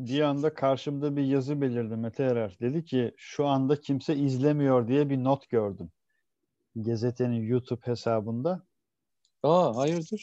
[0.00, 2.56] bir anda karşımda bir yazı belirdi Mete Erer.
[2.60, 5.90] Dedi ki şu anda kimse izlemiyor diye bir not gördüm.
[6.76, 8.62] Gazetenin YouTube hesabında.
[9.42, 10.22] Aa hayırdır?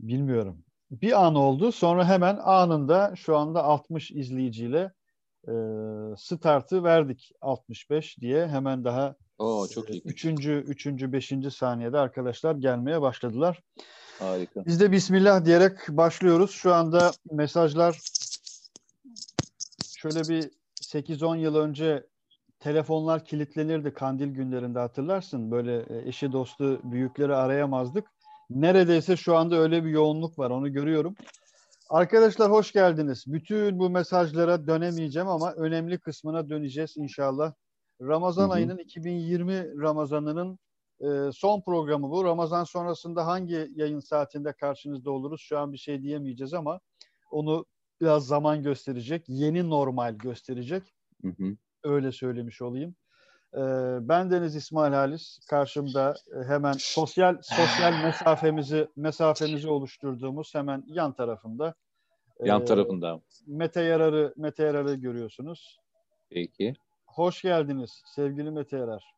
[0.00, 0.64] Bilmiyorum.
[0.90, 1.72] Bir an oldu.
[1.72, 4.92] Sonra hemen anında şu anda 60 izleyiciyle
[5.48, 5.52] e,
[6.16, 10.02] startı verdik 65 diye hemen daha Oo, çok iyi.
[10.04, 13.62] Üçüncü, üçüncü, beşinci saniyede arkadaşlar gelmeye başladılar.
[14.18, 14.66] Harika.
[14.66, 16.50] Biz de Bismillah diyerek başlıyoruz.
[16.50, 18.00] Şu anda mesajlar
[20.04, 20.50] şöyle bir
[20.82, 22.06] 8-10 yıl önce
[22.60, 25.50] telefonlar kilitlenirdi kandil günlerinde hatırlarsın.
[25.50, 28.06] Böyle e, eşi dostu büyükleri arayamazdık.
[28.50, 31.14] Neredeyse şu anda öyle bir yoğunluk var onu görüyorum.
[31.90, 33.24] Arkadaşlar hoş geldiniz.
[33.26, 37.52] Bütün bu mesajlara dönemeyeceğim ama önemli kısmına döneceğiz inşallah.
[38.00, 38.52] Ramazan hı hı.
[38.52, 40.58] ayının 2020 Ramazanı'nın
[41.00, 42.24] e, son programı bu.
[42.24, 45.40] Ramazan sonrasında hangi yayın saatinde karşınızda oluruz?
[45.40, 46.80] Şu an bir şey diyemeyeceğiz ama
[47.30, 47.64] onu
[48.04, 49.24] biraz zaman gösterecek.
[49.28, 50.82] Yeni normal gösterecek.
[51.22, 51.56] Hı hı.
[51.84, 52.94] Öyle söylemiş olayım.
[53.54, 53.60] E,
[54.00, 55.38] ben Deniz İsmail Halis.
[55.50, 61.74] Karşımda e, hemen sosyal sosyal mesafemizi mesafemizi oluşturduğumuz hemen yan tarafında.
[62.44, 63.20] Yan e, tarafında.
[63.46, 65.78] Mete Yarar'ı Mete Yarar'ı görüyorsunuz.
[66.30, 66.74] Peki.
[67.06, 69.14] Hoş geldiniz sevgili Mete Erer.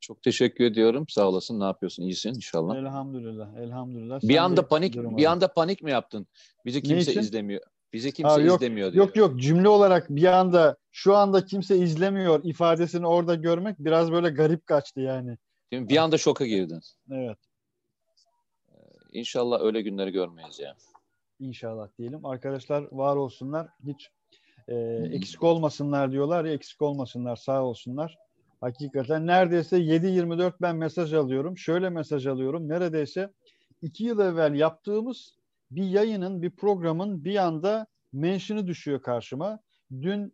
[0.00, 1.04] Çok teşekkür ediyorum.
[1.08, 1.60] Sağ olasın.
[1.60, 2.02] Ne yapıyorsun?
[2.02, 2.76] İyisin inşallah.
[2.76, 3.56] Elhamdülillah.
[3.56, 4.22] Elhamdülillah.
[4.22, 6.26] Bir Sen anda panik bir anda panik mi yaptın?
[6.66, 7.62] Bizi kimse izlemiyor.
[7.92, 9.06] Bizi kimse Aa, yok, izlemiyor diyor.
[9.06, 14.28] Yok yok cümle olarak bir anda şu anda kimse izlemiyor ifadesini orada görmek biraz böyle
[14.28, 15.38] garip kaçtı yani.
[15.72, 15.88] Değil mi?
[15.88, 16.80] Bir anda şoka girdin.
[17.10, 17.38] Evet.
[19.12, 20.76] İnşallah öyle günleri görmeyiz ya.
[21.40, 22.26] İnşallah diyelim.
[22.26, 23.68] Arkadaşlar var olsunlar.
[23.86, 24.10] Hiç
[24.68, 24.74] e,
[25.12, 28.18] eksik olmasınlar diyorlar ya eksik olmasınlar sağ olsunlar.
[28.60, 31.58] Hakikaten neredeyse 7-24 ben mesaj alıyorum.
[31.58, 32.68] Şöyle mesaj alıyorum.
[32.68, 33.30] Neredeyse
[33.82, 35.41] iki yıl evvel yaptığımız
[35.76, 39.58] bir yayının, bir programın bir anda mention'ı düşüyor karşıma.
[40.02, 40.32] Dün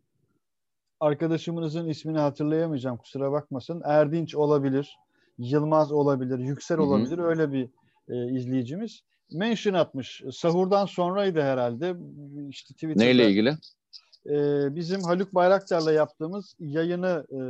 [1.01, 3.83] arkadaşımızın ismini hatırlayamayacağım kusura bakmasın.
[3.85, 4.97] Erdinç olabilir,
[5.39, 7.19] Yılmaz olabilir, Yüksel olabilir.
[7.19, 7.27] Hı hı.
[7.27, 7.69] Öyle bir
[8.09, 9.01] e, izleyicimiz.
[9.33, 10.23] Mention atmış.
[10.33, 11.95] Sahurdan sonraydı herhalde.
[12.49, 13.05] İşte Twitter'da.
[13.05, 13.57] Neyle ilgili?
[14.27, 14.35] e,
[14.77, 17.41] bizim Haluk Bayraktar'la yaptığımız yayını e,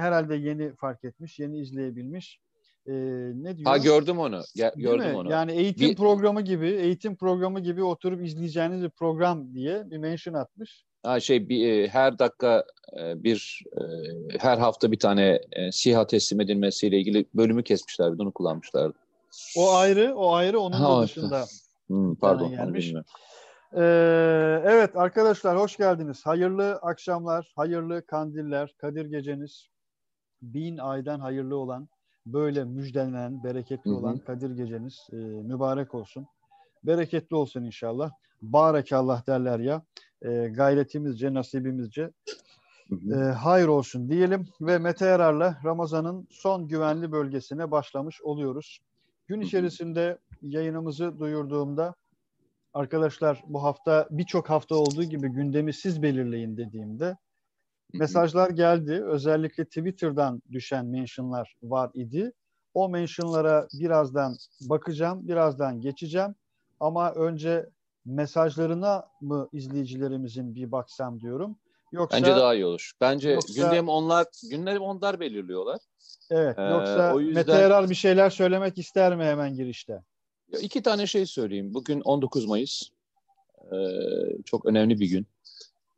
[0.00, 2.40] herhalde yeni fark etmiş, yeni izleyebilmiş.
[2.88, 2.92] E,
[3.34, 3.70] ne diyor?
[3.70, 4.36] Ha gördüm onu.
[4.36, 5.30] Ge- gördüm onu.
[5.30, 5.96] Yani eğitim bir...
[5.96, 10.84] programı gibi, eğitim programı gibi oturup izleyeceğiniz bir program diye bir mention atmış.
[11.02, 12.64] Ha şey bir her dakika
[12.96, 13.64] bir
[14.38, 15.40] her hafta bir tane
[15.70, 18.98] SİHA teslim edilmesiyle ilgili bölümü kesmişler, onu kullanmışlardı.
[19.56, 21.44] O ayrı, o ayrı onun ha, dışında.
[21.86, 23.06] Hmm, pardon, onu bilmiyorum.
[23.72, 26.26] Ee, evet arkadaşlar hoş geldiniz.
[26.26, 29.68] Hayırlı akşamlar, hayırlı kandiller, Kadir geceniz
[30.42, 31.88] bin aydan hayırlı olan,
[32.32, 33.98] böyle müjdelenen, bereketli hı hı.
[33.98, 36.26] olan Kadir geceniz e, mübarek olsun.
[36.84, 38.10] Bereketli olsun inşallah.
[38.42, 39.82] Barekallah derler ya.
[40.22, 42.10] E, gayretimizce, nasibimizce.
[43.12, 48.78] E, hayır olsun diyelim ve Mete Yarar'la Ramazan'ın son güvenli bölgesine başlamış oluyoruz.
[49.26, 51.94] Gün içerisinde yayınımızı duyurduğumda
[52.74, 57.16] arkadaşlar bu hafta birçok hafta olduğu gibi gündemi siz belirleyin dediğimde
[57.92, 59.02] mesajlar geldi.
[59.04, 62.32] Özellikle Twitter'dan düşen mentionlar var idi.
[62.74, 66.34] O mentionlara birazdan bakacağım, birazdan geçeceğim.
[66.80, 67.66] Ama önce
[68.04, 71.56] mesajlarına mı izleyicilerimizin bir baksam diyorum.
[71.92, 72.92] Yoksa Bence daha iyi olur.
[73.00, 75.78] Bence yoksa, gündem onlar gündem onlar belirliyorlar.
[76.30, 76.58] Evet.
[76.58, 77.34] Ee, yoksa o yüzden...
[77.34, 80.02] Mete Erar bir şeyler söylemek ister mi hemen girişte?
[80.60, 81.74] İki tane şey söyleyeyim.
[81.74, 82.82] Bugün 19 Mayıs.
[83.72, 83.76] Ee,
[84.44, 85.26] çok önemli bir gün.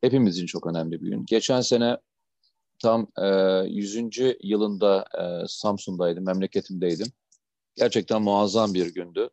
[0.01, 1.25] Hepimiz için çok önemli bir gün.
[1.25, 1.97] Geçen sene
[2.79, 3.27] tam e,
[3.67, 4.19] 100.
[4.43, 7.07] yılında e, Samsun'daydım, memleketimdeydim.
[7.75, 9.29] Gerçekten muazzam bir gündü.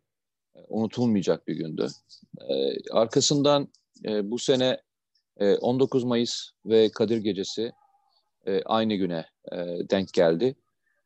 [0.57, 1.89] E, unutulmayacak bir gündü.
[2.49, 2.55] E,
[2.93, 3.69] arkasından
[4.05, 4.81] e, bu sene
[5.37, 7.73] e, 19 Mayıs ve Kadir Gecesi
[8.47, 9.57] e, aynı güne e,
[9.91, 10.57] denk geldi.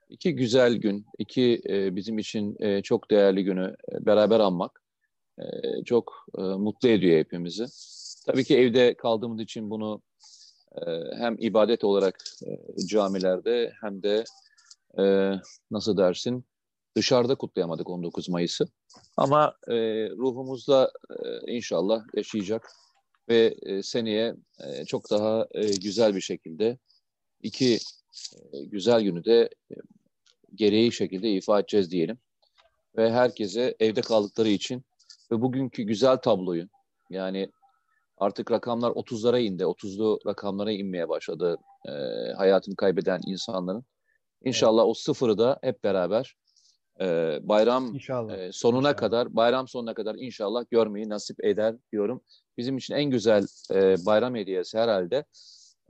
[0.08, 4.82] İki güzel gün, iki e, bizim için e, çok değerli günü e, beraber anmak
[5.38, 5.44] e,
[5.84, 7.66] çok e, mutlu ediyor hepimizi.
[8.26, 10.02] Tabii ki evde kaldığımız için bunu
[10.76, 10.80] e,
[11.18, 14.24] hem ibadet olarak e, camilerde hem de
[14.98, 15.32] e,
[15.70, 16.44] nasıl dersin
[16.96, 18.64] dışarıda kutlayamadık 19 Mayıs'ı.
[19.16, 19.74] Ama e,
[20.10, 22.70] ruhumuzda e, inşallah yaşayacak
[23.28, 26.78] ve e, seneye e, çok daha e, güzel bir şekilde
[27.42, 27.78] iki
[28.52, 29.74] e, güzel günü de e,
[30.54, 32.18] gereği şekilde ifa edeceğiz diyelim.
[32.96, 34.84] Ve herkese evde kaldıkları için
[35.32, 36.68] ve bugünkü güzel tabloyu
[37.10, 37.50] yani
[38.18, 39.62] artık rakamlar 30'lara indi.
[39.62, 41.56] 30'lu rakamlara inmeye başladı
[41.88, 41.92] e,
[42.36, 43.84] hayatını kaybeden insanların.
[44.44, 44.90] İnşallah evet.
[44.90, 46.36] o sıfırı da hep beraber
[47.00, 48.38] e, bayram İnşallah.
[48.38, 48.96] e, sonuna İnşallah.
[48.96, 52.20] kadar, bayram sonuna kadar inşallah görmeyi nasip eder diyorum.
[52.58, 55.24] Bizim için en güzel e, bayram hediyesi herhalde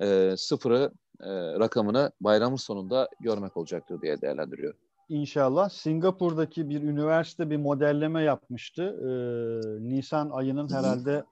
[0.03, 4.79] e, sıfırı e, rakamını bayramın sonunda görmek olacaktır diye değerlendiriyorum.
[5.09, 5.69] İnşallah.
[5.69, 8.83] Singapur'daki bir üniversite bir modelleme yapmıştı.
[8.83, 11.25] Ee, Nisan ayının herhalde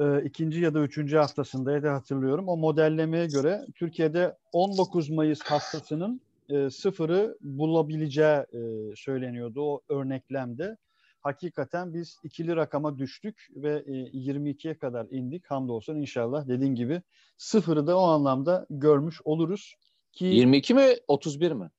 [0.00, 2.48] e, ikinci ya da üçüncü haftasındaydı hatırlıyorum.
[2.48, 8.60] O modellemeye göre Türkiye'de 19 Mayıs haftasının e, sıfırı bulabileceği e,
[8.96, 10.76] söyleniyordu o örneklemde.
[11.20, 15.50] Hakikaten biz ikili rakama düştük ve e, 22'ye kadar indik.
[15.50, 17.02] Hamdolsun inşallah dediğin gibi
[17.36, 19.74] sıfırı da o anlamda görmüş oluruz.
[20.12, 21.70] Ki 22 mi 31 mi?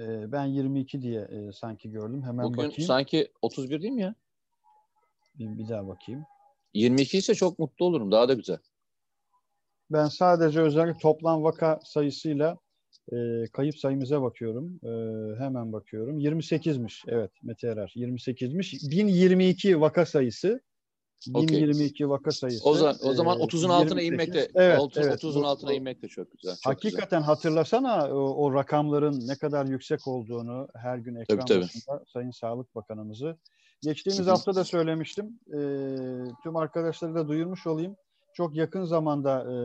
[0.00, 2.22] e, ben 22 diye e, sanki gördüm.
[2.22, 2.88] Hemen Bugün bakayım.
[2.88, 4.14] sanki 31 değil mi ya?
[5.38, 6.24] Bir, bir daha bakayım.
[6.76, 8.12] 22 ise çok mutlu olurum.
[8.12, 8.58] Daha da güzel.
[9.90, 12.56] Ben sadece özellikle toplam vaka sayısıyla
[13.12, 13.16] e,
[13.52, 14.80] kayıp sayımıza bakıyorum.
[14.84, 14.90] E,
[15.44, 16.18] hemen bakıyorum.
[16.20, 17.04] 28'miş.
[17.08, 17.92] Evet Mete Erer.
[17.96, 18.90] 28'miş.
[18.90, 20.60] 1022 vaka sayısı.
[21.34, 21.58] Okey.
[21.58, 22.68] 1022 vaka sayısı.
[22.68, 24.06] O zaman o zaman e, 30'un altına 28.
[24.06, 25.24] inmek de Evet, 30, evet.
[25.24, 26.56] 30'un Bu- altına bu- inmek de çok güzel.
[26.64, 26.92] Çok güzel.
[26.92, 31.60] Hakikaten hatırlasana o, o rakamların ne kadar yüksek olduğunu her gün ekran Tabii, tabii.
[31.64, 33.38] başında Sayın Sağlık Bakanımızı.
[33.82, 35.40] Geçtiğimiz hafta da söylemiştim.
[35.48, 35.58] E,
[36.42, 37.96] tüm arkadaşları da duyurmuş olayım.
[38.34, 39.56] Çok yakın zamanda e,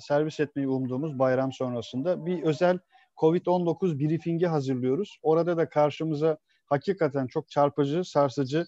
[0.00, 2.78] servis etmeyi umduğumuz bayram sonrasında bir özel
[3.16, 5.18] COVID-19 briefingi hazırlıyoruz.
[5.22, 8.66] Orada da karşımıza hakikaten çok çarpıcı, sarsıcı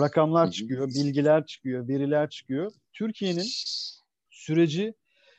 [0.00, 2.72] rakamlar çıkıyor, bilgiler çıkıyor, veriler çıkıyor.
[2.92, 3.46] Türkiye'nin
[4.30, 4.94] süreci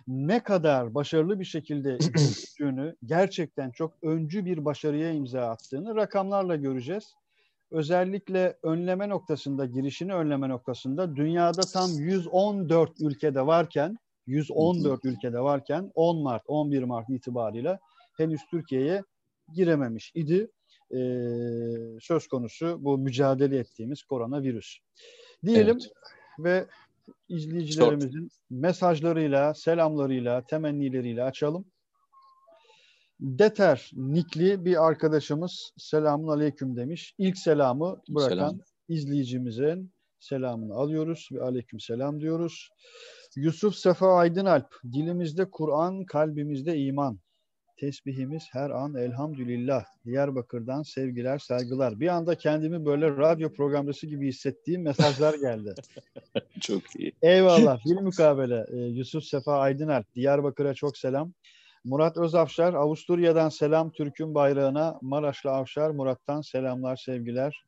[0.07, 7.13] ne kadar başarılı bir şekilde yürüttüğünü, gerçekten çok öncü bir başarıya imza attığını rakamlarla göreceğiz.
[7.73, 13.97] Özellikle önleme noktasında, girişini önleme noktasında dünyada tam 114 ülkede varken,
[14.27, 17.79] 114 ülkede varken 10 Mart, 11 Mart itibarıyla
[18.17, 19.03] henüz Türkiye'ye
[19.53, 20.47] girememiş idi.
[20.91, 20.97] Ee,
[22.01, 24.77] söz konusu bu mücadele ettiğimiz koronavirüs.
[25.45, 25.91] Diyelim Evet.
[26.39, 26.65] ve
[27.29, 31.65] izleyicilerimizin mesajlarıyla, selamlarıyla, temennileriyle açalım.
[33.23, 37.15] Deter Nikli bir arkadaşımız selamun aleyküm demiş.
[37.17, 38.59] İlk selamı bırakan Selam.
[38.89, 42.69] izleyicimizin selamını alıyoruz ve aleyküm selam diyoruz.
[43.35, 47.19] Yusuf Sefa Aydınalp, dilimizde Kur'an, kalbimizde iman.
[47.79, 49.85] Tesbihimiz her an elhamdülillah.
[50.05, 51.99] Diyarbakır'dan sevgiler, saygılar.
[51.99, 55.73] Bir anda kendimi böyle radyo programcısı gibi hissettiğim mesajlar geldi.
[56.59, 57.11] Çok iyi.
[57.21, 57.85] Eyvallah.
[57.85, 58.65] Bir mukabele.
[58.71, 60.15] Ee, Yusuf Sefa Aydınalp.
[60.15, 61.33] Diyarbakır'a çok selam.
[61.83, 62.73] Murat Özafşar.
[62.73, 64.99] Avusturya'dan selam Türk'ün bayrağına.
[65.01, 65.89] Maraşlı Avşar.
[65.89, 67.63] Murat'tan selamlar, sevgiler.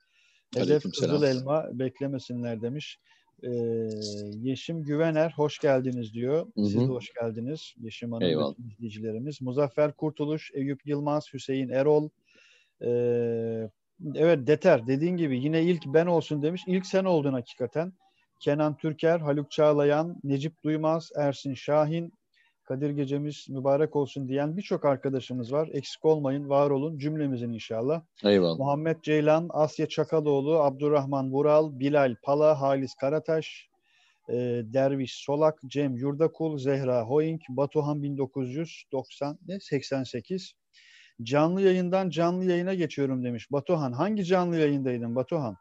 [0.56, 0.84] Hedef.
[0.84, 3.00] Kızıl Elma beklemesinler demiş.
[3.44, 3.50] Ee,
[4.42, 6.48] Yeşim Güvener hoş geldiniz diyor.
[6.56, 6.66] Hı hı.
[6.66, 7.74] Siz de hoş geldiniz.
[7.78, 9.42] Yeşim Hanım izleyicilerimiz.
[9.42, 12.10] Muzaffer Kurtuluş, Eyüp Yılmaz, Hüseyin Erol.
[12.82, 13.70] Ee,
[14.16, 16.62] evet Deter dediğin gibi yine ilk ben olsun demiş.
[16.68, 17.94] İlk sen oldun hakikaten.
[18.40, 22.14] Kenan Türker, Haluk Çağlayan, Necip Duymaz, Ersin Şahin,
[22.66, 25.70] Kadir Gecemiz mübarek olsun diyen birçok arkadaşımız var.
[25.72, 28.02] Eksik olmayın, var olun cümlemizin inşallah.
[28.24, 28.58] Eyvallah.
[28.58, 33.70] Muhammed Ceylan, Asya Çakaloğlu, Abdurrahman Vural, Bilal Pala, Halis Karataş,
[34.30, 34.34] e,
[34.64, 40.54] Derviş Solak, Cem Yurdakul, Zehra Hoing, Batuhan 1990 ne 88.
[41.24, 43.52] Canlı yayından canlı yayına geçiyorum demiş.
[43.52, 45.58] Batuhan hangi canlı yayındaydın Batuhan?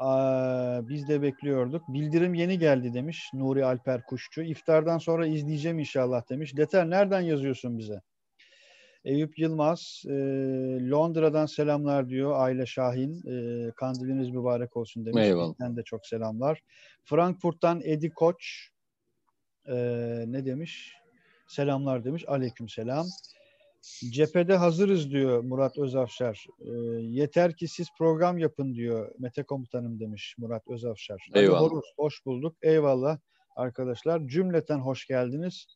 [0.00, 1.88] Aa, biz de bekliyorduk.
[1.88, 4.42] Bildirim yeni geldi demiş Nuri Alper Kuşçu.
[4.42, 6.56] İftardan sonra izleyeceğim inşallah demiş.
[6.56, 8.00] Deter nereden yazıyorsun bize?
[9.04, 10.10] Eyüp Yılmaz, e,
[10.90, 13.14] Londra'dan selamlar diyor Aile Şahin.
[13.14, 15.22] E, kandiliniz mübarek olsun demiş.
[15.22, 15.52] Eyvallah.
[15.52, 16.60] Bizden de çok selamlar.
[17.04, 18.68] Frankfurt'tan Edi Koç
[19.66, 19.74] e,
[20.26, 20.92] ne demiş?
[21.48, 22.24] Selamlar demiş.
[22.28, 23.06] Aleyküm selam.
[24.10, 26.46] Cephede hazırız diyor Murat Özafşar.
[26.60, 26.70] E,
[27.00, 31.28] yeter ki siz program yapın diyor Mete Komutanım demiş Murat Özafşar.
[31.34, 31.60] Eyvallah.
[31.60, 32.56] Horus, hoş bulduk.
[32.62, 33.18] Eyvallah
[33.56, 34.28] arkadaşlar.
[34.28, 35.66] Cümleten hoş geldiniz.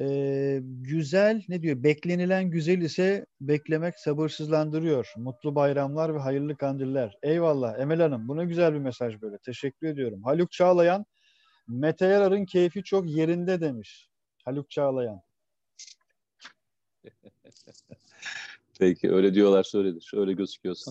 [0.00, 1.82] Ee, güzel ne diyor?
[1.82, 5.12] Beklenilen güzel ise beklemek sabırsızlandırıyor.
[5.16, 7.18] Mutlu bayramlar ve hayırlı kandiller.
[7.22, 8.28] Eyvallah Emel Hanım.
[8.28, 9.38] Bu ne güzel bir mesaj böyle.
[9.38, 10.22] Teşekkür ediyorum.
[10.24, 11.06] Haluk Çağlayan
[11.68, 14.08] Mete Yarar'ın keyfi çok yerinde demiş.
[14.44, 15.20] Haluk Çağlayan.
[18.78, 20.10] Peki öyle diyorlar öyledir.
[20.14, 20.90] Öyle gözüküyorsa.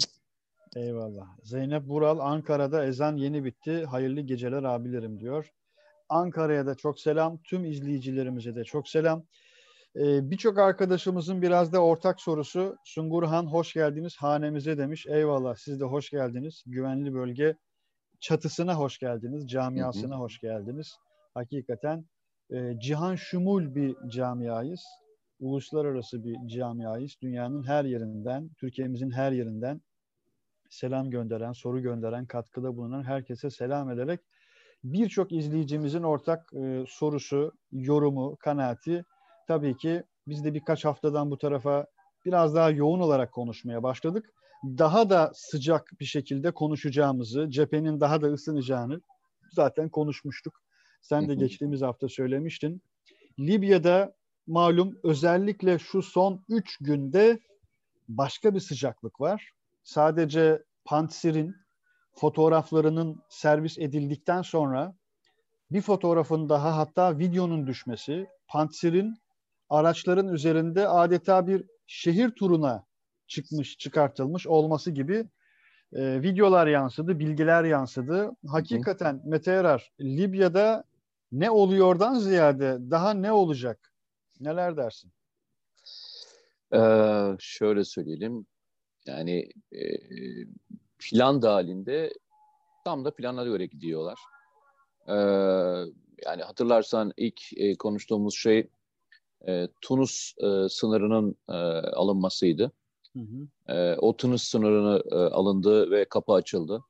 [0.75, 1.27] Eyvallah.
[1.43, 3.86] Zeynep Vural Ankara'da ezan yeni bitti.
[3.86, 5.51] Hayırlı geceler abilerim diyor.
[6.10, 7.38] Ankara'ya da çok selam.
[7.43, 9.25] Tüm izleyicilerimize de çok selam.
[9.95, 12.77] Ee, Birçok arkadaşımızın biraz da ortak sorusu.
[12.84, 15.05] Sungurhan hoş geldiniz hanemize demiş.
[15.07, 16.63] Eyvallah siz de hoş geldiniz.
[16.65, 17.55] Güvenli bölge
[18.19, 19.48] çatısına hoş geldiniz.
[19.50, 20.95] Camiasına hoş geldiniz.
[21.34, 22.05] Hakikaten
[22.50, 24.84] e, cihan şumul bir camiayız.
[25.46, 27.16] Uluslararası bir camiayız.
[27.22, 29.82] Dünyanın her yerinden, Türkiye'mizin her yerinden
[30.70, 34.20] selam gönderen, soru gönderen, katkıda bulunan herkese selam ederek
[34.84, 39.06] birçok izleyicimizin ortak e, sorusu, yorumu, kanaati
[39.48, 41.86] tabii ki biz de birkaç haftadan bu tarafa
[42.25, 44.34] biraz daha yoğun olarak konuşmaya başladık.
[44.64, 49.02] Daha da sıcak bir şekilde konuşacağımızı, cephenin daha da ısınacağını
[49.52, 50.62] zaten konuşmuştuk.
[51.02, 52.82] Sen de geçtiğimiz hafta söylemiştin.
[53.40, 54.16] Libya'da
[54.48, 57.40] malum özellikle şu son 3 günde
[58.08, 59.52] başka bir sıcaklık var.
[59.84, 61.56] Sadece Pantsir'in
[62.16, 64.96] fotoğraflarının servis edildikten sonra
[65.72, 69.16] bir fotoğrafın daha hatta videonun düşmesi Pantsir'in
[69.70, 72.86] araçların üzerinde adeta bir şehir turuna
[73.28, 75.25] çıkmış, çıkartılmış olması gibi
[75.94, 78.32] e, videolar yansıdı, bilgiler yansıdı.
[78.48, 80.84] Hakikaten Mete Erar, Libya'da
[81.32, 83.95] ne oluyordan ziyade daha ne olacak?
[84.39, 85.12] Neler dersin?
[86.74, 88.46] Ee, şöyle söyleyelim.
[89.06, 89.82] Yani e,
[91.00, 92.13] plan dahilinde
[92.86, 94.20] tam da planına göre gidiyorlar.
[95.08, 95.13] Ee,
[96.25, 98.70] yani hatırlarsan ilk e, konuştuğumuz şey
[99.48, 101.54] e, Tunus e, sınırının e,
[101.89, 102.72] alınmasıydı.
[103.13, 103.74] Hı hı.
[103.74, 106.82] E, o Tunus sınırını e, alındı ve kapı açıldı.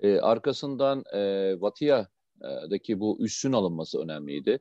[0.00, 4.58] E, arkasından e, Vatiya'daki bu üssün alınması önemliydi.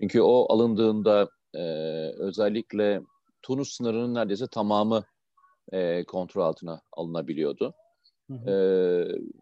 [0.00, 1.62] Çünkü o alındığında e,
[2.18, 3.00] özellikle
[3.42, 5.04] Tunus sınırının neredeyse tamamı
[5.72, 7.74] e, kontrol altına alınabiliyordu.
[8.30, 8.50] Hı hı.
[8.50, 8.54] E,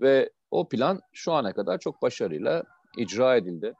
[0.00, 2.62] ve o plan şu ana kadar çok başarıyla
[2.96, 3.74] icra edildi.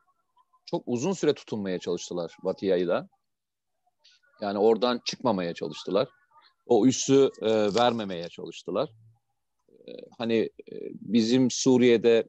[0.67, 3.09] Çok uzun süre tutunmaya çalıştılar Vatiya'yla.
[4.41, 6.09] Yani oradan çıkmamaya çalıştılar.
[6.67, 8.91] O üssü e, vermemeye çalıştılar.
[9.89, 10.39] E, hani
[10.73, 12.29] e, bizim Suriye'de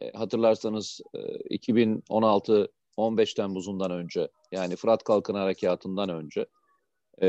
[0.00, 6.46] e, hatırlarsanız e, 2016 15 Temmuz'undan önce yani Fırat Kalkın Harekatı'ndan önce
[7.22, 7.28] e,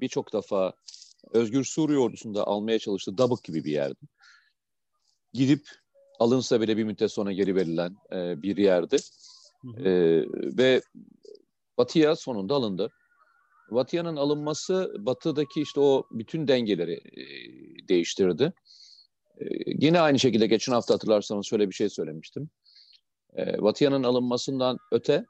[0.00, 0.72] birçok defa
[1.32, 4.06] Özgür Suriye ordusunda almaya çalıştığı Dabık gibi bir yerdi.
[5.32, 5.68] Gidip
[6.18, 8.96] alınsa bile bir müddet sonra geri verilen e, bir yerdi.
[9.62, 9.88] Hı hı.
[9.88, 10.24] E,
[10.58, 10.82] ve
[11.78, 12.90] Batı'ya sonunda alındı.
[13.70, 17.24] Batı'nın alınması Batı'daki işte o bütün dengeleri e,
[17.88, 18.52] değiştirdi.
[19.40, 22.50] E, yine aynı şekilde geçen hafta hatırlarsanız şöyle bir şey söylemiştim.
[23.38, 25.26] E, Batı'nın alınmasından öte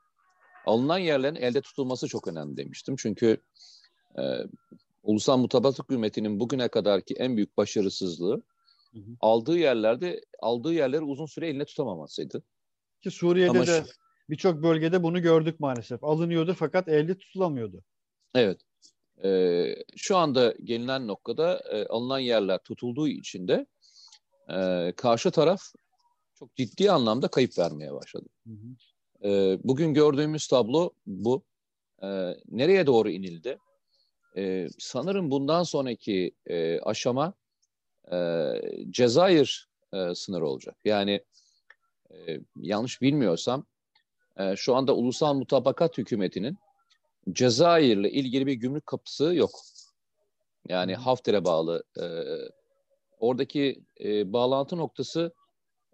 [0.67, 2.97] alınan yerlerin elde tutulması çok önemli demiştim.
[2.97, 3.37] Çünkü
[4.19, 4.23] e,
[5.03, 8.43] Ulusal Mutabakat Hükümeti'nin bugüne kadarki en büyük başarısızlığı
[8.93, 9.17] hı hı.
[9.21, 12.43] aldığı yerlerde aldığı yerleri uzun süre eline tutamamasıydı.
[13.03, 13.85] Ki Suriye'de Ama de
[14.31, 16.05] birçok bölgede bunu gördük maalesef.
[16.05, 17.83] Alınıyordu fakat elde tutulamıyordu.
[18.35, 18.61] Evet.
[19.25, 23.67] Ee, şu anda gelinen noktada e, alınan yerler tutulduğu için de
[24.49, 25.63] e, karşı taraf
[26.35, 28.29] çok ciddi anlamda kayıp vermeye başladı.
[28.47, 28.67] Hı hı.
[29.25, 31.43] E, bugün gördüğümüz tablo bu.
[32.03, 32.09] E,
[32.49, 33.59] nereye doğru inildi?
[34.37, 37.35] E, sanırım bundan sonraki e, aşama
[38.13, 38.17] e,
[38.91, 40.77] Cezayir e, sınırı olacak.
[40.85, 41.25] Yani
[42.11, 43.67] e, yanlış bilmiyorsam
[44.39, 46.59] e, şu anda ulusal mutabakat hükümetinin
[47.33, 49.51] Cezayir'le ilgili bir gümrük kapısı yok.
[50.69, 51.83] Yani Hafter'e bağlı.
[52.01, 52.05] E,
[53.19, 55.33] oradaki e, bağlantı noktası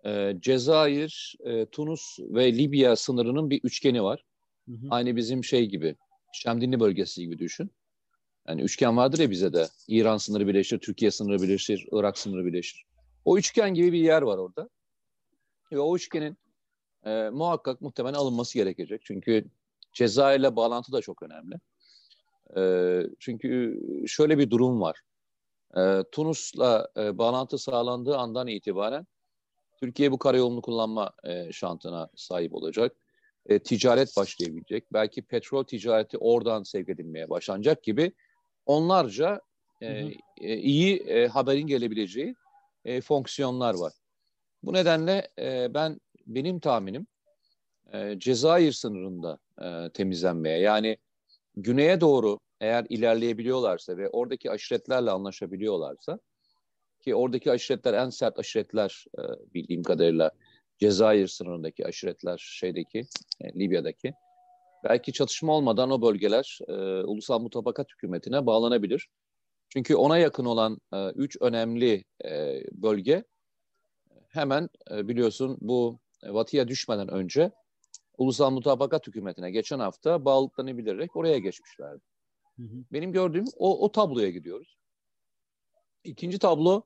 [0.04, 4.24] e, Cezayir, e, Tunus ve Libya sınırının bir üçgeni var.
[4.68, 4.86] Hı hı.
[4.90, 5.96] Aynı bizim şey gibi,
[6.32, 7.70] Şemdinli bölgesi gibi düşün.
[8.48, 9.68] Yani üçgen vardır ya bize de.
[9.88, 12.84] İran sınırı birleşir, Türkiye sınırı birleşir, Irak sınırı birleşir.
[13.24, 14.68] O üçgen gibi bir yer var orada.
[15.72, 16.38] Ve o üçgenin
[17.04, 19.00] e, muhakkak muhtemelen alınması gerekecek.
[19.04, 19.44] Çünkü
[19.92, 21.54] Cezayir'le bağlantı da çok önemli.
[22.56, 22.62] E,
[23.18, 25.00] çünkü şöyle bir durum var.
[25.76, 29.06] E, Tunus'la e, bağlantı sağlandığı andan itibaren
[29.80, 32.96] Türkiye bu karayolunu kullanma e, şantına sahip olacak.
[33.46, 34.92] E, ticaret başlayabilecek.
[34.92, 38.12] Belki petrol ticareti oradan sevk edilmeye başlanacak gibi
[38.66, 39.40] onlarca
[39.80, 40.10] e, hı hı.
[40.40, 42.34] E, iyi e, haberin gelebileceği
[42.84, 43.92] e, fonksiyonlar var.
[44.62, 47.06] Bu nedenle e, ben benim tahminim
[47.92, 50.96] e, Cezayir sınırında e, temizlenmeye yani
[51.56, 56.18] güneye doğru eğer ilerleyebiliyorlarsa ve oradaki aşiretlerle anlaşabiliyorlarsa
[57.08, 59.22] ki oradaki aşiretler en sert aşiretler e,
[59.54, 60.30] bildiğim kadarıyla
[60.78, 63.06] Cezayir sınırındaki aşiretler şeydeki
[63.40, 64.12] e, Libya'daki
[64.84, 66.72] belki çatışma olmadan o bölgeler e,
[67.04, 69.08] ulusal mutabakat hükümetine bağlanabilir.
[69.68, 73.24] Çünkü ona yakın olan e, üç önemli e, bölge
[74.28, 77.50] hemen e, biliyorsun bu Vatı'ya düşmeden önce
[78.18, 82.02] ulusal mutabakat hükümetine geçen hafta bağlılıklarını bilerek oraya geçmişlerdi.
[82.56, 82.84] Hı hı.
[82.92, 84.78] Benim gördüğüm o, o tabloya gidiyoruz.
[86.04, 86.82] İkinci tablo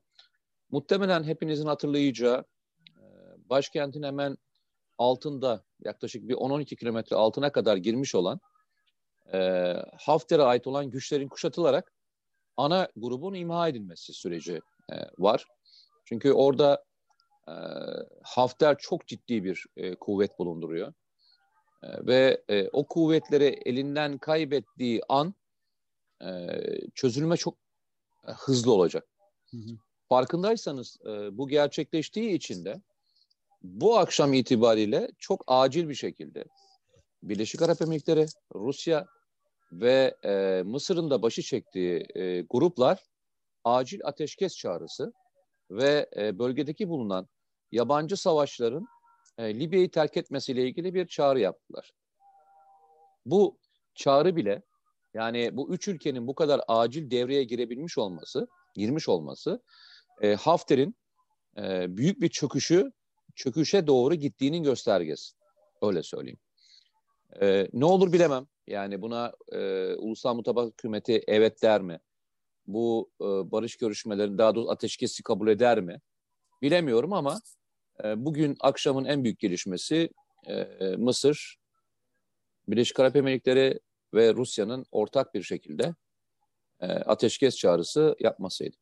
[0.73, 2.45] muhtemelen hepinizin hatırlayacağı
[2.97, 3.05] e,
[3.51, 4.37] başkentin hemen
[4.99, 8.41] altında yaklaşık bir 10-12 kilometre altına kadar girmiş olan
[9.33, 11.93] e, Hafter'e ait olan güçlerin kuşatılarak
[12.57, 14.61] ana grubun imha edilmesi süreci
[14.93, 15.47] e, var.
[16.05, 16.85] Çünkü orada
[17.49, 17.55] e,
[18.23, 19.67] Hafter çok ciddi bir
[20.01, 20.93] kuvvet bulunduruyor.
[21.83, 25.35] Ve e, o kuvvetleri elinden kaybettiği an
[26.23, 26.29] e,
[26.95, 27.59] çözülme çok
[28.27, 29.07] hızlı olacak.
[29.51, 29.92] Hı hı.
[30.13, 32.83] Farkındaysanız e, bu gerçekleştiği için de
[33.63, 36.45] bu akşam itibariyle çok acil bir şekilde
[37.23, 39.07] Birleşik Arap Emirlikleri, Rusya
[39.73, 43.05] ve e, Mısır'ın da başı çektiği e, gruplar
[43.65, 45.13] acil ateşkes çağrısı
[45.71, 47.29] ve e, bölgedeki bulunan
[47.73, 48.87] yabancı savaşların
[49.39, 51.93] e, Libya'yı terk etmesiyle ilgili bir çağrı yaptılar.
[53.27, 53.59] Bu
[53.95, 54.63] çağrı bile
[55.15, 59.63] yani bu üç ülkenin bu kadar acil devreye girebilmiş olması, girmiş olması
[60.21, 60.97] e, Hafter'in
[61.59, 62.93] e, büyük bir çöküşü,
[63.35, 65.33] çöküşe doğru gittiğinin göstergesi.
[65.83, 66.39] Öyle söyleyeyim.
[67.41, 68.47] E, ne olur bilemem.
[68.67, 69.59] Yani buna e,
[69.95, 72.01] Ulusal Mutabak Hükümeti evet der mi?
[72.67, 76.01] Bu e, barış görüşmelerini daha doğrusu ateşkesi kabul eder mi?
[76.63, 77.41] Bilemiyorum ama
[78.05, 80.11] e, bugün akşamın en büyük gelişmesi
[80.49, 80.65] e,
[80.97, 81.57] Mısır,
[82.69, 83.81] Birleşik Arap Emirlikleri
[84.15, 85.95] ve Rusya'nın ortak bir şekilde
[86.81, 88.77] e, ateşkes çağrısı yapmasıydı.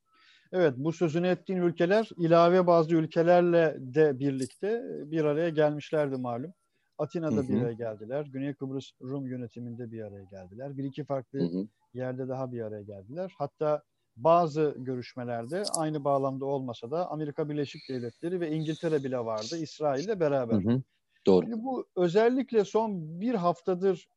[0.52, 6.54] Evet bu sözünü ettiğin ülkeler ilave bazı ülkelerle de birlikte bir araya gelmişlerdi malum.
[6.98, 7.48] Atina'da hı hı.
[7.48, 8.26] bir araya geldiler.
[8.26, 10.76] Güney Kıbrıs Rum yönetiminde bir araya geldiler.
[10.76, 11.66] Bir iki farklı hı hı.
[11.94, 13.34] yerde daha bir araya geldiler.
[13.38, 13.82] Hatta
[14.16, 20.64] bazı görüşmelerde aynı bağlamda olmasa da Amerika Birleşik Devletleri ve İngiltere bile vardı İsrail'le beraber.
[20.64, 20.82] Hı hı.
[21.26, 21.46] Doğru.
[21.46, 24.08] Şimdi bu özellikle son bir haftadır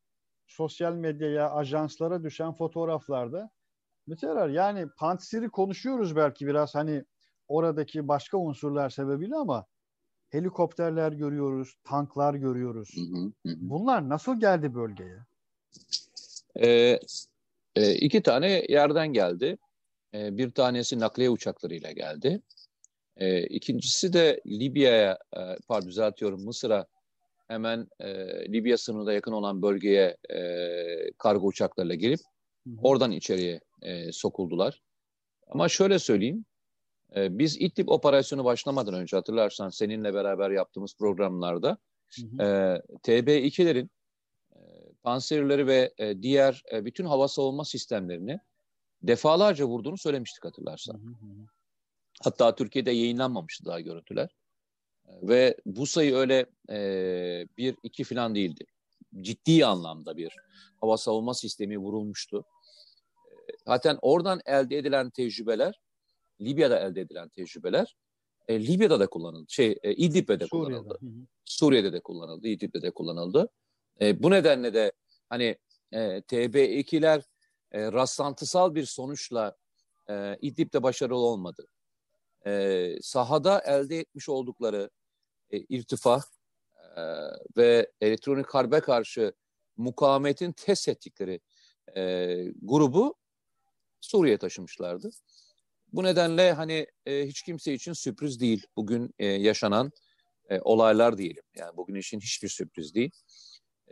[0.48, 3.50] sosyal medyaya, ajanslara düşen fotoğraflarda
[4.08, 7.04] Müterar yani Pantsir'i konuşuyoruz belki biraz hani
[7.48, 9.66] oradaki başka unsurlar sebebiyle ama
[10.30, 12.96] helikopterler görüyoruz, tanklar görüyoruz.
[12.96, 13.56] Hı hı hı.
[13.62, 15.18] Bunlar nasıl geldi bölgeye?
[16.56, 17.00] Ee,
[17.76, 19.58] e, iki tane yerden geldi.
[20.14, 22.42] E, bir tanesi nakliye uçaklarıyla geldi.
[23.18, 26.86] E, ikincisi de Libya'ya, e, pardon düzeltiyorum Mısır'a
[27.48, 28.10] hemen e,
[28.54, 30.38] Libya sınırında yakın olan bölgeye e,
[31.18, 32.20] kargo uçaklarıyla gelip
[32.68, 32.76] hı hı.
[32.84, 34.82] oradan içeriye e, sokuldular.
[35.48, 36.46] Ama şöyle söyleyeyim,
[37.16, 41.78] e, biz İdlib operasyonu başlamadan önce hatırlarsan seninle beraber yaptığımız programlarda
[42.16, 42.44] hı hı.
[42.44, 43.90] e, TB2'lerin
[44.56, 44.60] e,
[45.04, 48.40] panserleri ve e, diğer e, bütün hava savunma sistemlerini
[49.04, 50.94] defalarca vurduğunu söylemiştik hatırlarsan.
[50.94, 51.48] Hı hı.
[52.24, 54.30] Hatta Türkiye'de yayınlanmamıştı daha görüntüler.
[55.22, 56.78] Ve bu sayı öyle e,
[57.58, 58.66] bir iki falan değildi.
[59.22, 60.36] Ciddi anlamda bir
[60.82, 62.46] hava savunma sistemi vurulmuştu.
[63.68, 65.80] Zaten oradan elde edilen tecrübeler,
[66.42, 67.96] Libya'da elde edilen tecrübeler,
[68.48, 69.46] e, Libya'da da kullanıldı.
[69.50, 70.82] Şey, e, İdlib'de de Suriye'de.
[70.82, 70.98] kullanıldı.
[71.02, 71.26] Hı hı.
[71.46, 73.50] Suriye'de de kullanıldı, İdlib'de de kullanıldı.
[74.02, 74.92] E, bu nedenle de
[75.30, 75.58] hani
[75.92, 77.24] e, TB2'ler
[77.72, 79.56] e, rastlantısal bir sonuçla
[80.10, 81.68] e, İdlib'de başarılı olmadı.
[82.46, 84.90] E, sahada elde etmiş oldukları
[85.52, 86.22] e, irtifa
[86.96, 87.02] e,
[87.58, 89.34] ve elektronik harbe karşı
[89.78, 91.40] mukavemetin test ettikleri
[91.96, 93.16] e, grubu
[94.04, 95.10] Suriye taşımışlardı.
[95.94, 99.92] Bu nedenle hani e, hiç kimse için sürpriz değil bugün e, yaşanan
[100.50, 101.44] e, olaylar diyelim.
[101.56, 103.12] Yani bugün için hiçbir sürpriz değil.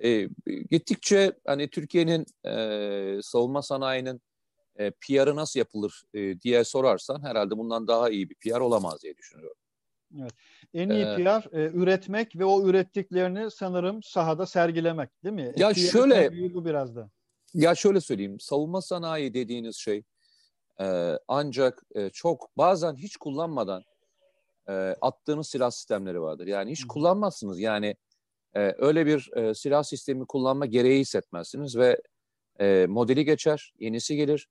[0.04, 0.30] E,
[0.72, 4.22] gittikçe hani Türkiye'nin e, savunma sanayinin
[4.76, 9.18] e, PR'ı nasıl yapılır e, diye sorarsan herhalde bundan daha iyi bir PR olamaz diye
[9.18, 9.58] düşünüyorum.
[10.20, 10.34] Evet.
[10.74, 15.54] En iyi ee, PR e, üretmek ve o ürettiklerini sanırım sahada sergilemek değil mi?
[15.58, 17.12] Ya Etki şöyle bu biraz da.
[17.54, 18.40] Ya şöyle söyleyeyim.
[18.40, 20.04] Savunma sanayi dediğiniz şey
[20.80, 23.84] e, ancak e, çok bazen hiç kullanmadan
[24.70, 26.48] e, attığınız silah sistemleri vardır.
[26.48, 27.60] Yani hiç kullanmazsınız.
[27.60, 27.96] Yani
[28.56, 32.02] e, öyle bir e, silah sistemi kullanma gereği hissetmezsiniz ve
[32.60, 34.48] e, modeli geçer, yenisi gelir.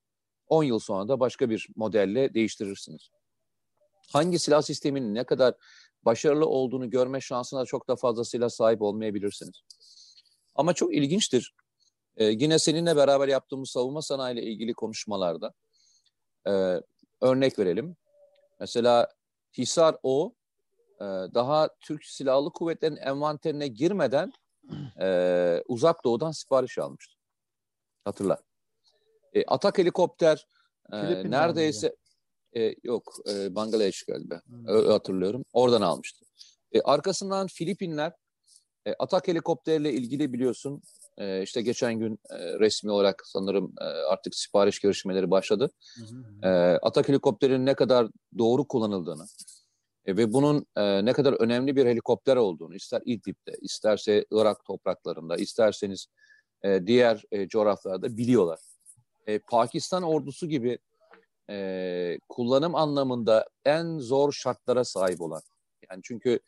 [0.49, 3.11] 10 yıl sonra da başka bir modelle değiştirirsiniz.
[4.13, 5.55] Hangi silah sisteminin ne kadar
[6.03, 9.63] başarılı olduğunu görme şansına çok da fazla silah sahip olmayabilirsiniz.
[10.55, 11.55] Ama çok ilginçtir.
[12.17, 15.53] Ee, yine seninle beraber yaptığımız savunma sanayi ile ilgili konuşmalarda
[16.47, 16.53] e,
[17.21, 17.97] örnek verelim.
[18.61, 19.09] Mesela
[19.59, 20.35] Hisar O
[21.01, 24.33] e, daha Türk Silahlı Kuvvetleri'nin envanterine girmeden
[25.01, 27.17] e, uzak doğudan sipariş almıştı.
[28.05, 28.39] Hatırla.
[29.35, 30.47] E, atak helikopter
[30.93, 31.97] e, neredeyse
[32.57, 34.67] e, yok e, Bangladeş galiba hmm.
[34.67, 35.45] hatırlıyorum.
[35.53, 36.25] Oradan almıştı.
[36.73, 38.13] E, arkasından Filipinler
[38.87, 40.83] e, atak helikopterle ilgili biliyorsun
[41.21, 45.71] e, işte geçen gün e, resmi olarak sanırım e, artık sipariş görüşmeleri başladı.
[46.43, 46.49] E,
[46.83, 49.27] atak helikopterin ne kadar doğru kullanıldığını
[50.07, 55.37] e, ve bunun e, ne kadar önemli bir helikopter olduğunu ister İdlib'de, isterse Irak topraklarında,
[55.37, 56.07] isterseniz
[56.63, 58.59] e, diğer e, coğrafyalarda biliyorlar.
[59.27, 60.79] E, Pakistan ordusu gibi
[61.51, 65.43] e, kullanım anlamında en zor şartlara sahip olan.
[65.91, 66.41] Yani çünkü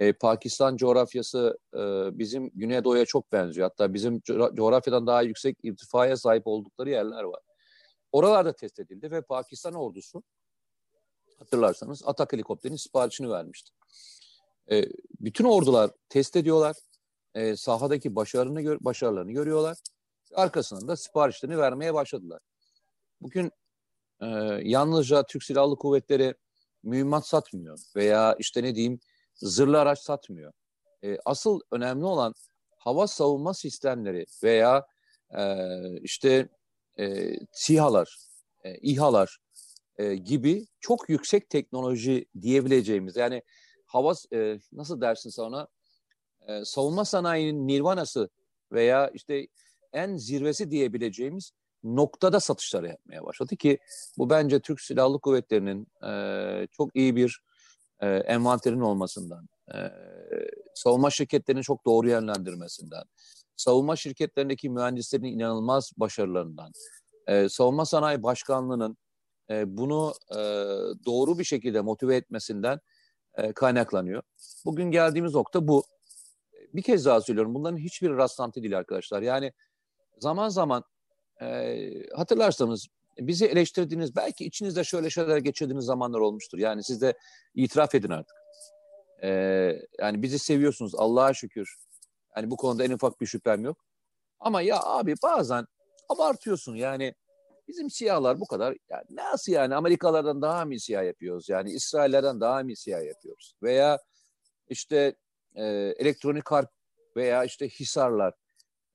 [0.00, 1.78] e, Pakistan coğrafyası e,
[2.18, 3.68] bizim Güneydoğu'ya çok benziyor.
[3.68, 4.20] Hatta bizim
[4.54, 7.40] coğrafyadan daha yüksek irtifaya sahip oldukları yerler var.
[8.12, 10.22] Oralarda test edildi ve Pakistan ordusu
[11.38, 13.70] hatırlarsanız Atak helikopterinin siparişini vermişti.
[14.70, 14.84] E,
[15.20, 16.76] bütün ordular test ediyorlar.
[17.34, 19.76] E, sahadaki başarını gör, başarılarını görüyorlar.
[20.34, 22.40] Arkasından da siparişlerini vermeye başladılar.
[23.20, 23.50] Bugün
[24.20, 24.26] e,
[24.62, 26.34] yalnızca Türk Silahlı Kuvvetleri
[26.82, 29.00] mühimmat satmıyor veya işte ne diyeyim
[29.40, 30.52] zırhlı araç satmıyor.
[31.04, 32.34] E, asıl önemli olan
[32.78, 34.86] hava savunma sistemleri veya
[35.38, 35.66] e,
[36.02, 36.48] işte
[36.98, 38.16] e, SİHA'lar,
[38.64, 39.38] e, İHA'lar
[39.98, 43.42] e, gibi çok yüksek teknoloji diyebileceğimiz yani
[43.86, 45.68] hava e, nasıl dersin sana
[46.48, 48.30] e, savunma sanayinin nirvanası
[48.72, 49.46] veya işte
[49.92, 51.52] en zirvesi diyebileceğimiz
[51.84, 53.78] noktada satışları yapmaya başladı ki
[54.18, 57.40] bu bence Türk Silahlı Kuvvetleri'nin e, çok iyi bir
[58.00, 59.78] e, envanterin olmasından, e,
[60.74, 63.02] savunma şirketlerinin çok doğru yönlendirmesinden,
[63.56, 66.72] savunma şirketlerindeki mühendislerin inanılmaz başarılarından,
[67.26, 68.96] e, savunma sanayi başkanlığının
[69.50, 70.36] e, bunu e,
[71.06, 72.80] doğru bir şekilde motive etmesinden
[73.34, 74.22] e, kaynaklanıyor.
[74.64, 75.84] Bugün geldiğimiz nokta bu.
[76.74, 79.22] Bir kez daha söylüyorum bunların hiçbir rastlantı değil arkadaşlar.
[79.22, 79.52] Yani
[80.18, 80.84] zaman zaman
[81.42, 81.78] e,
[82.16, 82.86] hatırlarsanız
[83.26, 86.58] bizi eleştirdiğiniz belki içinizde şöyle şeyler geçirdiğiniz zamanlar olmuştur.
[86.58, 87.18] Yani siz de
[87.54, 88.36] itiraf edin artık.
[89.22, 89.28] E,
[89.98, 91.76] yani bizi seviyorsunuz Allah'a şükür.
[92.36, 93.84] Yani bu konuda en ufak bir şüphem yok.
[94.40, 95.66] Ama ya abi bazen
[96.08, 97.14] abartıyorsun yani
[97.68, 102.62] bizim siyahlar bu kadar yani nasıl yani Amerikalardan daha mı siyah yapıyoruz yani İsraillerden daha
[102.62, 103.98] mı siyah yapıyoruz veya
[104.68, 105.14] işte
[105.54, 105.64] e,
[105.98, 106.70] elektronik harp
[107.16, 108.34] veya işte hisarlar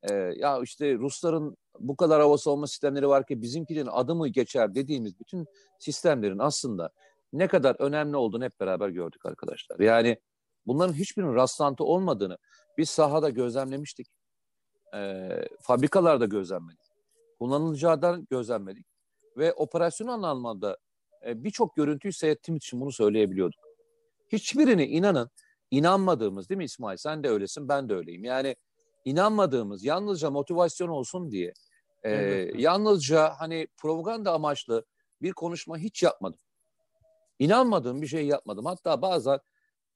[0.04, 4.76] e, ya işte Rusların bu kadar hava savunma sistemleri var ki bizimkinin adı mı geçer
[4.76, 5.46] dediğimiz bütün
[5.80, 6.90] sistemlerin aslında
[7.34, 9.80] ne kadar önemli olduğunu hep beraber gördük arkadaşlar.
[9.80, 10.18] Yani
[10.68, 12.38] bunların hiçbirinin rastlantı olmadığını
[12.78, 14.08] biz sahada gözlemlemiştik.
[14.96, 15.30] E,
[15.62, 16.86] fabrikalarda gözlemledik.
[17.40, 18.86] Kullanılacağından gözlemledik.
[19.38, 20.78] Ve operasyonel anlamda
[21.26, 23.60] e, birçok görüntüyü seyrettiğimiz için bunu söyleyebiliyorduk.
[24.32, 25.30] Hiçbirini inanın,
[25.72, 26.98] inanmadığımız değil mi İsmail?
[26.98, 28.24] Sen de öylesin, ben de öyleyim.
[28.24, 28.56] Yani
[29.06, 31.54] inanmadığımız, yalnızca motivasyon olsun diye,
[32.04, 32.12] e,
[32.56, 34.86] yalnızca hani propaganda amaçlı
[35.22, 36.40] bir konuşma hiç yapmadım.
[37.40, 38.66] İnanmadığım bir şey yapmadım.
[38.66, 39.40] Hatta bazen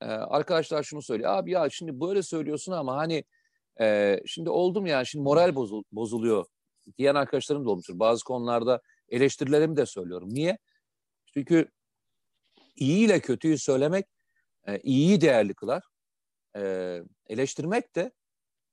[0.01, 1.31] e, arkadaşlar şunu söylüyor.
[1.31, 3.23] Abi ya şimdi böyle söylüyorsun ama hani
[3.81, 6.45] e, şimdi oldum yani şimdi moral bozul, bozuluyor
[6.97, 7.99] diyen arkadaşlarım da olmuştur.
[7.99, 10.29] Bazı konularda eleştirilerimi de söylüyorum.
[10.31, 10.57] Niye?
[11.33, 11.69] Çünkü
[12.75, 14.05] iyi ile kötüyü söylemek
[14.67, 15.83] e, iyiyi değerli kılar.
[16.55, 16.61] E,
[17.27, 18.11] eleştirmek de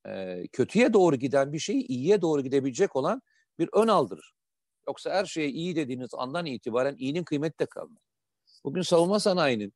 [0.08, 3.22] e, kötüye doğru giden bir şeyi iyiye doğru gidebilecek olan
[3.58, 4.32] bir ön aldırır.
[4.88, 8.02] Yoksa her şeye iyi dediğiniz andan itibaren iyinin kıymeti de kalmaz.
[8.64, 9.72] Bugün savunma sanayinin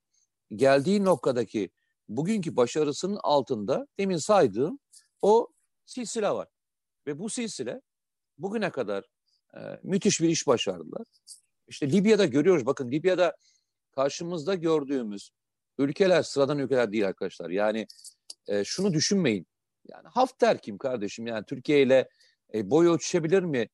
[0.56, 1.70] geldiği noktadaki
[2.08, 4.78] bugünkü başarısının altında demin saydığım
[5.22, 5.48] o
[5.86, 6.48] silsile var.
[7.06, 7.80] Ve bu silsile
[8.38, 9.04] bugüne kadar
[9.54, 11.06] e, müthiş bir iş başardılar.
[11.68, 12.66] İşte Libya'da görüyoruz.
[12.66, 13.36] Bakın Libya'da
[13.92, 15.30] karşımızda gördüğümüz
[15.78, 17.50] ülkeler sıradan ülkeler değil arkadaşlar.
[17.50, 17.86] Yani
[18.46, 19.46] e, şunu düşünmeyin.
[19.92, 21.26] Yani Hafter kim kardeşim?
[21.26, 22.08] Yani Türkiye ile
[22.54, 23.68] e, boy ölçüşebilir mi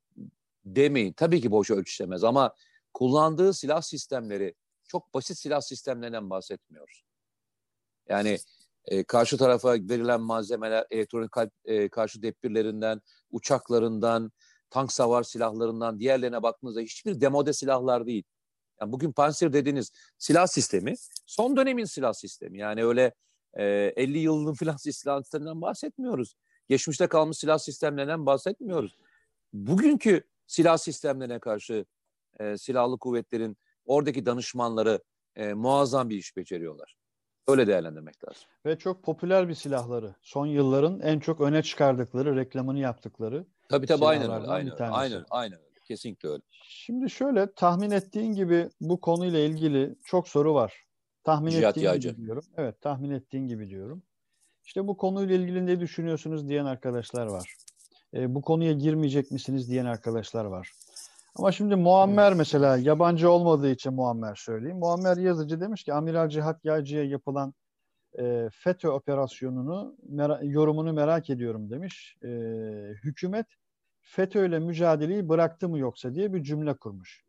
[0.65, 1.13] demeyin.
[1.13, 2.55] Tabii ki boy ölçüşemez ama
[2.95, 7.03] kullandığı silah sistemleri çok basit silah sistemlerinden bahsetmiyoruz.
[8.09, 8.39] Yani
[8.85, 11.31] e, karşı tarafa verilen malzemeler, elektronik
[11.65, 13.01] e, karşı depirlerinden,
[13.31, 14.33] uçaklarından,
[14.71, 18.25] tank savar silahlarından diğerlerine baktığınızda hiçbir demode silahlar değil.
[18.81, 20.95] Yani bugün Panzer dediğiniz silah sistemi
[21.27, 22.59] son dönemin silah sistemi.
[22.59, 23.13] Yani öyle
[23.59, 23.65] e,
[23.97, 26.37] 50 yılın filan silah sisteminden bahsetmiyoruz.
[26.69, 28.97] Geçmişte kalmış silah sistemlerinden bahsetmiyoruz.
[29.53, 31.85] Bugünkü silah sistemlerine karşı
[32.41, 35.03] e, silahlı kuvvetlerin oradaki danışmanları
[35.37, 36.97] e, muazzam bir iş beceriyorlar.
[37.49, 38.43] Öyle değerlendirmek lazım.
[38.67, 40.15] Ve çok popüler bir silahları.
[40.23, 44.47] Son yılların en çok öne çıkardıkları, reklamını yaptıkları Tabii tabii aynen öyle.
[44.47, 45.81] Aynen, aynen, aynen öyle.
[45.85, 46.43] Kesinlikle öyle.
[46.51, 50.86] Şimdi şöyle tahmin ettiğin gibi bu konuyla ilgili çok soru var.
[51.27, 52.09] Tahmin Cihat ettiğin Yağcı.
[52.09, 52.45] gibi diyorum.
[52.57, 54.03] Evet tahmin ettiğin gibi diyorum.
[54.65, 57.55] İşte bu konuyla ilgili ne düşünüyorsunuz diyen arkadaşlar var.
[58.15, 60.73] E, bu konuya girmeyecek misiniz diyen arkadaşlar var.
[61.37, 64.79] Ama şimdi Muammer mesela yabancı olmadığı için Muammer söyleyeyim.
[64.79, 67.55] Muammer Yazıcı demiş ki Amiral Cihat Yağcı'ya yapılan
[68.19, 72.17] e, FETÖ operasyonunu mera- yorumunu merak ediyorum demiş.
[72.25, 72.29] E,
[73.05, 73.47] hükümet
[74.01, 77.25] FETÖ ile mücadeleyi bıraktı mı yoksa diye bir cümle kurmuş.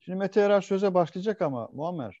[0.00, 2.20] Şimdi Mete Erer söze başlayacak ama Muammer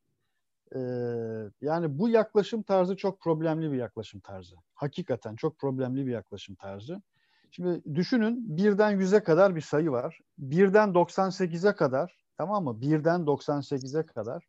[1.60, 4.56] yani bu yaklaşım tarzı çok problemli bir yaklaşım tarzı.
[4.74, 7.02] Hakikaten çok problemli bir yaklaşım tarzı.
[7.50, 10.18] Şimdi düşünün birden 100'e kadar bir sayı var.
[10.38, 12.80] Birden 98'e kadar tamam mı?
[12.80, 14.44] Birden 98'e kadar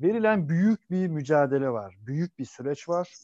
[0.00, 1.96] verilen büyük bir mücadele var.
[2.06, 3.14] Büyük bir süreç var.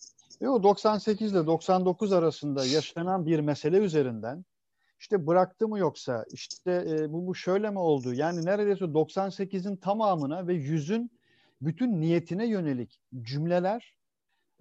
[0.42, 4.44] Ve o 98 ile 99 arasında yaşanan bir mesele üzerinden
[5.00, 8.14] işte bıraktı mı yoksa işte e, bu, bu şöyle mi oldu?
[8.14, 11.10] Yani neredeyse 98'in tamamına ve 100'ün
[11.60, 13.96] bütün niyetine yönelik cümleler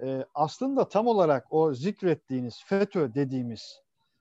[0.03, 3.79] e, aslında tam olarak o zikrettiğiniz FETÖ dediğimiz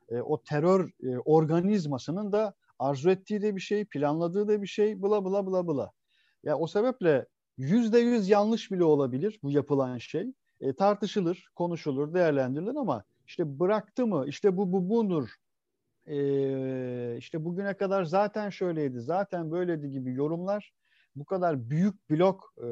[0.08, 5.02] e, o terör e, organizmasının da arzu ettiği de bir şey, planladığı da bir şey,
[5.02, 5.92] bla bla bla bla.
[6.44, 10.32] Ya o sebeple yüzde yüz yanlış bile olabilir bu yapılan şey.
[10.60, 15.28] E, tartışılır, konuşulur, değerlendirilir ama işte bıraktı mı, işte bu bu budur,
[16.06, 20.72] e, işte bugüne kadar zaten şöyleydi, zaten böyleydi gibi yorumlar
[21.18, 22.68] bu kadar büyük blok e,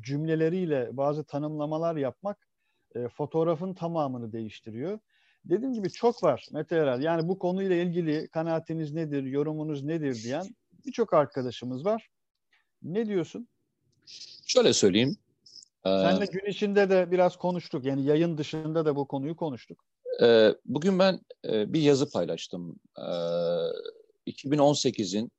[0.00, 2.48] cümleleriyle bazı tanımlamalar yapmak
[2.94, 4.98] e, fotoğrafın tamamını değiştiriyor.
[5.44, 10.44] Dediğim gibi çok var Mete Yani bu konuyla ilgili kanaatiniz nedir, yorumunuz nedir diyen
[10.86, 12.08] birçok arkadaşımız var.
[12.82, 13.48] Ne diyorsun?
[14.46, 15.16] Şöyle söyleyeyim.
[15.84, 17.84] Senle gün içinde de biraz konuştuk.
[17.84, 19.84] Yani yayın dışında da bu konuyu konuştuk.
[20.64, 22.76] Bugün ben bir yazı paylaştım.
[24.26, 25.30] 2018'in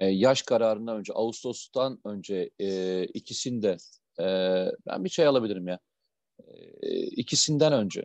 [0.00, 2.50] yaş kararından önce, Ağustos'tan önce
[3.14, 3.76] ikisinde
[4.86, 5.78] ben bir şey alabilirim ya.
[7.16, 8.04] İkisinden önce.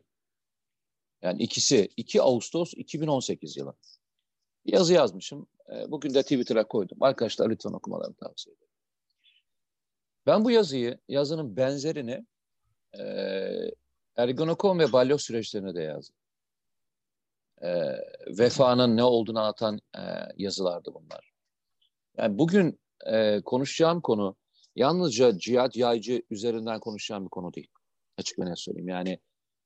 [1.22, 3.74] Yani ikisi 2 Ağustos 2018 yılı.
[4.66, 5.48] Bir yazı yazmışım.
[5.88, 6.98] Bugün de Twitter'a koydum.
[7.02, 8.72] Arkadaşlar lütfen okumalarını tavsiye ederim.
[10.26, 12.26] Ben bu yazıyı, yazının benzerini
[14.16, 16.16] Ergonokon ve balyoz süreçlerine de yazdım.
[17.62, 17.70] E,
[18.28, 20.02] vefanın ne olduğunu anlatan e,
[20.38, 21.31] yazılardı bunlar.
[22.18, 24.36] Yani bugün e, konuşacağım konu
[24.76, 27.68] yalnızca cihat yaycı üzerinden konuşacağım bir konu değil.
[28.18, 28.90] Açık ve söyleyeyim.
[28.90, 29.20] Yani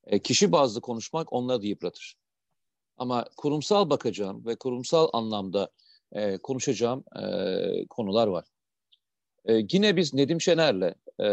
[0.03, 2.15] e, kişi bazlı konuşmak onları da yıpratır.
[2.97, 5.69] Ama kurumsal bakacağım ve kurumsal anlamda
[6.11, 8.45] e, konuşacağım e, konular var.
[9.45, 11.29] E, yine biz Nedim Şener'le e,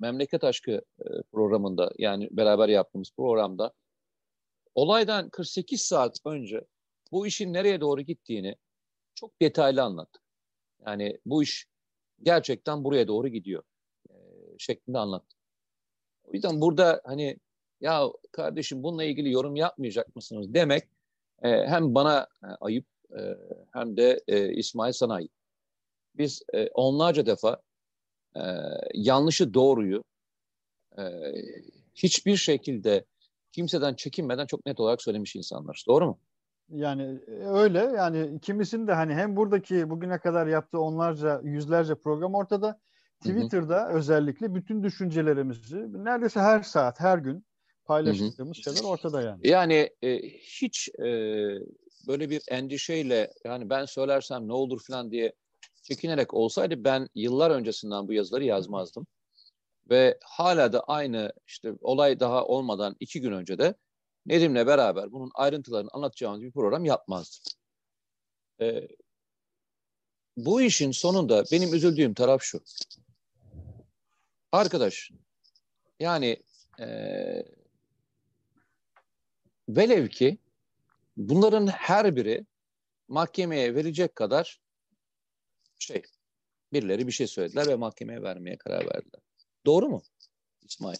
[0.00, 3.72] Memleket Aşkı e, programında yani beraber yaptığımız programda
[4.74, 6.64] olaydan 48 saat önce
[7.12, 8.56] bu işin nereye doğru gittiğini
[9.20, 10.22] çok detaylı anlattık.
[10.86, 11.66] Yani bu iş
[12.22, 13.62] gerçekten buraya doğru gidiyor
[14.10, 14.14] e,
[14.58, 15.38] şeklinde anlattık.
[16.24, 17.36] O yüzden burada hani
[17.80, 20.84] ya kardeşim bununla ilgili yorum yapmayacak mısınız demek
[21.42, 22.26] e, hem bana
[22.60, 22.86] ayıp
[23.72, 24.20] hem de
[24.54, 25.32] İsmail sana ayıp.
[26.14, 26.42] Biz
[26.74, 27.62] onlarca defa
[28.36, 28.42] e,
[28.94, 30.04] yanlışı doğruyu
[30.98, 31.02] e,
[31.94, 33.04] hiçbir şekilde
[33.52, 35.84] kimseden çekinmeden çok net olarak söylemiş insanlar.
[35.88, 36.18] Doğru mu?
[36.70, 42.34] Yani e, öyle yani ikimizin de hani hem buradaki bugüne kadar yaptığı onlarca yüzlerce program
[42.34, 42.80] ortada
[43.20, 43.92] Twitter'da hı hı.
[43.92, 47.44] özellikle bütün düşüncelerimizi neredeyse her saat her gün
[47.84, 48.74] paylaştığımız hı hı.
[48.74, 49.48] şeyler ortada yani.
[49.48, 51.04] Yani e, hiç e,
[52.08, 55.32] böyle bir endişeyle yani ben söylersem ne olur falan diye
[55.82, 59.06] çekinerek olsaydı ben yıllar öncesinden bu yazıları yazmazdım.
[59.90, 63.74] Ve hala da aynı işte olay daha olmadan iki gün önce de
[64.26, 67.42] Nedim'le beraber bunun ayrıntılarını anlatacağımız bir program yapmazdık.
[68.60, 68.88] Ee,
[70.36, 72.60] bu işin sonunda benim üzüldüğüm taraf şu.
[74.52, 75.10] Arkadaş
[76.00, 76.42] yani
[76.80, 76.86] e,
[79.68, 80.38] velev ki
[81.16, 82.46] bunların her biri
[83.08, 84.60] mahkemeye verecek kadar
[85.78, 86.02] şey
[86.72, 89.20] birileri bir şey söylediler ve mahkemeye vermeye karar verdiler.
[89.66, 90.02] Doğru mu
[90.62, 90.98] İsmail?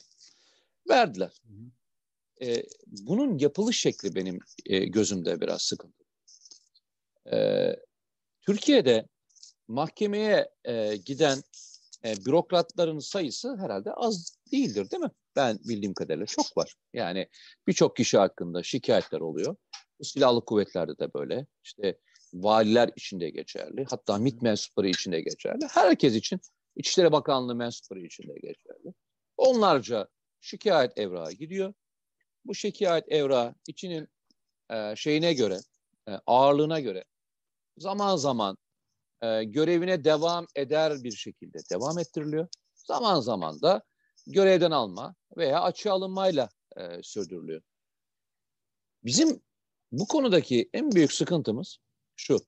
[0.89, 1.43] Verdiler.
[2.43, 6.05] Ee, bunun yapılış şekli benim e, gözümde biraz sıkıntı.
[7.33, 7.77] Ee,
[8.41, 9.09] Türkiye'de
[9.69, 11.39] mahkemeye e, giden
[12.05, 15.11] e, bürokratların sayısı herhalde az değildir değil mi?
[15.37, 16.75] Ben bildiğim kadarıyla çok var.
[16.93, 17.29] Yani
[17.67, 19.57] birçok kişi hakkında şikayetler oluyor.
[20.03, 21.47] Silahlı kuvvetlerde de böyle.
[21.65, 21.99] İşte
[22.35, 23.85] valiler için de geçerli.
[23.91, 25.67] Hatta MİT mensupları için de geçerli.
[25.71, 26.41] Herkes için,
[26.77, 28.95] İçişleri Bakanlığı mensupları için de geçerli.
[29.37, 30.09] Onlarca
[30.41, 31.75] şikayet evrağı gidiyor.
[32.45, 34.09] Bu şikayet evrağı içinin
[34.71, 35.61] e, şeyine göre,
[36.09, 37.05] e, ağırlığına göre
[37.77, 38.57] zaman zaman
[39.23, 42.49] e, görevine devam eder bir şekilde devam ettiriliyor.
[42.75, 43.83] Zaman zaman da
[44.27, 47.63] görevden alma veya açığa alınmayla e, sürdürülüyor.
[49.05, 49.43] Bizim
[49.93, 51.79] bu konudaki en büyük sıkıntımız
[52.17, 52.39] şu.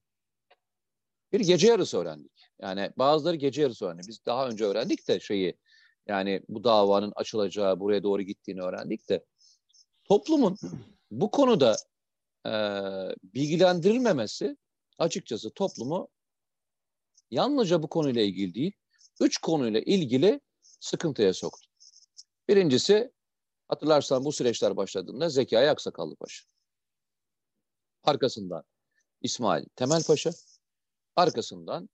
[1.33, 2.49] Bir gece yarısı öğrendik.
[2.61, 4.03] Yani bazıları gece yarısı öğrendi.
[4.09, 5.59] Biz daha önce öğrendik de şeyi
[6.09, 9.25] yani bu davanın açılacağı, buraya doğru gittiğini öğrendik de
[10.11, 10.59] toplumun
[11.11, 11.77] bu konuda
[12.47, 12.53] e,
[13.35, 14.57] bilgilendirilmemesi
[14.99, 16.09] açıkçası toplumu
[17.31, 18.73] yalnızca bu konuyla ilgili değil,
[19.21, 20.41] üç konuyla ilgili
[20.81, 21.69] sıkıntıya soktu.
[22.49, 23.13] Birincisi
[23.69, 26.45] hatırlarsan bu süreçler başladığında Zekai Aksakallı Paşa.
[28.03, 28.65] Arkasından
[29.23, 30.31] İsmail Temel Paşa.
[31.17, 31.89] Arkasından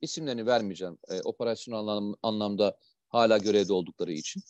[0.00, 4.42] isimlerini vermeyeceğim e, operasyon anlam, anlamda hala görevde oldukları için.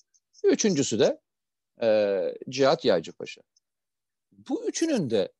[0.44, 1.20] Üçüncüsü de
[1.82, 3.42] e, Cihat Yaycı Paşa.
[4.32, 5.32] Bu üçünün de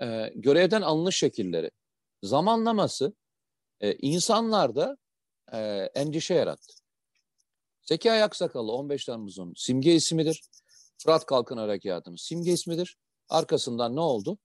[0.00, 1.70] e, görevden alınış şekilleri,
[2.22, 3.14] zamanlaması
[3.80, 4.96] e, insanlarda
[5.52, 5.58] e,
[5.94, 6.74] endişe yarattı.
[7.82, 10.42] Zekai Aksakallı 15 Temmuz'un simge ismidir.
[10.98, 12.96] Fırat Kalkın Harekatı'nın simge ismidir.
[13.28, 14.38] Arkasından ne oldu?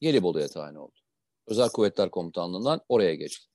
[0.00, 0.94] Gelibolu'ya tayin oldu.
[1.46, 3.46] Özel Kuvvetler Komutanlığı'ndan oraya geçti.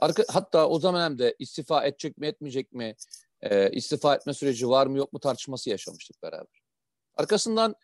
[0.00, 2.96] Arka, hatta o zaman hem de istifa edecek mi etmeyecek mi,
[3.44, 6.62] e, istifa etme süreci var mı yok mu tartışması yaşamıştık beraber.
[7.14, 7.74] Arkasından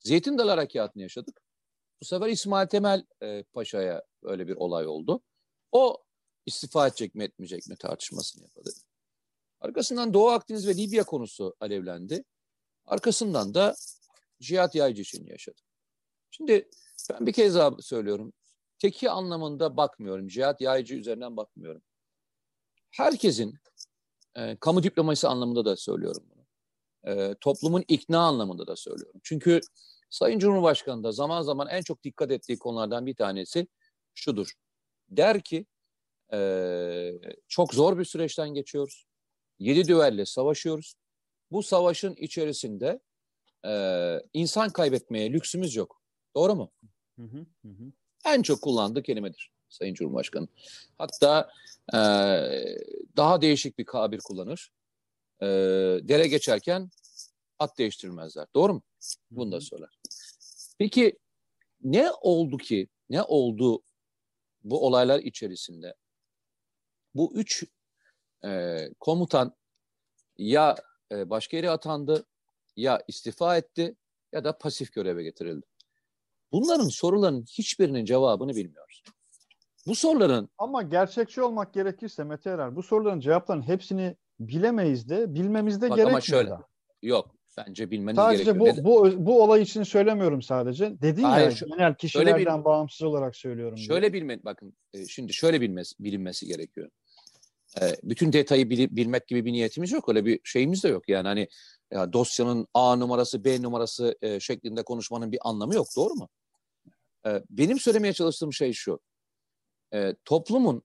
[0.00, 1.40] Zeytin Dalı Harekatı'nı yaşadık.
[2.00, 5.22] Bu sefer İsmail Temel e, Paşa'ya öyle bir olay oldu.
[5.72, 6.04] O
[6.46, 8.70] istifa edecek mi etmeyecek mi tartışmasını yapıldı.
[9.60, 12.24] Arkasından Doğu Akdeniz ve Libya konusu alevlendi.
[12.84, 13.76] Arkasından da
[14.40, 15.64] cihat yaycı için yaşadık.
[16.30, 16.68] Şimdi
[17.10, 18.32] ben bir kez daha söylüyorum.
[18.78, 20.28] Teki anlamında bakmıyorum.
[20.28, 21.82] Cihat yaycı üzerinden bakmıyorum.
[22.90, 23.54] Herkesin
[24.36, 26.46] e, kamu diplomasi anlamında da söylüyorum bunu.
[27.14, 29.20] E, toplumun ikna anlamında da söylüyorum.
[29.22, 29.60] Çünkü
[30.10, 33.66] Sayın Cumhurbaşkanı da zaman zaman en çok dikkat ettiği konulardan bir tanesi
[34.14, 34.52] şudur.
[35.08, 35.66] Der ki
[36.32, 37.12] e,
[37.48, 39.06] çok zor bir süreçten geçiyoruz.
[39.58, 40.94] Yedi düvelle savaşıyoruz.
[41.50, 43.00] Bu savaşın içerisinde
[43.66, 43.72] e,
[44.32, 46.02] insan kaybetmeye lüksümüz yok.
[46.36, 46.70] Doğru mu?
[47.18, 47.92] Hı hı, hı.
[48.26, 50.48] En çok kullandığı kelimedir Sayın Cumhurbaşkanı.
[50.98, 51.50] Hatta
[51.92, 51.98] e,
[53.16, 54.70] daha değişik bir kabir kullanır.
[55.40, 55.46] E,
[56.08, 56.90] dere geçerken
[57.58, 58.46] at değiştirmezler.
[58.54, 58.82] Doğru mu?
[59.30, 59.98] Bunu da söyler.
[60.78, 61.18] Peki
[61.82, 63.82] ne oldu ki, ne oldu
[64.64, 65.94] bu olaylar içerisinde?
[67.14, 67.64] Bu üç
[68.44, 69.56] e, komutan
[70.38, 70.76] ya
[71.12, 72.26] e, başka yere atandı,
[72.76, 73.96] ya istifa etti
[74.32, 75.66] ya da pasif göreve getirildi.
[76.52, 79.02] Bunların soruların hiçbirinin cevabını bilmiyoruz.
[79.86, 80.48] Bu soruların...
[80.58, 86.10] Ama gerçekçi olmak gerekirse Mete Erer, bu soruların cevaplarının hepsini bilemeyiz de bilmemiz de gerekmiyor.
[86.10, 86.66] Ama şöyle, da.
[87.02, 88.66] yok bence bilmeniz sadece gerekiyor.
[88.66, 91.02] Sadece bu, bu, bu olay için söylemiyorum sadece.
[91.02, 93.78] Dedin Hayır, ya şu, genel kişilerden bil, bağımsız olarak söylüyorum.
[93.78, 94.12] Şöyle diye.
[94.12, 96.90] bilme, bakın e, şimdi şöyle bilmesi, bilinmesi gerekiyor.
[97.80, 100.08] E, bütün detayı bilmek gibi bir niyetimiz yok.
[100.08, 101.08] Öyle bir şeyimiz de yok.
[101.08, 101.48] Yani hani
[101.90, 105.86] ya dosyanın A numarası, B numarası e, şeklinde konuşmanın bir anlamı yok.
[105.96, 106.28] Doğru mu?
[107.26, 109.00] E, benim söylemeye çalıştığım şey şu.
[109.94, 110.82] E, toplumun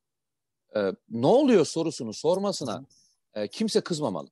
[0.76, 2.86] e, ne oluyor sorusunu sormasına
[3.34, 4.30] e, kimse kızmamalı.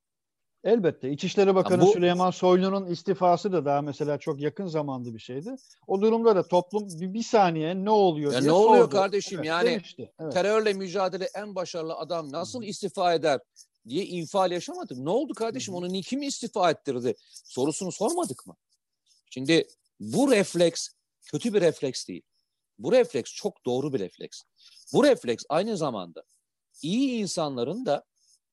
[0.64, 1.12] Elbette.
[1.12, 5.56] İçişleri Bakanı bu, Süleyman Soylu'nun istifası da daha mesela çok yakın zamanda bir şeydi.
[5.88, 8.96] O durumda da toplum bir, bir saniye ne oluyor ya diye Ne oluyor sordu.
[8.96, 10.12] kardeşim evet, yani demişti.
[10.20, 10.34] Evet.
[10.34, 13.40] terörle mücadele en başarılı adam nasıl istifa eder
[13.90, 14.98] diye infial yaşamadık.
[14.98, 18.56] Ne oldu kardeşim onu kim istifa ettirdi sorusunu sormadık mı?
[19.30, 19.68] Şimdi
[20.00, 20.90] bu refleks
[21.32, 22.22] kötü bir refleks değil.
[22.78, 24.42] Bu refleks çok doğru bir refleks.
[24.94, 26.24] Bu refleks aynı zamanda
[26.82, 28.04] iyi insanların da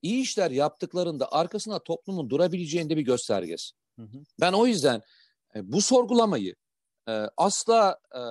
[0.03, 3.71] iyi işler yaptıklarında arkasında toplumun durabileceğinde bir göstergesi.
[3.99, 4.25] Hı hı.
[4.41, 5.03] Ben o yüzden
[5.55, 6.55] e, bu sorgulamayı
[7.09, 8.23] e, asla e,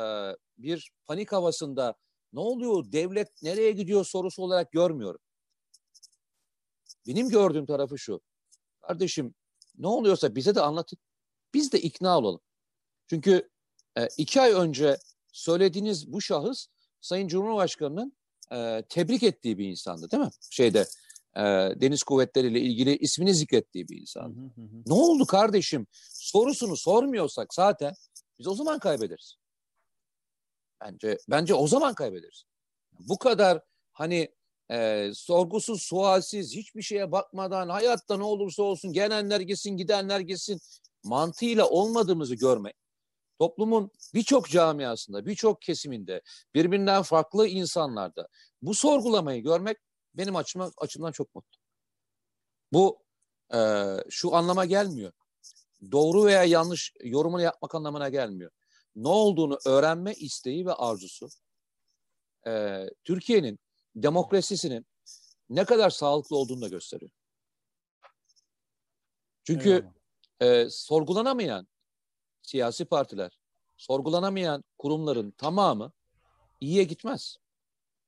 [0.58, 1.96] bir panik havasında
[2.34, 5.22] ne oluyor devlet nereye gidiyor sorusu olarak görmüyorum.
[7.08, 8.22] Benim gördüğüm tarafı şu.
[8.82, 9.36] Kardeşim
[9.78, 11.00] ne oluyorsa bize de anlatın.
[11.54, 12.42] Biz de ikna olalım.
[13.08, 13.50] Çünkü
[13.98, 14.98] e, iki ay önce
[15.32, 16.68] söylediğiniz bu şahıs
[17.02, 18.14] Sayın Cumhurbaşkanı'nın
[18.52, 20.30] e, tebrik ettiği bir insandı değil mi?
[20.50, 20.86] Şeyde
[21.36, 21.42] e,
[21.82, 24.30] deniz kuvvetleriyle ilgili ismini zikrettiği bir insan.
[24.30, 24.84] Hı hı hı.
[24.86, 25.88] Ne oldu kardeşim?
[26.10, 27.94] Sorusunu sormuyorsak zaten
[28.40, 29.36] biz o zaman kaybederiz.
[30.82, 32.44] Bence bence o zaman kaybederiz.
[33.00, 33.62] Bu kadar
[33.92, 34.30] hani
[34.72, 40.60] e, sorgusuz, sualsiz, hiçbir şeye bakmadan hayatta ne olursa olsun gelenler gitsin, gidenler gitsin
[41.04, 42.76] mantığıyla olmadığımızı görmek
[43.40, 46.22] toplumun birçok camiasında, birçok kesiminde,
[46.54, 48.28] birbirinden farklı insanlarda
[48.62, 49.78] bu sorgulamayı görmek
[50.14, 51.60] benim açıma, açımdan çok mutlu.
[52.74, 53.04] Bu
[53.54, 53.60] e,
[54.10, 55.12] şu anlama gelmiyor.
[55.92, 58.52] Doğru veya yanlış yorumunu yapmak anlamına gelmiyor.
[58.96, 61.28] Ne olduğunu öğrenme isteği ve arzusu
[62.48, 63.60] e, Türkiye'nin
[63.96, 64.86] demokrasisinin
[65.50, 67.12] ne kadar sağlıklı olduğunu da gösteriyor.
[69.44, 69.90] Çünkü
[70.40, 71.68] e, sorgulanamayan
[72.50, 73.40] siyasi partiler,
[73.78, 75.92] sorgulanamayan kurumların tamamı
[76.60, 77.38] iyiye gitmez.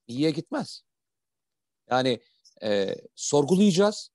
[0.08, 0.84] İyiye gitmez.
[1.90, 2.22] Yani
[2.64, 4.10] e, sorgulayacağız,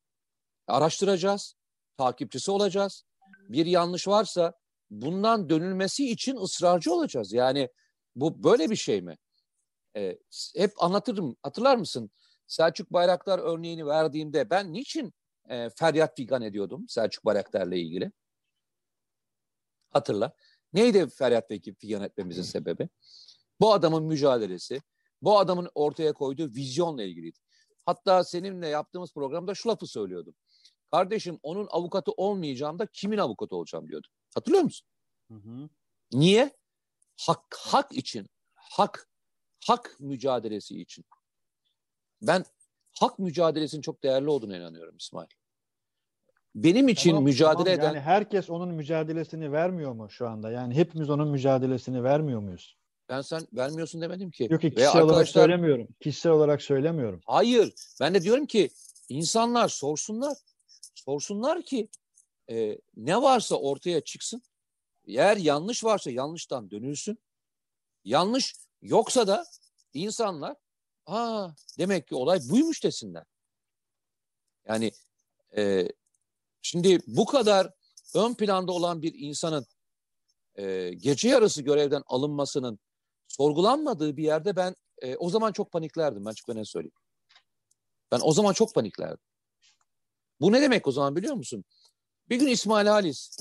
[0.66, 1.54] araştıracağız,
[1.96, 3.04] takipçisi olacağız.
[3.48, 4.52] Bir yanlış varsa
[4.90, 7.32] bundan dönülmesi için ısrarcı olacağız.
[7.32, 7.68] Yani
[8.16, 9.16] bu böyle bir şey mi?
[9.96, 10.18] E,
[10.56, 11.36] hep anlatırım.
[11.42, 12.10] Hatırlar mısın?
[12.46, 15.14] Selçuk Bayraktar örneğini verdiğimde ben niçin
[15.48, 18.12] e, feryat figan ediyordum Selçuk Bayraktar'la ilgili?
[19.96, 20.32] Hatırla.
[20.72, 22.88] Neydi feryat ve figan etmemizin sebebi?
[23.60, 24.82] Bu adamın mücadelesi,
[25.22, 27.38] bu adamın ortaya koyduğu vizyonla ilgiliydi.
[27.86, 30.34] Hatta seninle yaptığımız programda şu lafı söylüyordum.
[30.90, 34.06] Kardeşim onun avukatı olmayacağım da kimin avukatı olacağım diyordu.
[34.34, 34.88] Hatırlıyor musun?
[35.30, 35.68] Hı hı.
[36.12, 36.56] Niye?
[37.16, 39.10] Hak, hak için, hak,
[39.66, 41.04] hak mücadelesi için.
[42.22, 42.44] Ben
[43.00, 45.28] hak mücadelesinin çok değerli olduğuna inanıyorum İsmail.
[46.56, 47.80] Benim için tamam, mücadele tamam.
[47.80, 47.84] eden...
[47.84, 50.50] Yani herkes onun mücadelesini vermiyor mu şu anda?
[50.50, 52.76] Yani hepimiz onun mücadelesini vermiyor muyuz?
[53.08, 54.48] Ben sen vermiyorsun demedim ki.
[54.50, 55.14] Yok ki kişisel arkadaşlar...
[55.14, 55.88] olarak söylemiyorum.
[56.00, 57.20] Kişisel olarak söylemiyorum.
[57.26, 57.74] Hayır.
[58.00, 58.70] Ben de diyorum ki
[59.08, 60.36] insanlar sorsunlar.
[60.94, 61.88] Sorsunlar ki
[62.50, 64.42] e, ne varsa ortaya çıksın.
[65.06, 67.18] Eğer yanlış varsa yanlıştan dönülsün.
[68.04, 69.44] Yanlış yoksa da
[69.94, 70.56] insanlar
[71.04, 73.24] ha demek ki olay buymuş desinler.
[74.68, 74.92] Yani
[75.56, 75.88] e,
[76.66, 77.70] şimdi bu kadar
[78.14, 79.66] ön planda olan bir insanın
[80.54, 82.78] e, gece yarısı görevden alınmasının
[83.28, 86.24] sorgulanmadığı bir yerde ben e, o zaman çok paniklerdim.
[86.24, 86.94] Ben çok ne söyleyeyim.
[88.12, 89.24] Ben o zaman çok paniklerdim.
[90.40, 91.64] Bu ne demek o zaman biliyor musun?
[92.28, 93.36] Bir gün İsmail Halis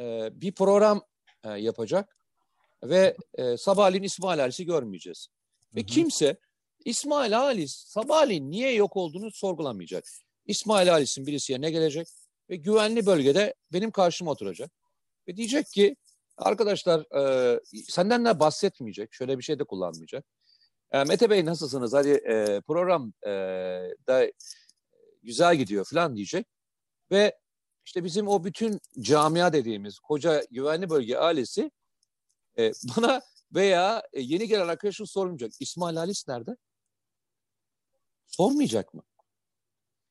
[0.00, 1.02] e, bir program
[1.44, 2.16] e, yapacak
[2.84, 5.28] ve e, sabahleyin İsmail Halis'i görmeyeceğiz.
[5.74, 5.86] Ve hı hı.
[5.86, 6.36] kimse
[6.84, 10.04] İsmail Halis sabahleyin niye yok olduğunu sorgulamayacak.
[10.46, 12.08] İsmail Halis'in birisi yerine gelecek
[12.50, 14.70] ve güvenli bölgede benim karşıma oturacak.
[15.28, 15.96] Ve diyecek ki
[16.36, 19.14] arkadaşlar e, senden de bahsetmeyecek.
[19.14, 20.24] Şöyle bir şey de kullanmayacak.
[20.92, 21.92] E, Mete Bey nasılsınız?
[21.92, 23.30] Hadi e, program e,
[24.06, 24.32] da
[25.22, 26.46] güzel gidiyor falan diyecek.
[27.10, 27.38] Ve
[27.84, 31.70] işte bizim o bütün camia dediğimiz koca güvenli bölge ailesi
[32.58, 33.22] e, bana
[33.54, 35.52] veya e, yeni gelen arkadaşım sormayacak.
[35.60, 36.56] İsmail Halis nerede?
[38.26, 39.02] Sormayacak mı?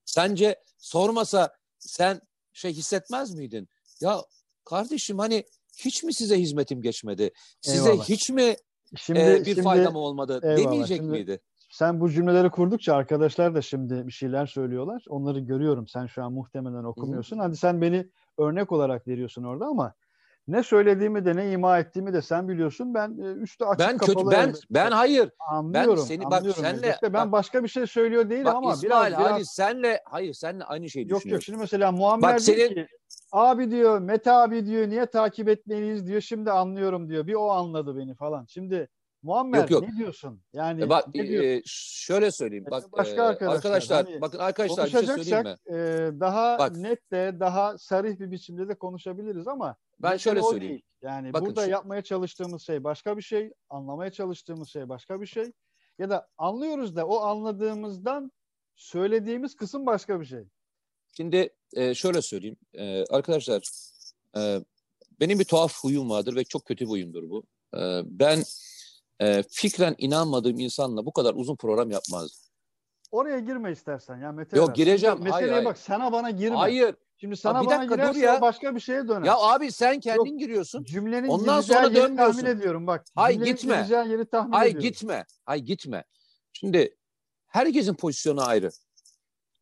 [0.06, 2.22] Sence sormasa sen
[2.54, 3.70] şey hissetmez miydin?
[4.02, 4.22] Ya
[4.66, 5.44] kardeşim hani
[5.78, 7.32] hiç mi size hizmetim geçmedi?
[7.62, 8.10] Size Eyvallah.
[8.10, 8.56] hiç mi
[8.96, 10.58] şimdi, e, bir şimdi, faydam olmadı eyvallah.
[10.58, 11.40] demeyecek şimdi, miydi?
[11.72, 15.06] Sen bu cümleleri kurdukça arkadaşlar da şimdi bir şeyler söylüyorlar.
[15.10, 15.88] Onları görüyorum.
[15.88, 17.38] Sen şu an muhtemelen okumuyorsun.
[17.38, 17.46] Hı-hı.
[17.46, 19.94] Hadi sen beni örnek olarak veriyorsun orada ama
[20.48, 22.94] ne söylediğimi de ne ima ettiğimi de sen biliyorsun.
[22.94, 24.16] Ben e, üstü açık ben kapalı.
[24.16, 24.62] Kötü, ben elbette.
[24.70, 25.30] ben hayır.
[25.40, 25.98] Anlıyorum.
[25.98, 27.14] Ben seni bak senle elbette.
[27.14, 30.64] ben bak, başka bir şey söylüyor değilim bak, ama İsmail, biraz, biraz senle hayır senle
[30.64, 31.30] aynı şeyi yok, düşünüyorsun.
[31.30, 32.70] Yok yok şimdi mesela Muammer bak, senin...
[32.70, 32.88] ki
[33.32, 36.22] abi diyor Mete abi diyor niye takip etmeliyiz diyor.
[36.22, 37.28] Şimdi anlıyorum diyor.
[37.28, 38.46] Bir o anladı beni falan.
[38.46, 38.88] Şimdi
[39.24, 39.84] Muammer yok, yok.
[39.90, 40.42] ne diyorsun?
[40.54, 42.66] Yani e bak e, şöyle söyleyeyim.
[42.72, 45.56] Bak başka e, arkadaşlar, arkadaşlar hani bakın arkadaşlar bir şey söyleyeyim mi?
[45.70, 45.76] E,
[46.20, 50.72] daha bak, net de daha sarih bir biçimde de konuşabiliriz ama ben şöyle söyleyeyim.
[50.72, 50.84] Değil.
[51.02, 51.72] Yani bakın burada şu...
[51.72, 55.52] yapmaya çalıştığımız şey başka bir şey, anlamaya çalıştığımız şey başka bir şey
[56.00, 58.32] ya da anlıyoruz da o anladığımızdan
[58.76, 60.44] söylediğimiz kısım başka bir şey.
[61.18, 62.58] Şimdi e, şöyle söyleyeyim.
[62.74, 63.62] E, arkadaşlar
[64.38, 64.62] e,
[65.20, 67.44] benim bir tuhaf huyum vardır ve çok kötü bir huyumdur bu.
[67.78, 68.44] E, ben
[69.20, 72.46] e, fikren inanmadığım insanla bu kadar uzun program yapmazdım.
[73.12, 74.58] Oraya girme istersen ya Mete.
[74.58, 75.18] Yok gireceğim.
[75.18, 75.66] Meseleye hayır, hayır.
[75.66, 76.56] bak sana bana girme.
[76.56, 76.96] Hayır.
[77.18, 78.42] Şimdi sana bir bana dakika, girerse ya.
[78.42, 79.26] başka bir şeye döner.
[79.26, 80.84] Ya abi sen kendin Yok, giriyorsun.
[80.84, 82.16] Cümlenin Ondan sonra dönmüyorsun.
[82.16, 83.06] tahmin ediyorum bak.
[83.16, 83.88] Hayır gitme.
[83.90, 84.90] Yeri tahmin Hayır ediyorum.
[84.90, 85.26] gitme.
[85.46, 86.04] Hayır gitme.
[86.54, 86.98] Şimdi
[87.48, 88.70] herkesin pozisyonu ayrı.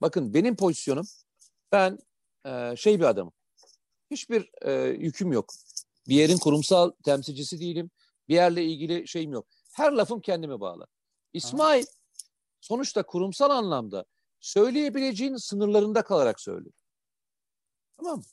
[0.02, 1.06] Bakın benim pozisyonum
[1.72, 1.98] ben
[2.46, 3.34] e, şey bir adamım.
[4.12, 5.54] Hiçbir e, yüküm yok.
[6.08, 7.92] Bir yerin kurumsal temsilcisi değilim.
[8.30, 9.48] Bir yerle ilgili şeyim yok.
[9.74, 10.88] Her lafım kendime bağlı.
[11.34, 11.94] İsmail Aha.
[12.62, 14.06] sonuçta kurumsal anlamda
[14.40, 16.74] söyleyebileceğin sınırlarında kalarak söylüyor.
[17.98, 18.24] Tamam mı?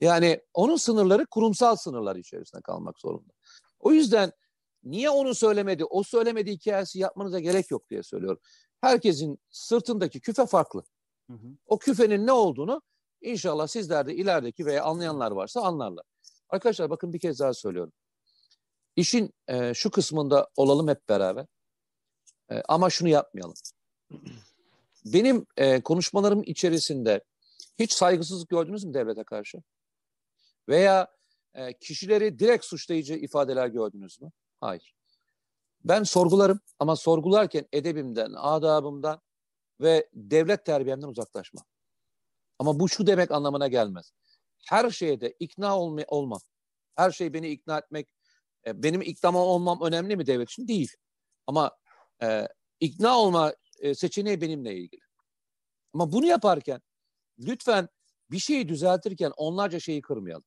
[0.00, 3.32] Yani onun sınırları kurumsal sınırlar içerisinde kalmak zorunda.
[3.80, 4.32] O yüzden
[4.84, 8.40] niye onu söylemedi, o söylemedi hikayesi yapmanıza gerek yok diye söylüyorum.
[8.80, 10.84] Herkesin sırtındaki küfe farklı.
[11.30, 11.46] Hı hı.
[11.66, 12.82] O küfenin ne olduğunu
[13.20, 16.04] inşallah sizler de ilerideki veya anlayanlar varsa anlarlar.
[16.48, 17.92] Arkadaşlar bakın bir kez daha söylüyorum.
[18.96, 21.46] İşin e, şu kısmında olalım hep beraber.
[22.50, 23.54] E, ama şunu yapmayalım.
[25.04, 27.24] Benim e, konuşmalarım içerisinde
[27.78, 29.62] hiç saygısızlık gördünüz mü devlete karşı?
[30.68, 31.08] Veya
[31.54, 34.30] e, kişileri direkt suçlayıcı ifadeler gördünüz mü?
[34.60, 34.94] Hayır.
[35.84, 39.20] Ben sorgularım ama sorgularken edebimden, adabımdan
[39.80, 41.60] ve devlet terbiyemden uzaklaşma.
[42.58, 44.12] Ama bu şu demek anlamına gelmez.
[44.68, 46.40] Her şeye de ikna olma, olmam.
[46.94, 48.08] Her şey beni ikna etmek,
[48.66, 50.68] e, benim ikna olmam önemli mi devlet için?
[50.68, 50.92] Değil.
[51.46, 51.70] Ama
[52.22, 52.48] e,
[52.80, 55.00] ikna olma e, seçeneği benimle ilgili.
[55.94, 56.80] Ama bunu yaparken
[57.38, 57.88] lütfen
[58.30, 60.44] bir şeyi düzeltirken onlarca şeyi kırmayalım.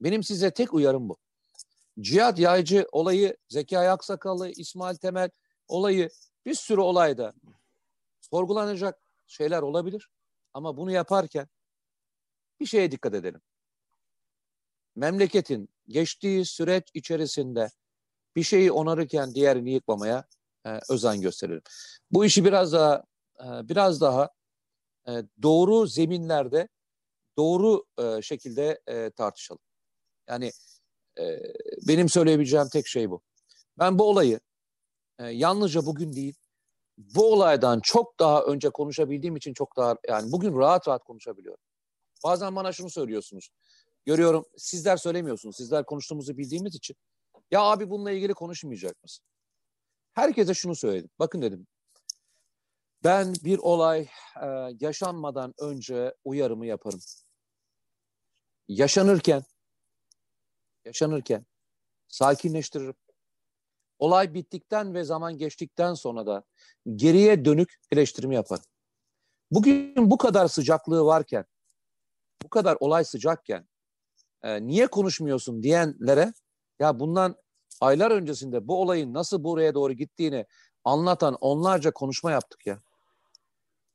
[0.00, 1.16] Benim size tek uyarım bu.
[2.00, 5.30] Cihat Yaycı olayı, Zekai Aksakallı, İsmail Temel
[5.68, 6.10] olayı
[6.46, 7.32] bir sürü olayda
[8.20, 10.10] sorgulanacak şeyler olabilir.
[10.54, 11.48] Ama bunu yaparken
[12.60, 13.40] bir şeye dikkat edelim.
[14.96, 17.70] Memleketin geçtiği süreç içerisinde
[18.36, 20.24] bir şeyi onarırken diğerini yıkmamaya
[20.66, 21.62] e, özen gösterelim.
[22.10, 23.04] Bu işi biraz daha
[23.40, 24.30] e, biraz daha
[25.08, 26.68] e, doğru zeminlerde
[27.38, 29.62] doğru e, şekilde e, tartışalım.
[30.28, 30.52] Yani
[31.18, 31.40] e,
[31.88, 33.20] benim söyleyebileceğim tek şey bu.
[33.78, 34.40] Ben bu olayı
[35.18, 36.34] e, yalnızca bugün değil,
[36.98, 41.60] bu olaydan çok daha önce konuşabildiğim için çok daha yani bugün rahat rahat konuşabiliyorum.
[42.24, 43.48] Bazen bana şunu söylüyorsunuz.
[44.04, 45.56] Görüyorum sizler söylemiyorsunuz.
[45.56, 46.96] Sizler konuştuğumuzu bildiğimiz için.
[47.50, 49.24] Ya abi bununla ilgili konuşmayacak mısın?
[50.12, 51.10] Herkese şunu söyledim.
[51.18, 51.66] Bakın dedim.
[53.04, 54.08] Ben bir olay
[54.42, 54.46] e,
[54.80, 57.00] yaşanmadan önce uyarımı yaparım.
[58.68, 59.42] Yaşanırken
[60.84, 61.46] yaşanırken
[62.08, 62.94] sakinleştiririm.
[63.98, 66.44] Olay bittikten ve zaman geçtikten sonra da
[66.94, 68.64] geriye dönük eleştirimi yaparım.
[69.50, 71.44] Bugün bu kadar sıcaklığı varken,
[72.42, 73.68] bu kadar olay sıcakken
[74.42, 76.32] e, niye konuşmuyorsun diyenlere
[76.78, 77.36] ya bundan
[77.80, 80.46] aylar öncesinde bu olayın nasıl buraya doğru gittiğini
[80.84, 82.82] anlatan onlarca konuşma yaptık ya.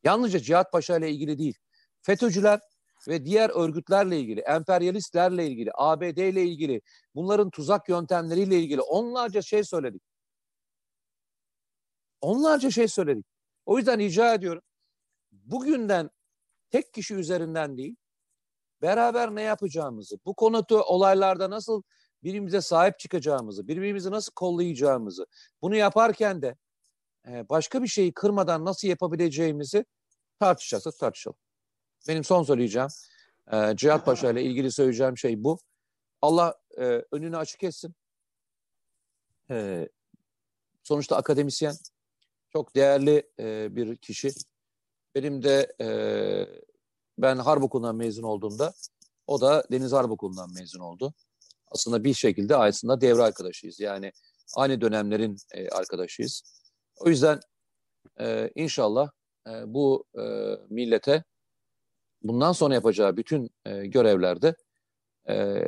[0.03, 1.57] Yalnızca Cihat Paşa ile ilgili değil.
[2.01, 2.59] FETÖ'cüler
[3.07, 6.81] ve diğer örgütlerle ilgili, emperyalistlerle ilgili, ABD ile ilgili,
[7.15, 10.01] bunların tuzak yöntemleriyle ilgili onlarca şey söyledik.
[12.21, 13.25] Onlarca şey söyledik.
[13.65, 14.63] O yüzden rica ediyorum.
[15.31, 16.09] Bugünden
[16.69, 17.95] tek kişi üzerinden değil,
[18.81, 21.81] beraber ne yapacağımızı, bu konuda olaylarda nasıl
[22.23, 25.25] birbirimize sahip çıkacağımızı, birbirimizi nasıl kollayacağımızı,
[25.61, 26.55] bunu yaparken de
[27.25, 29.85] başka bir şeyi kırmadan nasıl yapabileceğimizi
[30.39, 31.37] tartışacaksak tartışalım.
[32.07, 32.89] Benim son söyleyeceğim,
[33.75, 35.59] Cihat Paşa ile ilgili söyleyeceğim şey bu.
[36.21, 36.55] Allah
[37.11, 37.95] önünü açık etsin.
[40.83, 41.75] Sonuçta akademisyen,
[42.49, 43.29] çok değerli
[43.75, 44.31] bir kişi.
[45.15, 45.75] Benim de
[47.17, 48.73] ben Harp Okulu'ndan mezun olduğumda
[49.27, 51.13] o da Deniz Harp Okulu'ndan mezun oldu.
[51.67, 53.79] Aslında bir şekilde aslında devre arkadaşıyız.
[53.79, 54.11] Yani
[54.55, 56.60] aynı dönemlerin e, arkadaşıyız.
[57.05, 57.39] O yüzden
[58.19, 59.09] e, inşallah
[59.47, 60.21] e, bu e,
[60.69, 61.23] millete
[62.23, 64.55] bundan sonra yapacağı bütün e, görevlerde
[65.29, 65.63] e,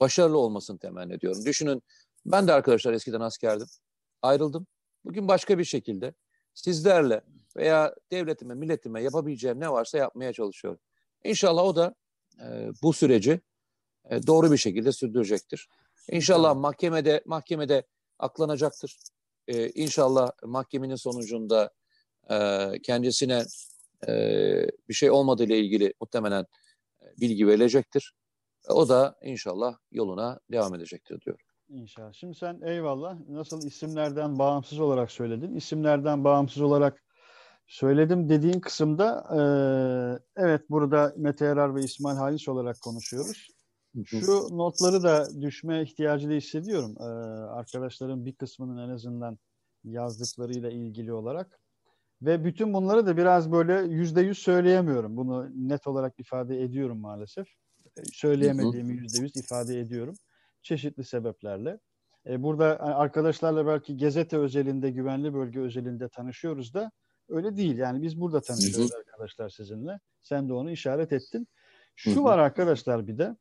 [0.00, 1.44] başarılı olmasını temenni ediyorum.
[1.44, 1.82] Düşünün
[2.26, 3.66] ben de arkadaşlar eskiden askerdim.
[4.22, 4.66] Ayrıldım.
[5.04, 6.14] Bugün başka bir şekilde
[6.54, 7.20] sizlerle
[7.56, 10.80] veya devletime, milletime yapabileceğim ne varsa yapmaya çalışıyorum.
[11.24, 11.94] İnşallah o da
[12.40, 13.40] e, bu süreci
[14.10, 15.68] e, doğru bir şekilde sürdürecektir.
[16.10, 17.86] İnşallah mahkemede mahkemede
[18.18, 18.98] aklanacaktır.
[19.48, 21.70] E, inşallah mahkemenin sonucunda
[22.30, 23.44] e, kendisine
[24.08, 24.12] e,
[24.88, 26.46] bir şey olmadığı ile ilgili muhtemelen
[27.02, 28.12] e, bilgi verilecektir.
[28.68, 31.44] O da inşallah yoluna devam edecektir diyorum.
[31.68, 32.12] İnşallah.
[32.12, 35.54] Şimdi sen eyvallah nasıl isimlerden bağımsız olarak söyledin.
[35.54, 37.02] İsimlerden bağımsız olarak
[37.66, 39.40] söyledim dediğin kısımda e,
[40.42, 43.48] evet burada Mete Yarar ve İsmail Halis olarak konuşuyoruz.
[44.06, 46.94] Şu notları da düşme ihtiyacı da hissediyorum.
[47.00, 47.02] E,
[47.52, 49.38] arkadaşların bir kısmının en azından
[49.84, 51.60] yazdıklarıyla ilgili olarak.
[52.22, 55.16] Ve bütün bunları da biraz böyle yüzde yüz söyleyemiyorum.
[55.16, 57.48] Bunu net olarak ifade ediyorum maalesef.
[58.12, 60.14] Söyleyemediğimi yüzde yüz ifade ediyorum
[60.62, 61.78] çeşitli sebeplerle.
[62.26, 66.90] E, burada arkadaşlarla belki Gezete özelinde, güvenli bölge özelinde tanışıyoruz da
[67.28, 67.78] öyle değil.
[67.78, 70.00] Yani biz burada tanışıyoruz arkadaşlar sizinle.
[70.22, 71.48] Sen de onu işaret ettin.
[71.96, 73.36] Şu var arkadaşlar bir de.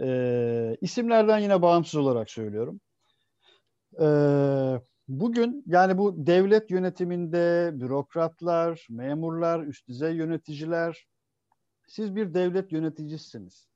[0.00, 2.80] E, isimlerden yine bağımsız olarak söylüyorum.
[4.00, 4.06] E,
[5.08, 11.06] bugün yani bu devlet yönetiminde bürokratlar, memurlar, üst düzey yöneticiler
[11.86, 13.68] siz bir devlet yöneticisiniz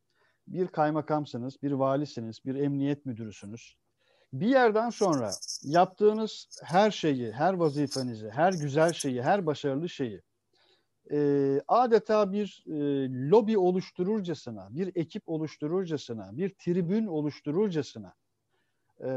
[0.46, 3.76] bir kaymakamsınız, bir valisiniz, bir emniyet müdürüsünüz.
[4.32, 5.30] Bir yerden sonra
[5.62, 10.22] yaptığınız her şeyi, her vazifenizi, her güzel şeyi, her başarılı şeyi
[11.10, 12.72] e, adeta bir e,
[13.30, 18.14] lobi oluştururcasına, bir ekip oluştururcasına, bir tribün oluştururcasına
[19.00, 19.08] e,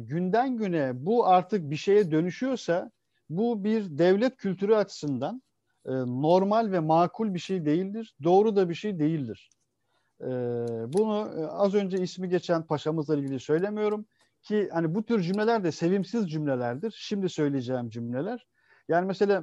[0.00, 2.90] günden güne bu artık bir şeye dönüşüyorsa
[3.30, 5.42] bu bir devlet kültürü açısından
[5.86, 8.14] e, normal ve makul bir şey değildir.
[8.22, 9.50] Doğru da bir şey değildir.
[10.20, 10.26] Ee,
[10.92, 14.06] bunu e, az önce ismi geçen paşamızla ilgili söylemiyorum
[14.42, 16.94] ki hani bu tür cümleler de sevimsiz cümlelerdir.
[16.98, 18.46] Şimdi söyleyeceğim cümleler.
[18.90, 19.40] Yani mesela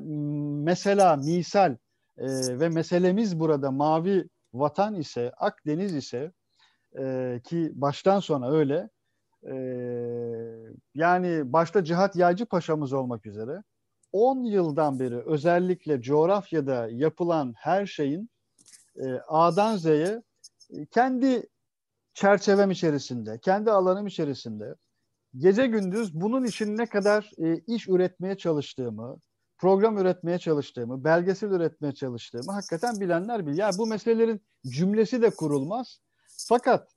[0.64, 1.78] mesela misal
[2.18, 2.28] e,
[2.60, 6.32] ve meselemiz burada mavi vatan ise Akdeniz ise
[7.00, 8.90] e, ki baştan sona öyle
[9.44, 9.56] e,
[10.96, 13.64] yani başta Cihat Yaycı Paşa'mız olmak üzere
[14.12, 18.30] 10 yıldan beri özellikle coğrafyada yapılan her şeyin
[18.96, 20.22] e, A'dan Z'ye
[20.92, 21.48] kendi
[22.14, 24.76] çerçevem içerisinde, kendi alanım içerisinde
[25.38, 29.20] gece gündüz bunun için ne kadar e, iş üretmeye çalıştığımı,
[29.58, 33.58] program üretmeye çalıştığımı, belgesel üretmeye çalıştığımı hakikaten bilenler bilir.
[33.58, 36.00] Yani bu meselelerin cümlesi de kurulmaz.
[36.48, 36.90] Fakat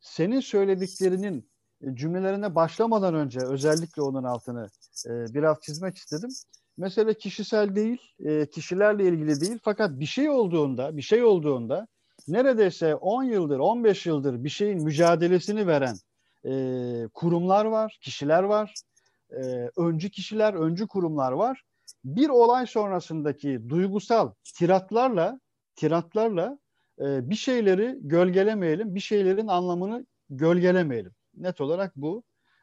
[0.00, 1.50] senin söylediklerinin
[1.82, 4.68] e, cümlelerine başlamadan önce özellikle onun altını
[5.06, 6.30] e, biraz çizmek istedim.
[6.76, 9.58] Mesele kişisel değil, e, kişilerle ilgili değil.
[9.62, 11.86] Fakat bir şey olduğunda, bir şey olduğunda
[12.28, 15.96] neredeyse 10 yıldır, 15 yıldır bir şeyin mücadelesini veren
[17.14, 18.74] kurumlar var, kişiler var,
[19.76, 21.64] öncü kişiler, öncü kurumlar var.
[22.16, 25.40] Bir olay sonrasındaki duygusal tiratlarla,
[25.76, 26.58] tiratlarla
[27.00, 31.12] e, bir şeyleri gölgelemeyelim, bir şeylerin anlamını gölgelemeyelim.
[31.34, 32.22] Net olarak bu.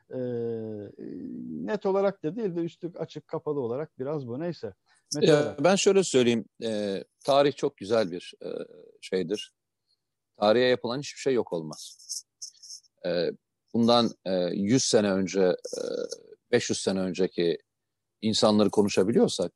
[0.09, 0.17] E,
[1.65, 4.39] net olarak da değil de üstü açık kapalı olarak biraz bu.
[4.39, 4.73] Neyse.
[5.15, 5.57] Mesela...
[5.59, 6.45] Ben şöyle söyleyeyim.
[6.63, 8.47] E, tarih çok güzel bir e,
[9.01, 9.53] şeydir.
[10.37, 11.97] Tarihe yapılan hiçbir şey yok olmaz.
[13.05, 13.29] E,
[13.73, 15.81] bundan e, 100 sene önce, e,
[16.51, 17.57] 500 sene önceki
[18.26, 19.51] insanları konuşabiliyorsak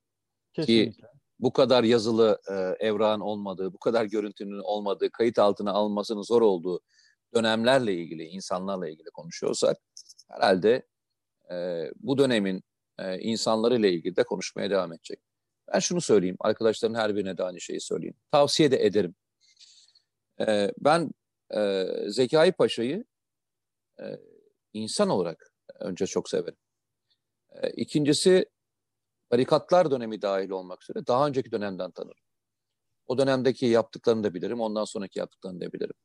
[0.53, 0.91] Kesinlikle.
[0.91, 1.07] ki
[1.39, 2.53] bu kadar yazılı e,
[2.87, 6.81] evrağın olmadığı, bu kadar görüntünün olmadığı, kayıt altına alınmasının zor olduğu
[7.35, 9.77] dönemlerle ilgili, insanlarla ilgili konuşuyorsak
[10.31, 10.87] herhalde
[11.51, 12.63] e, bu dönemin
[12.99, 15.19] e, insanlarıyla ilgili de konuşmaya devam edecek.
[15.73, 18.15] Ben şunu söyleyeyim, arkadaşların her birine de aynı şeyi söyleyeyim.
[18.31, 19.15] Tavsiye de ederim.
[20.39, 21.11] E, ben
[21.55, 23.05] e, Zekai Paşa'yı
[23.99, 24.05] e,
[24.73, 26.57] insan olarak önce çok severim.
[27.51, 28.45] E, ikincisi
[29.31, 32.23] barikatlar dönemi dahil olmak üzere daha önceki dönemden tanırım.
[33.07, 35.95] O dönemdeki yaptıklarını da bilirim, ondan sonraki yaptıklarını da bilirim.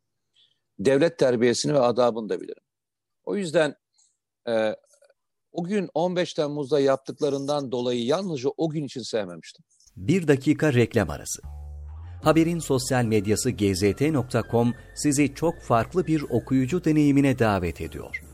[0.79, 2.63] Devlet terbiyesini ve adabını da bilirim.
[3.25, 3.75] O yüzden
[4.49, 4.77] e,
[5.53, 9.65] o gün 15 Temmuz'da yaptıklarından dolayı yalnızca o gün için sevmemiştim.
[9.97, 11.43] Bir dakika reklam arası.
[12.23, 18.34] Haberin sosyal medyası gzt.com sizi çok farklı bir okuyucu deneyimine davet ediyor.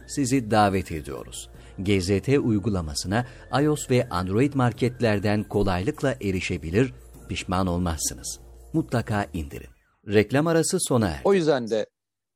[0.15, 1.49] sizi davet ediyoruz.
[1.79, 3.25] GZT uygulamasına
[3.61, 6.93] iOS ve Android marketlerden kolaylıkla erişebilir,
[7.29, 8.39] pişman olmazsınız.
[8.73, 9.69] Mutlaka indirin.
[10.07, 11.21] Reklam arası sona er.
[11.23, 11.85] O yüzden de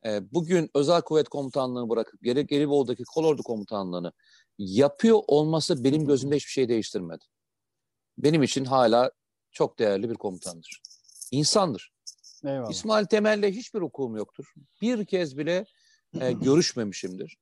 [0.05, 4.11] e, bugün Özel Kuvvet Komutanlığı'nı bırakıp geri Gelibolu'daki Kolordu Komutanlığı'nı
[4.57, 7.26] yapıyor olması benim gözümde hiçbir şey değiştirmedi.
[8.17, 9.11] Benim için hala
[9.51, 10.82] çok değerli bir komutandır.
[11.32, 11.91] İnsandır.
[12.45, 12.71] Eyvallah.
[12.71, 14.53] İsmail Temel'le hiçbir hukukum yoktur.
[14.82, 15.65] Bir kez bile
[16.19, 17.38] e, görüşmemişimdir.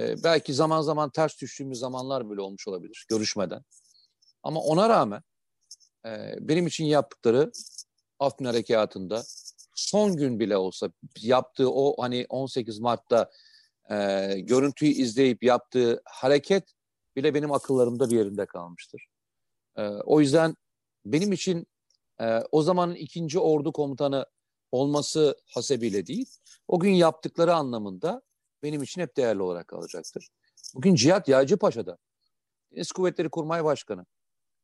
[0.00, 3.62] E, belki zaman zaman ters düştüğümüz zamanlar bile olmuş olabilir görüşmeden.
[4.42, 5.22] Ama ona rağmen
[6.06, 7.52] e, benim için yaptıkları
[8.18, 9.22] Afrin Harekatı'nda
[9.74, 10.90] son gün bile olsa
[11.20, 13.30] yaptığı o hani 18 Mart'ta
[13.90, 13.96] e,
[14.40, 16.64] görüntüyü izleyip yaptığı hareket
[17.16, 19.06] bile benim akıllarımda bir yerinde kalmıştır.
[19.76, 20.56] E, o yüzden
[21.04, 21.66] benim için
[22.20, 24.26] e, o zamanın ikinci ordu komutanı
[24.72, 26.26] olması hasebiyle değil,
[26.68, 28.22] o gün yaptıkları anlamında
[28.66, 30.28] benim için hep değerli olarak kalacaktır.
[30.74, 31.98] Bugün Cihat Yağcıpaşa'da
[32.72, 34.06] Deniz Kuvvetleri Kurmay Başkanı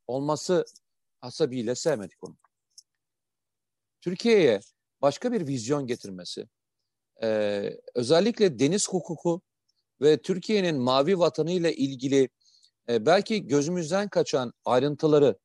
[0.07, 0.65] olması
[1.21, 2.35] hasabiyle sevmedik onu.
[4.01, 4.59] Türkiye'ye
[5.01, 6.47] başka bir vizyon getirmesi,
[7.23, 9.41] e, özellikle deniz hukuku
[10.01, 12.29] ve Türkiye'nin mavi vatanı ile ilgili
[12.89, 15.37] e, belki gözümüzden kaçan ayrıntıları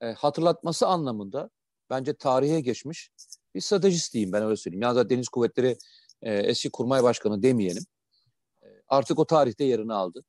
[0.00, 1.50] e, hatırlatması anlamında
[1.90, 3.10] bence tarihe geçmiş
[3.54, 4.82] bir stratejist diyeyim ben öyle söyleyeyim.
[4.82, 5.76] Yani Deniz Kuvvetleri
[6.22, 7.84] e, eski kurmay başkanı demeyelim.
[8.62, 10.24] E, artık o tarihte yerini aldı.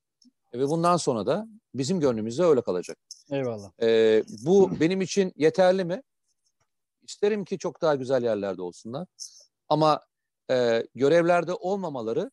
[0.54, 2.98] E, ve bundan sonra da bizim gönlümüzde öyle kalacak.
[3.32, 3.72] Eyvallah.
[3.82, 6.04] E, bu benim için yeterli mi?
[7.04, 9.08] İsterim ki çok daha güzel yerlerde olsunlar.
[9.70, 10.02] Ama
[10.52, 12.32] e, görevlerde olmamaları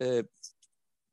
[0.00, 0.22] e,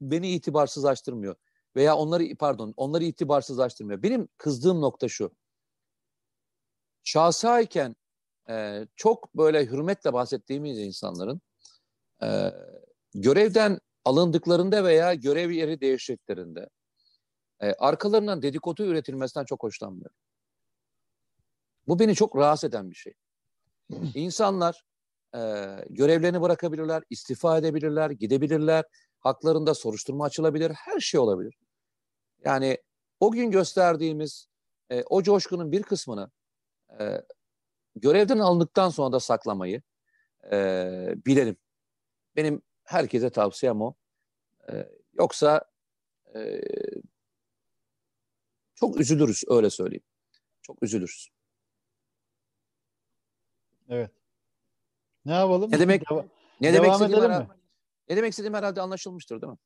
[0.01, 1.35] beni itibarsızlaştırmıyor.
[1.75, 4.03] Veya onları pardon onları itibarsızlaştırmıyor.
[4.03, 5.31] Benim kızdığım nokta şu.
[7.03, 7.95] Şahsayken
[8.49, 11.41] e, çok böyle hürmetle bahsettiğimiz insanların
[12.23, 12.53] e,
[13.13, 16.69] görevden alındıklarında veya görev yeri değiştiklerinde
[17.59, 20.15] e, arkalarından dedikodu üretilmesinden çok hoşlanmıyorum.
[21.87, 23.13] Bu beni çok rahatsız eden bir şey.
[24.15, 24.83] İnsanlar
[25.35, 25.39] e,
[25.89, 28.85] görevlerini bırakabilirler, istifa edebilirler, gidebilirler,
[29.19, 31.57] haklarında soruşturma açılabilir, her şey olabilir.
[32.45, 32.77] Yani
[33.19, 34.47] o gün gösterdiğimiz
[34.89, 36.31] e, o coşkunun bir kısmını
[36.99, 37.21] e,
[37.95, 39.81] görevden alındıktan sonra da saklamayı
[40.51, 41.57] e, bilelim.
[42.35, 43.93] Benim herkese tavsiyem o.
[44.71, 45.61] E, yoksa
[46.35, 46.61] e,
[48.75, 50.03] çok üzülürüz öyle söyleyeyim.
[50.61, 51.29] Çok üzülürüz.
[53.89, 54.11] Evet.
[55.25, 55.71] Ne yapalım?
[55.71, 56.03] Ne demek?
[56.03, 56.25] Deva-
[56.61, 57.47] ne demek istediğimi
[58.09, 59.57] Ne demek istediğim herhalde anlaşılmıştır değil mi?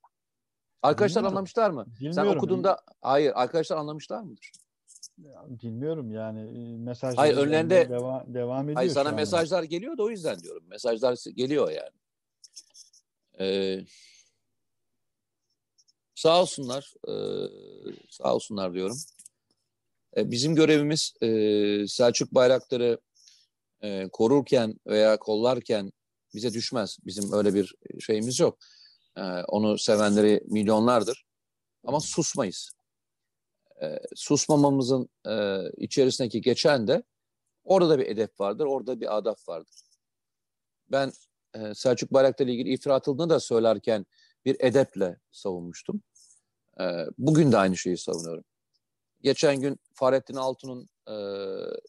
[0.82, 1.38] Arkadaşlar Bilmiyorum.
[1.38, 1.86] anlamışlar mı?
[1.88, 2.13] Bilmiyorum.
[2.32, 4.51] Sen okuduğunda hayır arkadaşlar anlamışlar mıdır?
[5.47, 10.09] Bilmiyorum yani e, mesajlar Hayır, önlerinde- devam, devam ediyor Hayır sana mesajlar geliyor da o
[10.09, 10.63] yüzden diyorum.
[10.68, 11.91] Mesajlar geliyor yani.
[13.39, 13.86] Ee,
[16.15, 16.93] sağ olsunlar.
[17.07, 17.47] ee,
[18.09, 18.97] sağ olsunlar diyorum.
[20.17, 22.99] Ee, bizim görevimiz ee, Selçuk bayrakları
[23.83, 25.91] ee, korurken veya kollarken
[26.33, 26.97] bize düşmez.
[27.05, 28.57] Bizim öyle bir şeyimiz yok.
[29.17, 31.25] Ee, onu sevenleri milyonlardır.
[31.83, 32.71] Ama susmayız.
[33.83, 37.03] Ee, susmamamızın ee, içerisindeki geçen de
[37.65, 39.81] Orada da bir edep vardır, orada bir adaf vardır.
[40.91, 41.11] Ben
[41.56, 44.06] e, Selçuk Bayraktar'la ilgili iftira atıldığını da söylerken
[44.45, 46.01] bir edeple savunmuştum.
[46.80, 46.84] E,
[47.18, 48.43] bugün de aynı şeyi savunuyorum.
[49.22, 51.16] Geçen gün Fahrettin Altun'un e,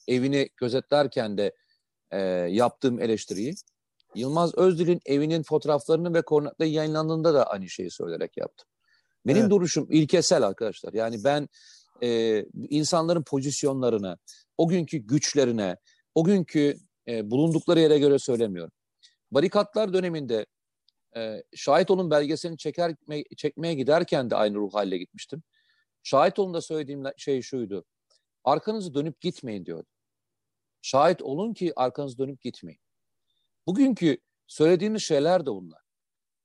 [0.09, 1.53] evini gözetlerken de
[2.11, 3.55] e, yaptığım eleştiriyi
[4.15, 8.69] Yılmaz Özdil'in evinin fotoğraflarını ve koordinatları yayınlandığında da aynı şeyi söyleyerek yaptım.
[9.27, 9.51] Benim Evet.
[9.51, 10.93] duruşum ilkesel arkadaşlar.
[10.93, 11.49] Yani ben
[12.03, 14.19] e, insanların pozisyonlarına,
[14.59, 15.77] o günkü güçlerine,
[16.15, 16.77] o günkü
[17.09, 18.73] e, bulundukları yere göre söylemiyorum.
[19.31, 20.47] Barikatlar döneminde
[21.17, 22.95] e, şahit olun belgeselini çeker,
[23.37, 25.43] çekmeye giderken de aynı ruh haline gitmiştim.
[26.03, 27.85] Şahit olun da söylediğim şey şuydu.
[28.45, 29.89] Arkanızı dönüp gitmeyin diyordu.
[30.83, 32.81] Şahit olun ki arkanızı dönüp gitmeyin.
[33.67, 35.81] Bugünkü söylediğimiz şeyler de bunlar.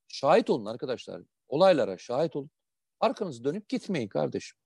[0.08, 1.22] Şahit olun arkadaşlar.
[1.48, 2.50] Olaylara şahit olun.
[3.00, 4.58] Arkanızı dönüp gitmeyin kardeşim.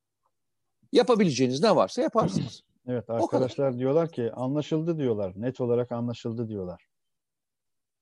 [0.91, 2.63] Yapabileceğiniz ne varsa yaparsınız.
[2.87, 5.33] Evet arkadaşlar diyorlar ki anlaşıldı diyorlar.
[5.35, 6.87] Net olarak anlaşıldı diyorlar.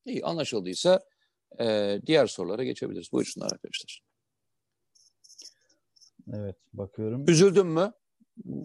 [0.06, 1.00] İyi anlaşıldıysa
[1.60, 3.12] e, diğer sorulara geçebiliriz.
[3.12, 4.02] Buyursunlar arkadaşlar.
[6.34, 7.30] Evet bakıyorum.
[7.30, 7.94] Üzüldün mü?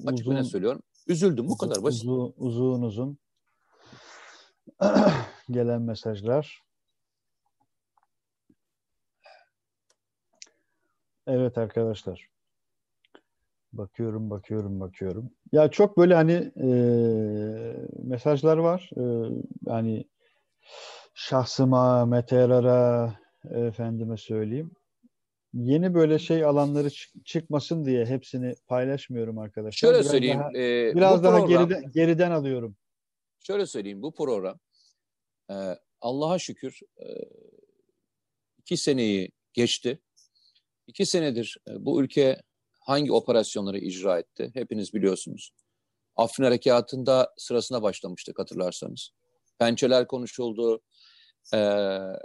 [0.06, 0.82] Açık Uzun- söylüyorum.
[1.06, 2.02] Üzüldüm bu kadar basit.
[2.02, 3.18] Uzun uzun, uzun
[5.50, 6.62] gelen mesajlar.
[11.26, 12.28] Evet arkadaşlar.
[13.72, 15.30] Bakıyorum, bakıyorum, bakıyorum.
[15.52, 16.68] Ya çok böyle hani e,
[18.02, 18.90] mesajlar var.
[18.96, 19.02] E,
[19.66, 20.04] yani
[21.28, 23.14] şahsıma, Meteor'a,
[23.50, 24.70] efendime söyleyeyim.
[25.54, 29.78] Yeni böyle şey alanları çık- çıkmasın diye hepsini paylaşmıyorum arkadaşlar.
[29.78, 30.38] Şöyle Biraz söyleyeyim.
[30.38, 32.76] daha- e, Biraz daha program- geriden, geriden alıyorum.
[33.40, 34.58] Şöyle söyleyeyim bu program
[35.50, 35.54] e,
[36.00, 37.06] Allah'a şükür e,
[38.58, 39.98] iki seneyi geçti.
[40.86, 42.42] İki senedir e, bu ülke
[42.80, 44.50] hangi operasyonları icra etti?
[44.54, 45.50] Hepiniz biliyorsunuz.
[46.16, 49.10] Afrin Harekatı'nda sırasına başlamıştık hatırlarsanız.
[49.58, 50.80] Pençeler konuşuldu.
[51.54, 51.58] E,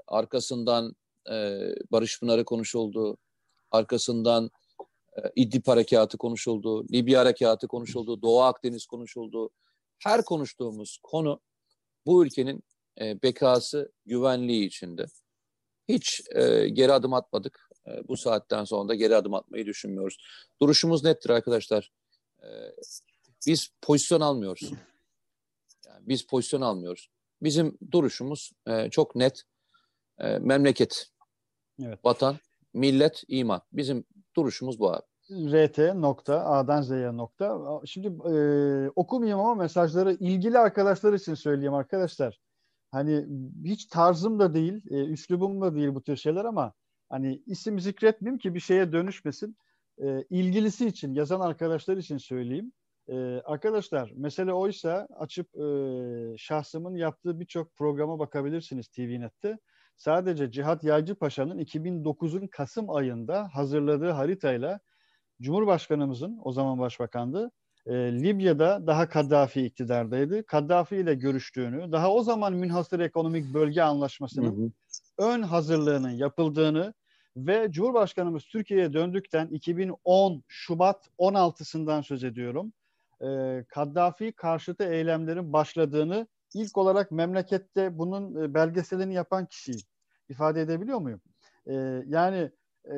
[0.08, 0.96] arkasından
[1.32, 1.60] e,
[1.92, 3.18] Barış Pınarı konuşuldu.
[3.72, 4.52] Arkasından
[5.18, 6.88] e, İdlib Harekatı konuşuldu.
[6.92, 8.22] Libya Harekatı konuşuldu.
[8.22, 9.50] Doğu Akdeniz konuşuldu.
[10.00, 11.40] Her konuştuğumuz konu
[12.06, 12.64] bu ülkenin
[13.02, 15.06] e, bekası, güvenliği içinde.
[15.90, 17.70] Hiç e, geri adım atmadık.
[17.88, 20.18] E, bu saatten sonra da geri adım atmayı düşünmüyoruz.
[20.62, 21.92] Duruşumuz nettir arkadaşlar.
[22.44, 22.48] E,
[23.48, 24.72] biz pozisyon almıyoruz.
[25.86, 27.10] Yani biz pozisyon almıyoruz.
[27.44, 29.44] Bizim duruşumuz e, çok net.
[30.20, 31.06] E, memleket,
[31.82, 32.00] Evet.
[32.06, 32.36] vatan,
[32.74, 33.62] millet, iman.
[33.74, 34.04] Bizim
[34.36, 35.02] duruşumuz bu abi.
[35.32, 37.60] RT nokta A'dan Z'ye nokta.
[37.86, 38.36] Şimdi e,
[38.96, 42.40] okumayayım ama mesajları ilgili arkadaşlar için söyleyeyim arkadaşlar.
[42.92, 43.26] Hani
[43.66, 46.74] hiç tarzım da değil, e, üslubum da değil bu tür şeyler ama
[47.10, 49.58] hani isim zikretmeyeyim ki bir şeye dönüşmesin.
[49.98, 52.72] E, ilgilisi için, yazan arkadaşlar için söyleyeyim.
[53.10, 55.68] E, arkadaşlar mesele oysa açıp e,
[56.38, 59.58] şahsımın yaptığı birçok programa bakabilirsiniz TVNet'te.
[59.98, 64.80] Sadece Cihat Yaycı Paşa'nın 2009'un Kasım ayında hazırladığı haritayla
[65.42, 67.52] Cumhurbaşkanımızın o zaman başbakandı.
[67.86, 70.46] E, Libya'da daha Kaddafi iktidardaydı.
[70.46, 74.74] Kaddafi ile görüştüğünü, daha o zaman münhasır ekonomik bölge anlaşmasının
[75.18, 76.94] ön hazırlığının yapıldığını
[77.38, 82.74] ve Cumhurbaşkanımız Türkiye'ye döndükten 2010 Şubat 16'sından söz ediyorum.
[83.24, 89.82] E, Kaddafi karşıtı eylemlerin başladığını ilk olarak memlekette bunun e, belgeselini yapan kişiyi
[90.30, 91.22] ifade edebiliyor muyum?
[91.68, 91.74] E,
[92.08, 92.52] yani
[92.86, 92.96] e,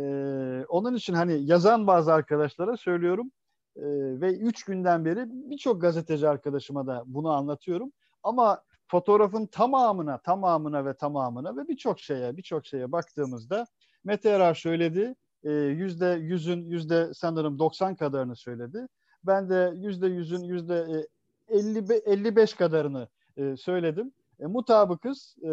[0.69, 3.31] onun için hani yazan bazı arkadaşlara söylüyorum
[3.75, 3.83] e,
[4.21, 7.91] ve üç günden beri birçok gazeteci arkadaşıma da bunu anlatıyorum.
[8.23, 13.65] Ama fotoğrafın tamamına, tamamına ve tamamına ve birçok şeye, birçok şeye baktığımızda
[14.03, 15.15] Mete Erar söyledi.
[15.43, 18.87] e, Yüzde yüzün, yüzde sanırım 90 kadarını söyledi.
[19.27, 21.07] Ben de yüzde yüzün, yüzde
[21.47, 23.07] 50, 55 kadarını
[23.37, 24.13] e, söyledim.
[24.39, 25.35] E, mutabıkız.
[25.43, 25.49] E,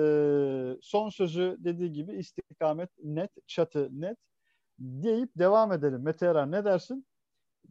[0.82, 4.18] son sözü dediği gibi istikamet net, çatı net
[4.78, 6.02] deyip devam edelim.
[6.02, 7.06] Mete Erar ne dersin?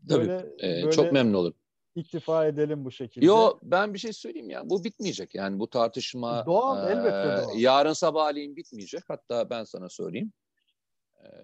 [0.10, 0.28] Tabii.
[0.28, 1.58] Böyle, Ee, böyle- Çok memnun olurum.
[1.96, 3.26] iktifa edelim bu şekilde.
[3.26, 4.70] Yo ben bir şey söyleyeyim ya.
[4.70, 5.36] Bu bitmeyecek.
[5.36, 7.60] Yani bu tartışma Doğal, e, elbette doğal.
[7.60, 9.04] yarın sabahleyin bitmeyecek.
[9.08, 10.32] Hatta ben sana söyleyeyim.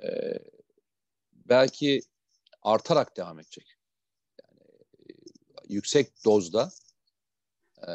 [0.03, 0.33] E,
[1.33, 2.01] belki
[2.61, 3.76] artarak devam edecek.
[5.69, 6.69] Yüksek dozda
[7.87, 7.91] e,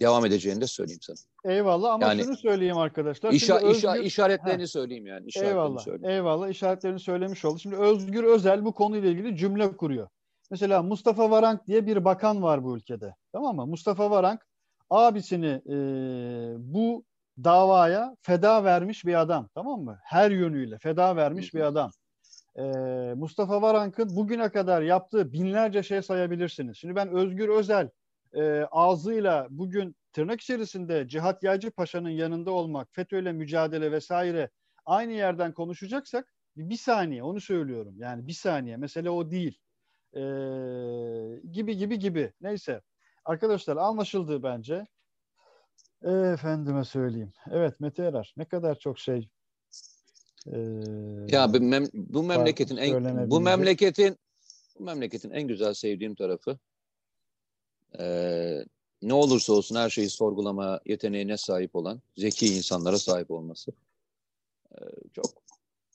[0.00, 1.16] devam edeceğini de söyleyeyim sana.
[1.54, 3.32] Eyvallah ama Yani şunu söyleyeyim arkadaşlar.
[3.32, 4.66] İşa, Şimdi işa- Özgür- işaretlerini Ha.
[4.66, 5.26] söyleyeyim yani.
[5.26, 5.78] işaretlerini Eyvallah.
[5.78, 6.14] söyleyeyim.
[6.16, 6.48] Eyvallah.
[6.48, 7.58] işaretlerini söylemiş oldu.
[7.58, 10.08] Şimdi Özgür Özel bu konuyla ilgili cümle kuruyor.
[10.50, 13.14] Mesela Mustafa Varank diye bir bakan var bu ülkede.
[13.32, 13.66] Tamam mı?
[13.66, 14.40] Mustafa Varank
[14.90, 15.74] abisini e,
[16.58, 17.04] bu
[17.44, 19.48] davaya feda vermiş bir adam.
[19.54, 19.98] Tamam mı?
[20.04, 21.90] Her yönüyle feda vermiş bir adam.
[22.58, 22.62] E,
[23.16, 26.76] Mustafa Varank'ın bugüne kadar yaptığı binlerce şey sayabilirsiniz.
[26.76, 27.90] Şimdi ben Özgür Özel
[28.34, 34.50] e, ağzıyla bugün tırnak içerisinde Cihat Yaycı Paşa'nın yanında olmak, FETÖ'yle mücadele vesaire
[34.86, 37.94] aynı yerden konuşacaksak bir, saniye onu söylüyorum.
[37.98, 39.58] Yani bir saniye mesele o değil.
[40.14, 40.20] Ee,
[41.52, 42.32] gibi gibi gibi.
[42.40, 42.80] Neyse.
[43.24, 44.86] Arkadaşlar anlaşıldı bence.
[46.02, 47.32] Efendime söyleyeyim.
[47.50, 49.28] Evet Mete Erer ne kadar çok şey
[50.52, 50.56] ee,
[51.36, 52.92] Ya bu, mem- bu memleketin en
[53.30, 54.16] bu memleketin
[54.78, 56.58] bu memleketin en güzel sevdiğim tarafı
[57.98, 58.66] eee,
[59.02, 63.72] ne olursa olsun her şeyi sorgulama yeteneğine sahip olan zeki insanlara sahip olması.
[64.80, 65.26] Eee, çok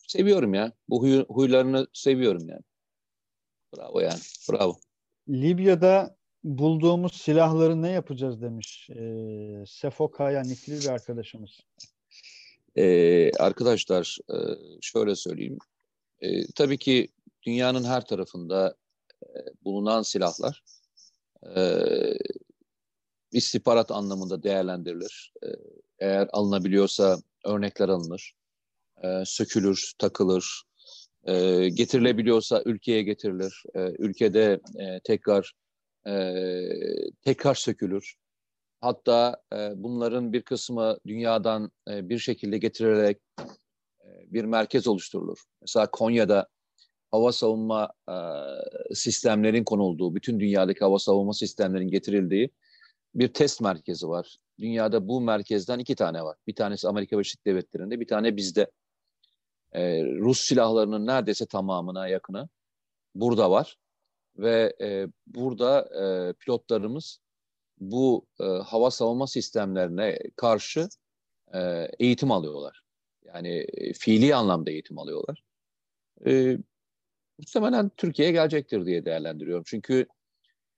[0.07, 0.71] seviyorum ya.
[0.89, 2.61] Bu huyu- huylarını seviyorum yani.
[3.77, 4.19] Bravo yani.
[4.51, 4.79] Bravo.
[5.29, 8.89] Libya'da bulduğumuz silahları ne yapacağız demiş.
[8.89, 11.59] Ee, Sefo Kaya nikli bir arkadaşımız.
[12.75, 14.37] Ee, arkadaşlar e,
[14.81, 15.57] şöyle söyleyeyim.
[16.21, 17.07] Ee, tabii ki
[17.43, 18.75] dünyanın her tarafında
[19.23, 19.27] e,
[19.63, 20.63] bulunan silahlar
[21.55, 21.83] e,
[23.31, 25.33] istihbarat anlamında değerlendirilir.
[25.43, 25.47] E,
[25.99, 28.33] eğer alınabiliyorsa örnekler alınır,
[29.03, 30.63] e, sökülür, takılır,
[31.23, 35.53] e, getirilebiliyorsa ülkeye getirilir, e, ülkede e, tekrar
[36.07, 36.33] e,
[37.21, 38.15] tekrar sökülür.
[38.81, 43.17] Hatta e, bunların bir kısmı dünyadan e, bir şekilde getirilerek
[44.01, 45.43] e, bir merkez oluşturulur.
[45.61, 46.47] Mesela Konya'da
[47.11, 48.15] hava savunma e,
[48.95, 52.49] sistemlerin konulduğu, bütün dünyadaki hava savunma sistemlerin getirildiği
[53.15, 54.37] bir test merkezi var.
[54.59, 56.37] Dünyada bu merkezden iki tane var.
[56.47, 58.71] Bir tanesi Amerika Birleşik Devletleri'nde, bir tane bizde.
[59.71, 62.49] E, Rus silahlarının neredeyse tamamına yakını
[63.15, 63.77] burada var.
[64.37, 67.19] Ve e, burada e, pilotlarımız
[67.81, 70.89] bu e, hava savunma sistemlerine karşı
[71.53, 72.81] e, eğitim alıyorlar.
[73.23, 75.43] Yani e, fiili anlamda eğitim alıyorlar.
[76.27, 76.57] E,
[77.39, 79.63] muhtemelen Türkiye'ye gelecektir diye değerlendiriyorum.
[79.67, 80.05] Çünkü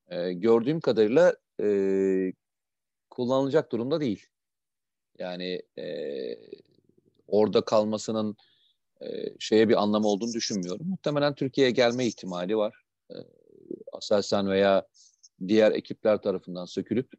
[0.08, 1.68] e, gördüğüm kadarıyla e,
[3.10, 4.26] kullanılacak durumda değil.
[5.20, 5.86] Yani e,
[7.28, 8.38] orada kalmasının
[9.02, 9.08] e,
[9.40, 10.88] şeye bir anlamı olduğunu düşünmüyorum.
[10.88, 12.84] Muhtemelen Türkiye'ye gelme ihtimali var.
[13.12, 13.16] E,
[13.94, 14.88] Aselsan veya
[15.48, 17.10] diğer ekipler tarafından sökülüp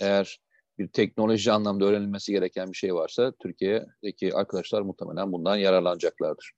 [0.00, 0.40] eğer
[0.78, 6.52] bir teknoloji anlamda öğrenilmesi gereken bir şey varsa Türkiye'deki arkadaşlar muhtemelen bundan yararlanacaklardır.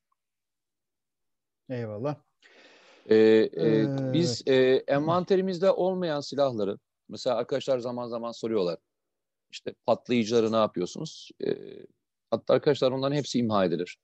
[1.70, 2.16] Eyvallah.
[3.10, 3.88] Ee, e, Evet.
[4.12, 4.54] biz e,
[4.86, 8.78] envanterimizde olmayan silahları mesela arkadaşlar zaman zaman soruyorlar
[9.50, 11.30] işte patlayıcıları ne yapıyorsunuz?
[11.46, 11.48] E,
[12.30, 13.98] hatta arkadaşlar onların hepsi imha edilir.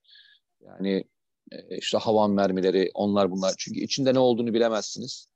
[0.60, 1.04] Yani
[1.52, 5.28] e, işte havan mermileri onlar bunlar çünkü içinde ne olduğunu bilemezsiniz.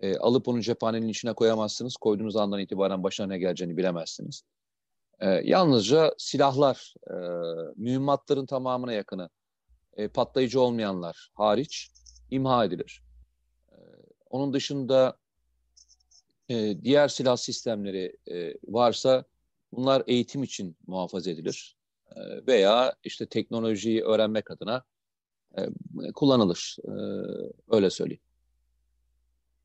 [0.00, 1.96] E, alıp onu cephanenin içine koyamazsınız.
[1.96, 4.42] Koyduğunuz andan itibaren başına ne geleceğini bilemezsiniz.
[5.20, 7.14] E, yalnızca silahlar, e,
[7.76, 9.30] mühimmatların tamamına yakını,
[9.96, 11.90] e, patlayıcı olmayanlar hariç
[12.30, 13.02] imha edilir.
[13.72, 13.76] E,
[14.30, 15.16] onun dışında
[16.48, 19.24] e, diğer silah sistemleri e, varsa
[19.72, 21.76] bunlar eğitim için muhafaza edilir.
[22.16, 24.84] E, veya işte teknolojiyi öğrenmek adına
[25.58, 25.68] e,
[26.14, 26.76] kullanılır.
[26.84, 26.92] E,
[27.70, 28.22] öyle söyleyeyim.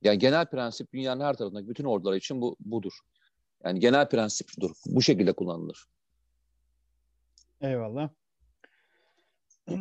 [0.05, 2.93] Yani genel prensip dünyanın her tarafındaki bütün ordular için bu budur.
[3.63, 4.75] Yani genel prensip budur.
[4.85, 5.85] Bu şekilde kullanılır.
[7.61, 8.09] Eyvallah.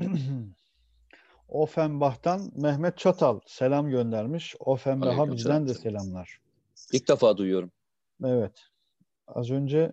[1.48, 4.56] Offenbach'tan Mehmet Çatal selam göndermiş.
[4.60, 6.02] Offenbach'a bizden de selam.
[6.02, 6.38] selamlar.
[6.92, 7.72] İlk defa duyuyorum.
[8.24, 8.52] Evet.
[9.26, 9.92] Az önce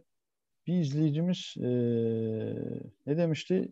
[0.67, 3.71] bir izleyicimiz eee, ne demişti?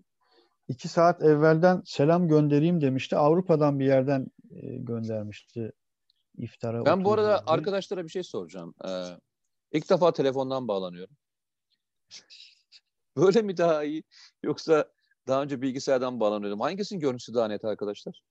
[0.68, 3.18] İki saat evvelden selam göndereyim demişti.
[3.18, 5.72] Avrupa'dan bir yerden eee, göndermişti
[6.38, 6.86] iftara.
[6.86, 7.50] Ben bu arada gibi.
[7.50, 8.74] arkadaşlara bir şey soracağım.
[8.86, 9.06] Ee,
[9.72, 11.16] ilk defa telefondan bağlanıyorum.
[13.18, 14.04] Böyle mi daha iyi
[14.44, 14.92] yoksa
[15.28, 16.60] daha önce bilgisayardan bağlanıyordum?
[16.60, 18.22] Hangisinin görüntüsü daha net arkadaşlar?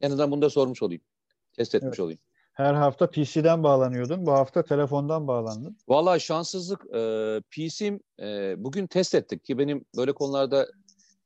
[0.00, 1.02] En azından bunu da sormuş olayım.
[1.52, 2.00] Test etmiş Evet.
[2.00, 2.20] olayım.
[2.52, 4.26] Her hafta PC'den bağlanıyordun.
[4.26, 5.78] Bu hafta telefondan bağlandın.
[5.88, 6.94] Vallahi şanssızlık.
[6.94, 10.68] E, PC'm e, bugün test ettik ki benim böyle konularda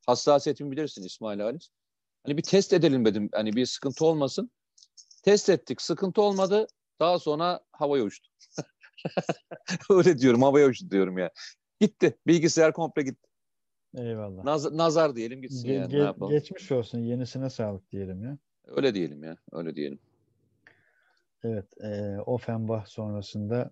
[0.06, 1.68] hassasiyetimi bilirsin İsmail Halis.
[2.24, 3.28] Hani bir test edelim dedim.
[3.32, 4.50] Hani bir sıkıntı olmasın.
[5.22, 5.82] Test ettik.
[5.82, 6.66] Sıkıntı olmadı.
[7.00, 8.28] Daha sonra havaya uçtu.
[9.90, 10.42] Öyle diyorum.
[10.42, 11.30] Havaya uçtu diyorum ya.
[11.80, 12.18] Gitti.
[12.26, 13.28] Bilgisayar komple gitti.
[13.96, 14.44] Eyvallah.
[14.44, 15.92] Naz- nazar diyelim gitsin Ge- yani.
[15.92, 16.32] ge- ne yapalım?
[16.32, 16.98] geçmiş olsun.
[16.98, 18.38] Yenisine sağlık diyelim ya.
[18.66, 19.36] Öyle diyelim ya.
[19.52, 19.98] Öyle diyelim.
[21.44, 21.66] Evet.
[21.82, 23.70] E, Offenbach sonrasında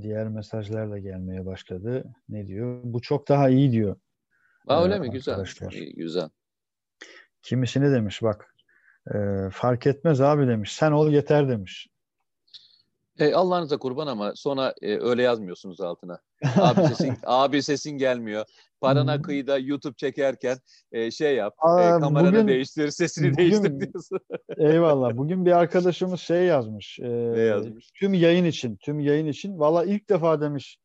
[0.00, 2.14] diğer mesajlar da gelmeye başladı.
[2.28, 2.80] Ne diyor?
[2.84, 3.96] Bu çok daha iyi diyor.
[4.66, 5.10] Aa, Ee, öyle mi?
[5.10, 5.44] Güzel.
[5.72, 6.28] İyi, güzel.
[7.42, 8.53] Kimisini demiş bak.
[9.14, 9.16] E,
[9.52, 10.72] fark etmez abi demiş.
[10.72, 11.86] Sen ol yeter demiş.
[13.18, 16.20] E, Allah'ınıza kurban ama sonra e, öyle yazmıyorsunuz altına.
[16.56, 18.44] Abi sesin, abi sesin gelmiyor.
[18.80, 19.22] Parana Hmm.
[19.22, 20.58] kıyıda YouTube çekerken
[20.92, 21.54] e, şey yap.
[21.58, 24.20] Aa, e, kameranı bugün- değiştir, sesini bugün- değiştir diyorsun.
[24.58, 25.16] Eyvallah.
[25.16, 26.98] Bugün bir arkadaşımız şey yazmış.
[27.00, 27.90] e, ne yazmış?
[27.94, 29.58] Tüm yayın için, tüm yayın için.
[29.58, 30.78] Valla ilk defa demiş.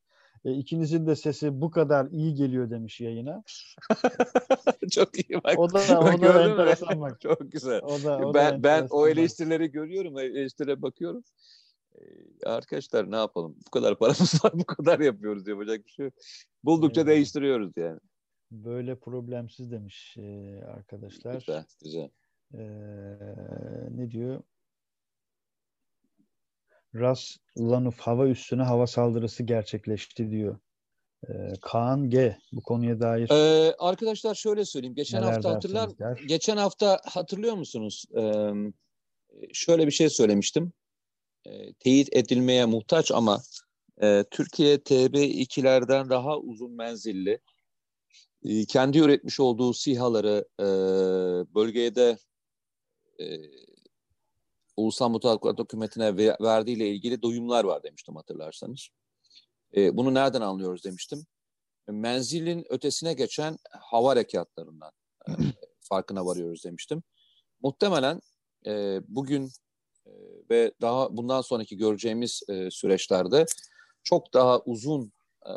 [0.46, 3.44] E, ikinizin de sesi bu kadar iyi geliyor demiş yayına.
[4.92, 5.60] Çok iyi bak.
[5.60, 7.22] O da o da enteresan bak.
[7.22, 7.82] Çok güzel.
[7.84, 9.12] O da, o da ben ben enteresan o bak.
[9.12, 11.24] eleştirileri görüyorum, eleştirilere bakıyorum.
[11.96, 13.56] Ee, arkadaşlar ne yapalım?
[13.68, 16.14] Bu kadar paramız var, bu kadar yapıyoruz yapacak bir şey yok.
[16.64, 17.10] Buldukça Evet.
[17.10, 18.00] değiştiriyoruz yani.
[18.52, 21.34] Böyle problemsiz demiş e, arkadaşlar.
[21.34, 22.10] Güzel, güzel.
[22.54, 22.62] E,
[23.98, 24.42] ne diyor?
[26.96, 30.60] Ras Lanuf hava üstüne hava saldırısı gerçekleşti diyor.
[31.30, 32.38] E, Kaan G.
[32.52, 34.96] Bu konuya dair Ee, arkadaşlar şöyle söyleyeyim.
[34.96, 36.22] Geçen neler hafta hatırlar der.
[36.28, 38.06] geçen hafta hatırlıyor musunuz?
[38.18, 38.52] Ee,
[39.54, 40.74] şöyle bir şey söylemiştim.
[41.46, 43.42] Ee, teyit edilmeye muhtaç ama
[44.02, 47.40] e, Türkiye TB2'lerden daha uzun menzilli
[48.46, 50.66] e, kendi üretmiş olduğu SİHA'ları e,
[51.56, 52.18] bölgeye de
[53.20, 53.26] e,
[54.80, 58.90] Ulusal Mutabakat Hükümeti'ne ve- verdiğiyle ilgili duyumlar var demiştim hatırlarsanız.
[59.76, 61.26] E, bunu nereden anlıyoruz demiştim.
[61.88, 64.92] Menzilin ötesine geçen hava harekatlarından
[65.28, 65.32] e,
[65.80, 67.04] farkına varıyoruz demiştim.
[67.62, 68.22] Muhtemelen
[68.66, 69.52] e, bugün
[70.06, 70.12] e,
[70.50, 73.46] ve daha bundan sonraki göreceğimiz e, süreçlerde
[74.04, 75.12] çok daha uzun
[75.46, 75.54] e,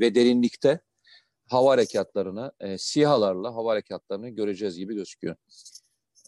[0.00, 0.80] ve derinlikte
[1.46, 5.36] hava harekatlarını, e, SİHA'larla hava harekatlarını göreceğiz gibi gözüküyor.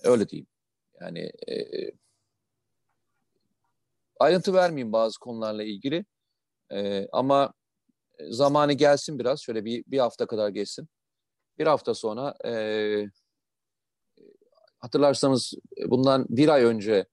[0.05, 0.47] Öyle diyeyim.
[1.01, 1.57] Yani e,
[4.21, 6.05] ayrıntı vermeyeyim bazı konularla ilgili.
[6.73, 7.53] E, ama
[8.31, 9.41] zamanı gelsin biraz.
[9.41, 10.89] Şöyle bir, bir hafta kadar geçsin.
[11.59, 12.53] Bir hafta sonra e,
[14.79, 15.55] hatırlarsanız
[15.87, 17.07] bundan bir ay önce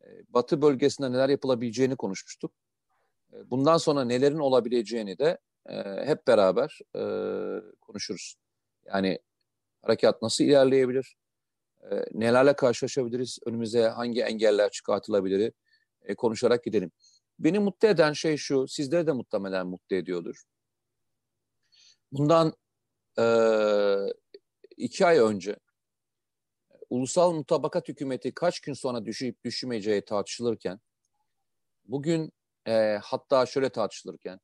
[0.00, 2.52] e, Batı bölgesinde neler yapılabileceğini konuşmuştuk.
[3.32, 5.74] E, Bundan sonra nelerin olabileceğini de e,
[6.06, 7.02] hep beraber e,
[7.80, 8.36] konuşuruz.
[8.84, 9.18] Yani
[9.82, 11.16] harekat nasıl ilerleyebilir?
[11.90, 13.38] E, nelerle karşılaşabiliriz?
[13.46, 15.52] Önümüze hangi engeller çıkartılabilir?
[16.02, 16.92] E, konuşarak gidelim.
[17.38, 20.42] Beni mutlu eden şey şu, sizleri de muhtemelen mutlu ediyordur.
[22.12, 22.54] Bundan
[23.18, 23.24] e,
[24.76, 25.56] iki ay önce
[26.90, 30.80] ulusal mutabakat hükümeti kaç gün sonra düşüp düşmeyeceği tartışılırken,
[31.84, 32.32] bugün
[32.68, 34.40] e, hatta şöyle tartışılırken,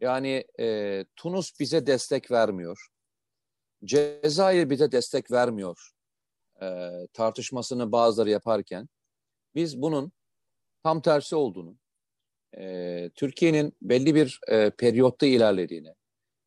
[0.00, 2.88] yani e, Tunus bize destek vermiyor,
[3.84, 5.90] Cezayir bize destek vermiyor
[6.62, 8.88] e, tartışmasını bazıları yaparken,
[9.54, 10.12] biz bunun
[10.82, 11.76] tam tersi olduğunu,
[12.58, 15.94] e, Türkiye'nin belli bir e, periyotta ilerlediğini,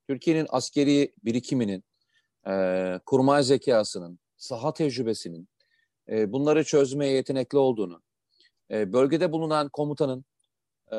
[0.09, 1.83] Türkiye'nin askeri birikiminin,
[2.47, 5.49] e, kurmay zekasının, saha tecrübesinin,
[6.09, 8.01] e, bunları çözmeye yetenekli olduğunu,
[8.71, 10.25] e, bölgede bulunan komutanın
[10.91, 10.97] e,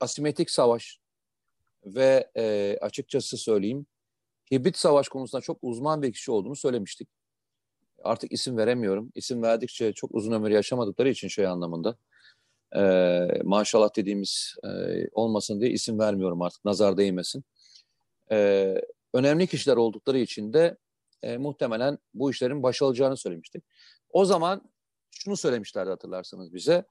[0.00, 0.98] asimetrik savaş
[1.84, 3.86] ve e, açıkçası söyleyeyim
[4.52, 7.08] hibrit savaş konusunda çok uzman bir kişi olduğunu söylemiştik.
[8.04, 9.12] Artık isim veremiyorum.
[9.14, 11.96] İsim verdikçe çok uzun ömür yaşamadıkları için şey anlamında.
[12.76, 12.82] E,
[13.44, 14.68] maşallah dediğimiz e,
[15.12, 16.64] olmasın diye isim vermiyorum artık.
[16.64, 17.44] Nazar değmesin.
[18.32, 18.74] E,
[19.14, 20.76] önemli kişiler oldukları için de
[21.22, 23.64] e, muhtemelen bu işlerin başarılacağını söylemiştik.
[24.10, 24.70] O zaman
[25.10, 26.84] şunu söylemişlerdi hatırlarsanız bize.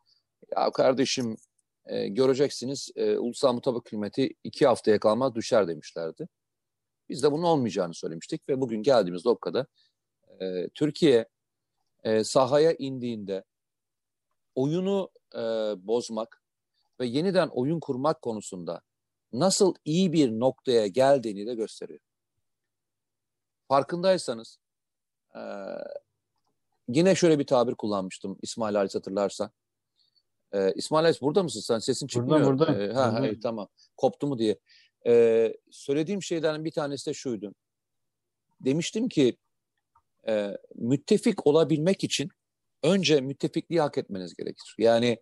[0.56, 1.38] Ya kardeşim
[1.86, 6.28] e, göreceksiniz e, ulusal mutabık hükümeti iki haftaya kalmaz düşer demişlerdi.
[7.10, 9.68] Biz de bunun olmayacağını söylemiştik ve bugün geldiğimiz noktada
[10.42, 11.26] e, Türkiye
[12.04, 13.44] e, sahaya indiğinde
[14.56, 15.40] oyunu e,
[15.88, 16.44] bozmak
[17.00, 18.82] ve yeniden oyun kurmak konusunda
[19.34, 22.00] nasıl iyi bir noktaya geldiğini de gösteriyor.
[23.68, 24.60] Farkındaysanız
[25.36, 25.42] e,
[26.88, 29.52] yine şöyle bir tabir kullanmıştım İsmail Halis hatırlarsan.
[30.52, 31.80] E, İsmail Halis burada mısın sen?
[31.80, 32.46] Sesin çıkmıyor.
[32.46, 32.84] Burada, burada.
[32.84, 33.28] E, ha, Burada.
[33.28, 33.68] e, tamam.
[33.98, 34.60] Koptu mu diye.
[35.08, 37.54] E, söylediğim şeylerin bir tanesi de şuydu.
[38.62, 39.38] Demiştim ki
[40.28, 42.30] e, müttefik olabilmek için
[42.84, 44.76] önce müttefikliği hak etmeniz gerekir.
[44.78, 45.18] Yani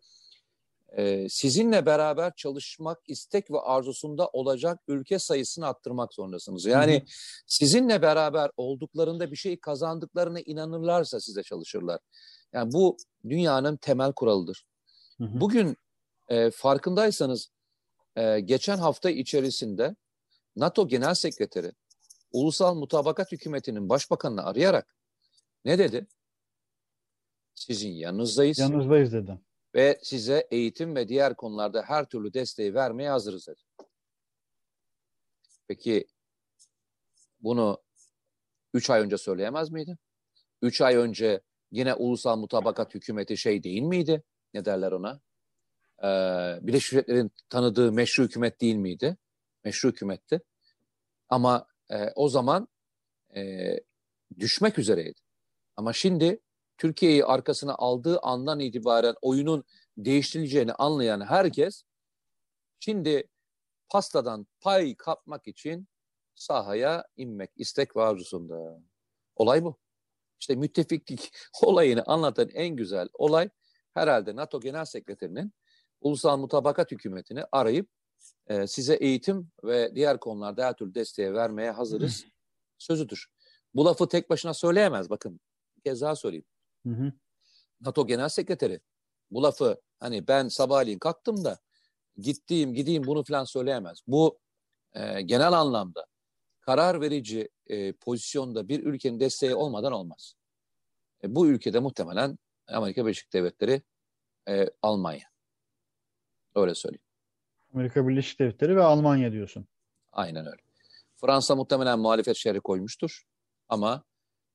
[0.97, 6.65] e, sizinle beraber çalışmak istek ve arzusunda olacak ülke sayısını arttırmak zorundasınız.
[6.65, 7.05] Yani Hı hı.
[7.47, 11.99] sizinle beraber olduklarında bir şey kazandıklarına inanırlarsa size çalışırlar.
[12.53, 12.97] Yani bu
[13.29, 14.65] dünyanın temel kuralıdır.
[15.17, 15.41] Hı hı.
[15.41, 15.77] Bugün
[16.29, 17.49] e, farkındaysanız
[18.15, 19.95] e, geçen hafta içerisinde
[20.55, 21.71] NATO Genel Sekreteri
[22.31, 24.95] Ulusal Mutabakat Hükümeti'nin başbakanını arayarak
[25.65, 26.07] ne dedi?
[27.55, 29.39] Sizin yanınızdayız Yanınızdayız dedi.
[29.75, 33.61] ve size eğitim ve diğer konularda her türlü desteği vermeye hazırız dedi.
[35.67, 36.07] Peki
[37.39, 37.77] bunu
[38.73, 39.97] 3 ay önce söyleyemez miydi?
[40.61, 44.23] 3 ay önce yine Ulusal Mutabakat Hükümeti şey değil miydi?
[44.53, 45.21] Ne derler ona?
[46.03, 49.17] Ee, Birleşmiş Milletler'in tanıdığı meşru hükümet değil miydi?
[49.63, 50.41] Meşru hükümetti.
[51.29, 52.67] Ama e, o zaman
[53.35, 53.75] e,
[54.39, 55.19] düşmek üzereydi.
[55.75, 56.39] Ama şimdi
[56.77, 59.63] Türkiye'yi arkasına aldığı andan itibaren oyunun
[59.97, 61.83] değiştirileceğini anlayan herkes
[62.79, 63.27] şimdi
[63.89, 65.87] pastadan pay kapmak için
[66.35, 68.81] sahaya inmek istek ve arzusunda.
[69.35, 69.79] Olay bu.
[70.39, 71.31] İşte müttefiklik
[71.61, 73.49] olayını anlatan en güzel olay
[73.93, 75.53] herhalde NATO Genel Sekreterinin
[76.01, 77.89] Ulusal Mutabakat Hükümeti'ni arayıp
[78.47, 82.25] e, size eğitim ve diğer konularda her türlü desteğe vermeye hazırız
[82.77, 83.27] sözüdür.
[83.73, 85.39] Bu lafı tek başına söyleyemez bakın.
[85.77, 86.45] Bir kez daha söyleyeyim.
[86.85, 87.11] Hı hı.
[87.81, 88.79] NATO Genel Sekreteri
[89.31, 91.59] bu lafı hani ben sabahleyin kalktım da
[92.17, 93.99] gittiğim gideyim bunu falan söyleyemez.
[94.07, 94.39] Bu
[94.93, 96.05] e, genel anlamda
[96.61, 100.35] karar verici e, pozisyonda bir ülkenin desteği olmadan olmaz.
[101.23, 102.37] E, bu ülkede muhtemelen
[102.67, 103.81] Amerika Birleşik Devletleri,
[104.49, 105.31] e, Almanya.
[106.55, 107.10] Öyle söyleyeyim.
[107.73, 109.67] Amerika Birleşik Devletleri ve Almanya diyorsun.
[110.11, 110.61] Aynen öyle.
[111.15, 113.23] Fransa muhtemelen muhalefet şerri koymuştur.
[113.69, 114.03] Ama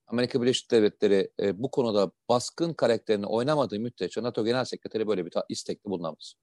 [0.07, 5.33] Amerika Birleşik Devletleri e, bu konuda baskın karakterini oynamadığı müddetçe NATO Genel Sekreteri böyle bir
[5.49, 6.35] istekli bulunamaz.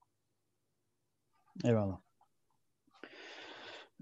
[1.64, 2.00] Eyvallah.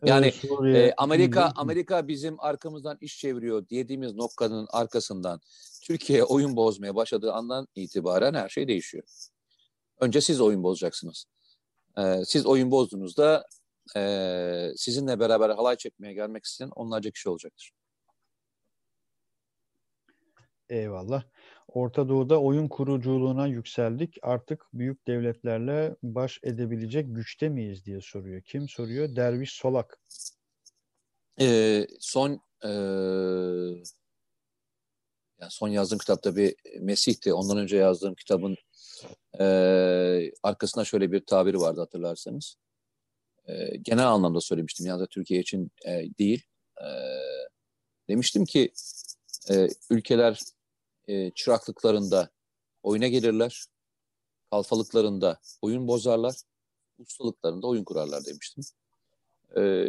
[0.06, 0.34] Yani,
[0.76, 1.54] E, Amerika.
[1.56, 5.42] Amerika bizim arkamızdan iş çeviriyor dediğimiz noktanın arkasından
[5.84, 9.04] Türkiye oyun bozmaya başladığı andan itibaren her şey değişiyor.
[10.00, 11.26] Önce siz oyun bozacaksınız.
[11.98, 13.46] E, siz oyun bozduğunuzda
[13.98, 17.72] e, sizinle beraber halay çekmeye gelmek isteyen onlarca kişi olacaktır.
[20.70, 21.24] Eyvallah.
[21.68, 24.18] Orta Doğu'da oyun kuruculuğuna yükseldik.
[24.22, 28.42] Artık büyük devletlerle baş edebilecek güçte miyiz diye soruyor.
[28.42, 29.16] Kim soruyor?
[29.16, 30.02] Derviş Solak.
[31.42, 32.70] E, son e,
[35.39, 37.34] yani son yazdığım kitapta bir Mesih'ti.
[37.34, 38.56] Ondan önce yazdığım kitabın
[39.39, 39.45] e,
[40.43, 42.56] arkasında şöyle bir tabiri vardı hatırlarsanız.
[43.47, 44.86] E, genel anlamda söylemiştim.
[44.86, 46.43] Yalnız Türkiye için e, değil.
[46.82, 46.88] E,
[48.10, 48.72] demiştim ki
[49.49, 50.39] e, ülkeler
[51.08, 52.30] e, çıraklıklarında
[52.84, 53.66] oyuna gelirler.
[54.52, 56.36] Kalfalıklarında oyun bozarlar.
[56.99, 58.64] Ustalıklarında oyun kurarlar demiştim.
[59.58, 59.88] E,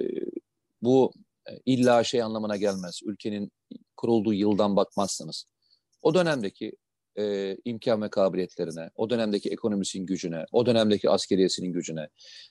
[0.82, 1.12] bu
[1.66, 3.00] illa şey anlamına gelmez.
[3.04, 3.52] Ülkenin
[3.96, 5.44] kurulduğu yıldan bakmazsanız.
[6.02, 6.72] O dönemdeki
[7.18, 12.08] e, imkan ve kabiliyetlerine, o dönemdeki ekonomisinin gücüne, o dönemdeki askeriyesinin gücüne,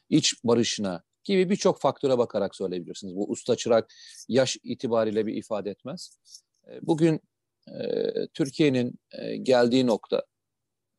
[0.10, 3.16] iç barışına gibi birçok faktöre bakarak söyleyebilirsiniz.
[3.16, 3.94] Bu usta çırak
[4.28, 6.18] yaş itibariyle bir ifade etmez.
[6.68, 7.20] E, bugün
[7.68, 10.24] e, Türkiye'nin e, geldiği nokta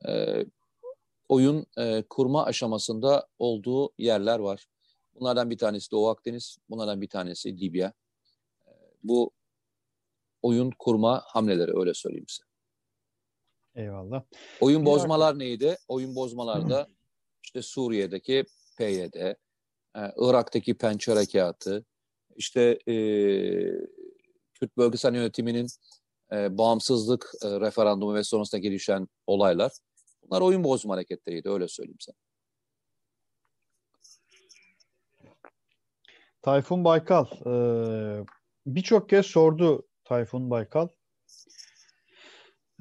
[0.08, 0.44] e,
[1.28, 4.66] oyun e, kurma aşamasında olduğu yerler var.
[5.14, 7.92] Bunlardan bir tanesi Doğu Akdeniz, bunlardan bir tanesi Libya.
[8.66, 8.70] E,
[9.02, 9.30] bu
[10.42, 12.51] oyun kurma hamleleri öyle söyleyeyim size.
[13.74, 14.22] Eyvallah.
[14.60, 15.76] Oyun bozmalar neydi?
[15.88, 16.88] Oyun bozmalarda
[17.44, 18.44] işte Suriye'deki
[18.78, 19.36] PYD, e,
[20.16, 21.84] Irak'taki Pençe Harekatı,
[22.36, 22.94] işte e,
[24.54, 25.66] Kürt Bölgesel Yönetimi'nin
[26.32, 29.72] e, bağımsızlık e, referandumu ve sonrasında gelişen olaylar.
[30.22, 32.16] Bunlar oyun bozma hareketleriydi öyle söyleyeyim sana.
[36.42, 37.26] Tayfun Baykal.
[37.46, 38.24] Ee,
[38.66, 40.88] Birçok kez sordu Tayfun Baykal.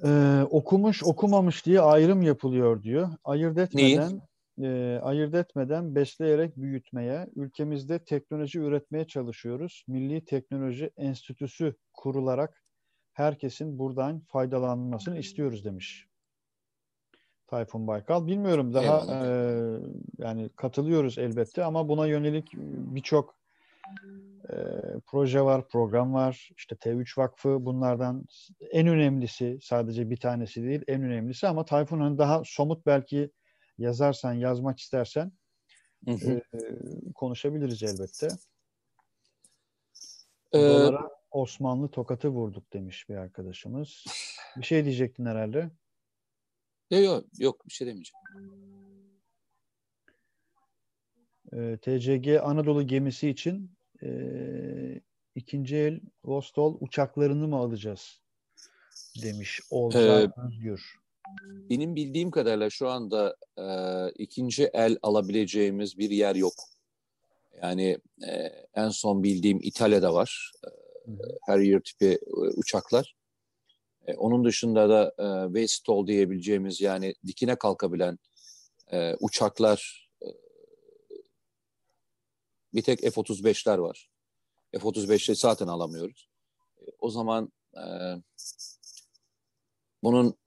[0.06, 3.10] Ee, okumuş okumamış diye ayrım yapılıyor diyor.
[3.24, 4.22] Ayırt etmeden
[4.62, 9.84] e, ayırt etmeden besleyerek büyütmeye, ülkemizde teknoloji üretmeye çalışıyoruz.
[9.88, 12.64] Milli Teknoloji Enstitüsü kurularak
[13.14, 16.08] herkesin buradan faydalanmasını istiyoruz demiş.
[17.48, 18.28] Tayfun Baykal.
[18.28, 19.30] Bilmiyorum daha e,
[20.18, 22.54] yani katılıyoruz elbette ama buna yönelik
[22.96, 23.36] birçok
[24.52, 24.58] e,
[25.06, 26.50] proje var, program var.
[26.58, 28.26] İşte T3 Vakfı bunlardan
[28.72, 33.32] en önemlisi sadece bir tanesi değil en önemlisi ama Tayfun'un daha somut belki
[33.78, 35.32] yazarsan, yazmak istersen
[36.06, 36.32] Hı hı.
[36.54, 36.60] e,
[37.16, 38.28] konuşabiliriz elbette.
[40.54, 44.06] Ee, Dolara Osmanlı tokatı vurduk demiş bir arkadaşımız.
[44.58, 45.72] Bir şey diyecektin herhalde.
[46.92, 48.22] yok yok yok bir şey demeyeceğim.
[51.54, 54.10] E, TCG Anadolu gemisi için e,
[55.36, 58.22] ikinci el Vostol uçaklarını mı alacağız
[59.24, 60.96] demiş Oğuzhan Özgür.
[61.70, 63.66] benim bildiğim kadarıyla şu anda e,
[64.18, 66.54] ikinci el alabileceğimiz bir yer yok.
[67.62, 67.98] Yani
[68.28, 68.32] e,
[68.76, 70.52] en son bildiğim İtalya'da var.
[70.66, 70.70] E,
[71.42, 72.20] Harrier tipi e,
[72.58, 73.16] uçaklar.
[74.08, 78.20] E, onun dışında da e, waste diyebileceğimiz yani dikine kalkabilen
[78.92, 80.01] e, uçaklar
[82.74, 84.10] bir tek F-35'ler var.
[84.72, 86.30] F-35'leri zaten alamıyoruz.
[86.78, 87.84] E, o zaman e,
[90.04, 90.38] bunun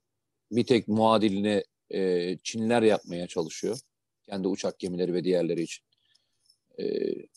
[0.51, 3.79] bir tek muadilini e, Çinliler yapmaya çalışıyor.
[4.23, 5.85] Kendi uçak gemileri ve diğerleri için.
[6.79, 6.85] E,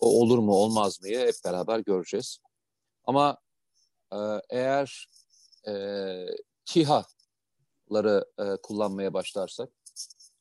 [0.01, 2.39] o olur mu olmaz mı hep beraber göreceğiz.
[3.05, 3.39] Ama
[4.13, 4.19] e,
[4.51, 5.09] eğer
[5.69, 5.73] e,
[6.65, 9.71] TİHA'ları e, kullanmaya başlarsak,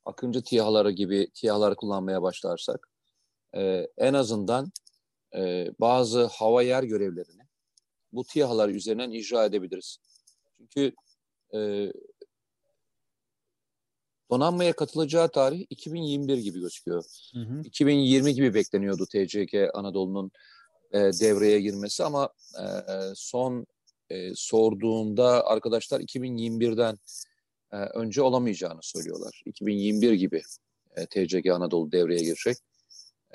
[0.06, 2.90] Akıncı TİHA'ları gibi TİHA'ları kullanmaya başlarsak,
[3.58, 4.72] e, en azından
[5.36, 7.42] e, bazı hava yer görevlerini
[8.12, 9.98] bu TİHA'lar üzerinden icra edebiliriz.
[10.58, 10.92] Çünkü
[11.54, 11.92] e,
[14.32, 17.04] donanmaya katılacağı tarih 2021 gibi gözüküyor.
[17.34, 17.62] Hı hı.
[17.64, 20.32] 2020 gibi bekleniyordu TCK Anadolu'nun
[20.92, 22.30] e, devreye girmesi ama
[22.60, 22.66] e,
[23.16, 23.66] son
[24.10, 26.98] e, sorduğumda arkadaşlar 2021'den
[27.72, 29.42] e, önce olamayacağını söylüyorlar.
[29.46, 30.42] 2021 gibi
[30.96, 32.58] e, TCG Anadolu devreye girecek.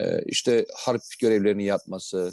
[0.02, 2.32] E, işte harp görevlerini yapması,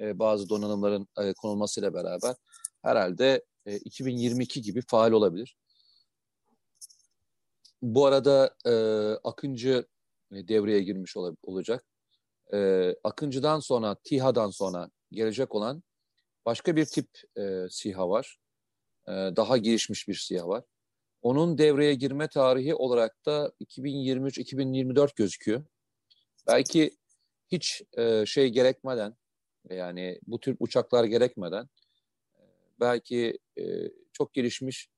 [0.00, 2.34] e, bazı donanımların e, konulmasıyla beraber
[2.82, 5.56] herhalde e, 2022 gibi faal olabilir.
[7.82, 8.72] Bu arada e,
[9.28, 9.86] Akıncı
[10.32, 11.84] e, devreye girmiş ol, olacak.
[12.52, 15.82] E, Akıncı'dan sonra, TİHA'dan sonra gelecek olan
[16.46, 17.08] başka bir tip
[17.38, 18.38] e, SİHA var.
[19.08, 20.64] E, daha gelişmiş bir SİHA var.
[21.22, 25.64] Onun devreye girme tarihi olarak da 2023-2024 gözüküyor.
[26.52, 26.90] Belki
[27.48, 29.16] hiç e, şey gerekmeden,
[29.70, 31.68] yani bu tür uçaklar gerekmeden,
[32.34, 32.42] e,
[32.80, 33.64] belki e,
[34.12, 34.88] çok gelişmiş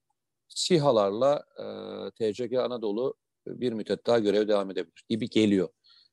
[0.48, 1.64] SİHA'larla e,
[2.10, 3.14] TCG Anadolu
[3.46, 5.68] bir müddet daha görev devam edebilir gibi geliyor.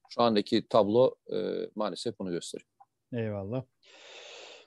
[0.09, 2.69] Şu andaki tablo e, maalesef bunu gösteriyor.
[3.13, 3.63] Eyvallah.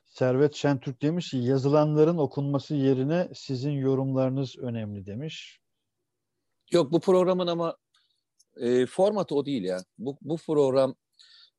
[0.06, 5.60] Servet Şentürk demiş ki yazılanların okunması yerine sizin yorumlarınız önemli demiş.
[6.72, 7.76] Yok bu programın ama
[8.56, 9.84] e, formatı o değil ya.
[9.98, 10.94] Bu, bu program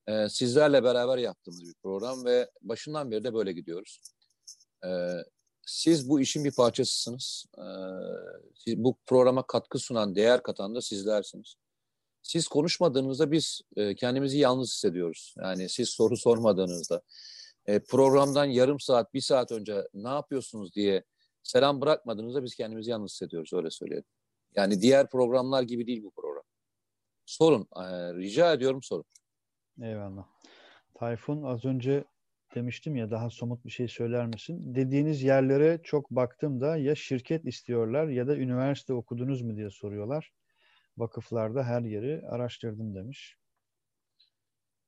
[0.07, 3.99] e, sizlerle beraber yaptığımız bir program ve başından beri de böyle gidiyoruz.
[4.86, 4.90] E,
[5.65, 7.45] siz bu işin bir parçasısınız.
[7.57, 7.65] E,
[8.56, 11.56] siz, bu programa katkı sunan, değer katan da sizlersiniz.
[12.22, 15.36] Siz konuşmadığınızda biz e, kendimizi yalnız hissediyoruz.
[15.38, 17.02] Yani siz soru sormadığınızda,
[17.65, 21.03] e, programdan yarım saat, bir saat önce ne yapıyorsunuz diye
[21.44, 24.06] selam bırakmadığınızda biz kendimizi yalnız hissediyoruz öyle söyleyelim.
[24.56, 26.44] Yani diğer programlar gibi değil bu program.
[27.26, 29.06] Sorun, e, rica ediyorum sorun.
[29.82, 30.26] Eyvallah.
[30.95, 32.04] Tayfun az önce
[32.56, 34.76] demiştim ya daha somut bir şey söyler misin?
[34.76, 40.32] Dediğiniz yerlere çok baktım da ya şirket istiyorlar ya da üniversite okudunuz mu diye soruyorlar.
[40.98, 43.38] Vakıflarda her yeri araştırdım demiş.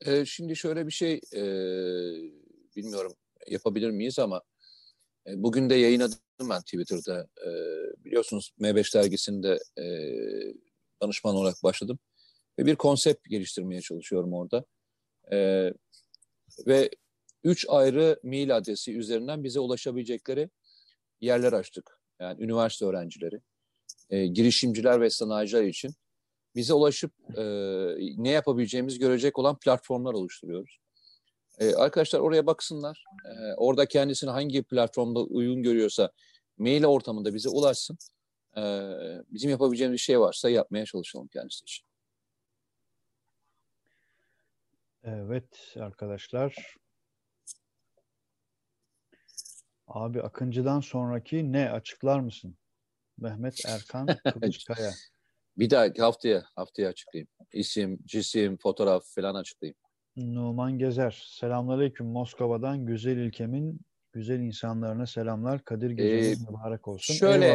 [0.06, 1.44] Ee, şimdi şöyle bir şey e,
[2.76, 3.14] bilmiyorum
[3.48, 4.42] yapabilir miyiz ama
[5.28, 7.28] e, bugün de yayınladım ben Twitter'da.
[7.46, 7.50] E,
[8.06, 9.86] biliyorsunuz M5 dergisinde e,
[11.02, 12.00] danışman olarak başladım.
[12.60, 14.66] Ve bir konsept geliştirmeye çalışıyorum orada.
[15.32, 15.70] E,
[16.68, 16.90] ve
[17.44, 20.50] üç ayrı mail adresi üzerinden bize ulaşabilecekleri
[21.22, 22.00] yerler açtık.
[22.20, 23.42] Yani üniversite öğrencileri,
[24.10, 25.96] e, girişimciler ve sanayiciler için
[26.56, 27.44] bize ulaşıp e,
[28.18, 30.80] ne yapabileceğimizi görecek olan platformlar oluşturuyoruz.
[31.60, 33.04] E, arkadaşlar oraya baksınlar.
[33.26, 36.12] E, orada kendisini hangi platformda uygun görüyorsa
[36.58, 37.98] mail ortamında bize ulaşsın.
[38.58, 38.62] E,
[39.30, 41.85] bizim yapabileceğimiz bir şey varsa yapmaya çalışalım kendisi için.
[45.06, 46.76] Evet arkadaşlar.
[49.88, 52.58] Abi Akıncı'dan sonraki ne açıklar mısın?
[53.18, 54.92] Mehmet Erkan Kılıçkaya.
[55.58, 57.28] bir daha haftaya haftaya açıklayayım.
[57.52, 59.78] İsim, cisim, fotoğraf falan açıklayayım.
[60.16, 61.26] Numan Gezer.
[61.30, 63.80] Selamünaleyküm Moskova'dan güzel ülkemin
[64.14, 65.64] güzel insanlarına selamlar.
[65.64, 67.14] Kadir geceniz ee, mübarek olsun.
[67.14, 67.48] Şöyle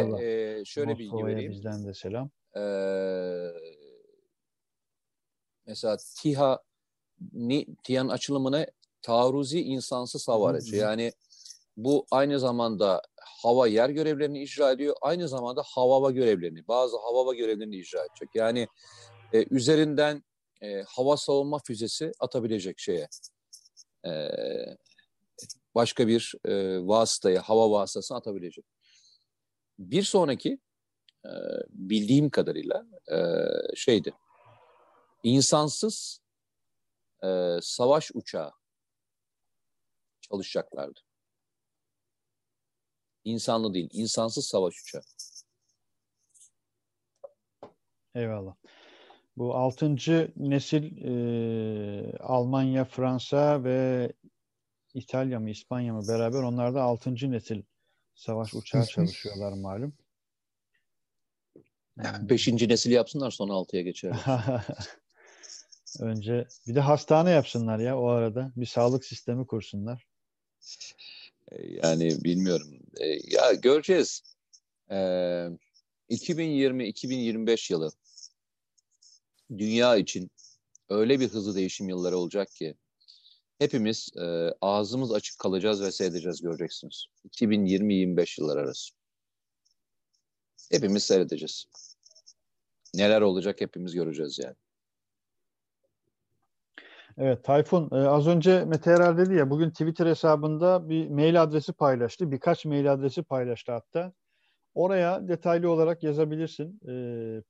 [0.59, 1.51] e, şöyle bilgi vereyim.
[1.51, 2.29] bizden de selam.
[2.57, 3.51] Ee,
[5.65, 6.59] mesela TİHA
[7.83, 8.67] TİHA'nın açılımını
[9.01, 10.75] taarruzi insansız hava aracı.
[10.75, 11.11] Yani
[11.77, 13.01] bu aynı zamanda
[13.41, 14.95] hava yer görevlerini icra ediyor.
[15.01, 18.29] Aynı zamanda havava görevlerini, bazı havava görevlerini icra edecek.
[18.35, 18.67] Yani
[19.33, 20.23] e, üzerinden
[20.61, 23.07] e, hava savunma füzesi atabilecek şeye.
[24.05, 24.29] E,
[25.75, 28.65] başka bir e, vasıtaya, hava vasıtasını atabilecek.
[29.79, 30.59] Bir sonraki
[31.25, 31.31] e,
[31.69, 33.17] bildiğim kadarıyla e,
[33.75, 34.13] şeydi.
[35.23, 36.20] İnsansız
[37.23, 38.51] e, savaş uçağı
[40.21, 40.99] çalışacaklardı.
[43.23, 45.01] İnsanlı değil, insansız savaş uçağı.
[48.15, 48.55] Eyvallah.
[49.37, 54.11] Bu altıncı nesil e, Almanya, Fransa ve
[54.93, 57.63] İtalya mı İspanya mı beraber onlar da altıncı nesil
[58.15, 59.93] savaş uçağı çalışıyorlar malum.
[62.29, 64.15] Beşinci nesil yapsınlar sonra altıya geçer.
[65.99, 68.51] Önce bir de hastane yapsınlar ya o arada.
[68.55, 70.05] Bir sağlık sistemi kursunlar.
[71.51, 72.79] E, yani bilmiyorum.
[72.97, 74.23] E, ya göreceğiz.
[74.89, 77.91] 2020-2025 yılı
[79.57, 80.31] dünya için
[80.89, 82.75] öyle bir hızlı değişim yılları olacak ki
[83.59, 87.05] hepimiz e, ağzımız açık kalacağız ve seyredeceğiz göreceksiniz.
[87.29, 88.93] 2020-25 yıllar arası.
[90.71, 91.65] Hepimiz seyredeceğiz.
[92.93, 94.55] Neler olacak hepimiz göreceğiz yani.
[97.17, 101.73] Evet Tayfun e, az önce Mete Erer dedi ya bugün Twitter hesabında bir mail adresi
[101.73, 102.31] paylaştı.
[102.31, 104.13] Birkaç mail adresi paylaştı hatta.
[104.73, 106.93] Oraya detaylı olarak yazabilirsin e,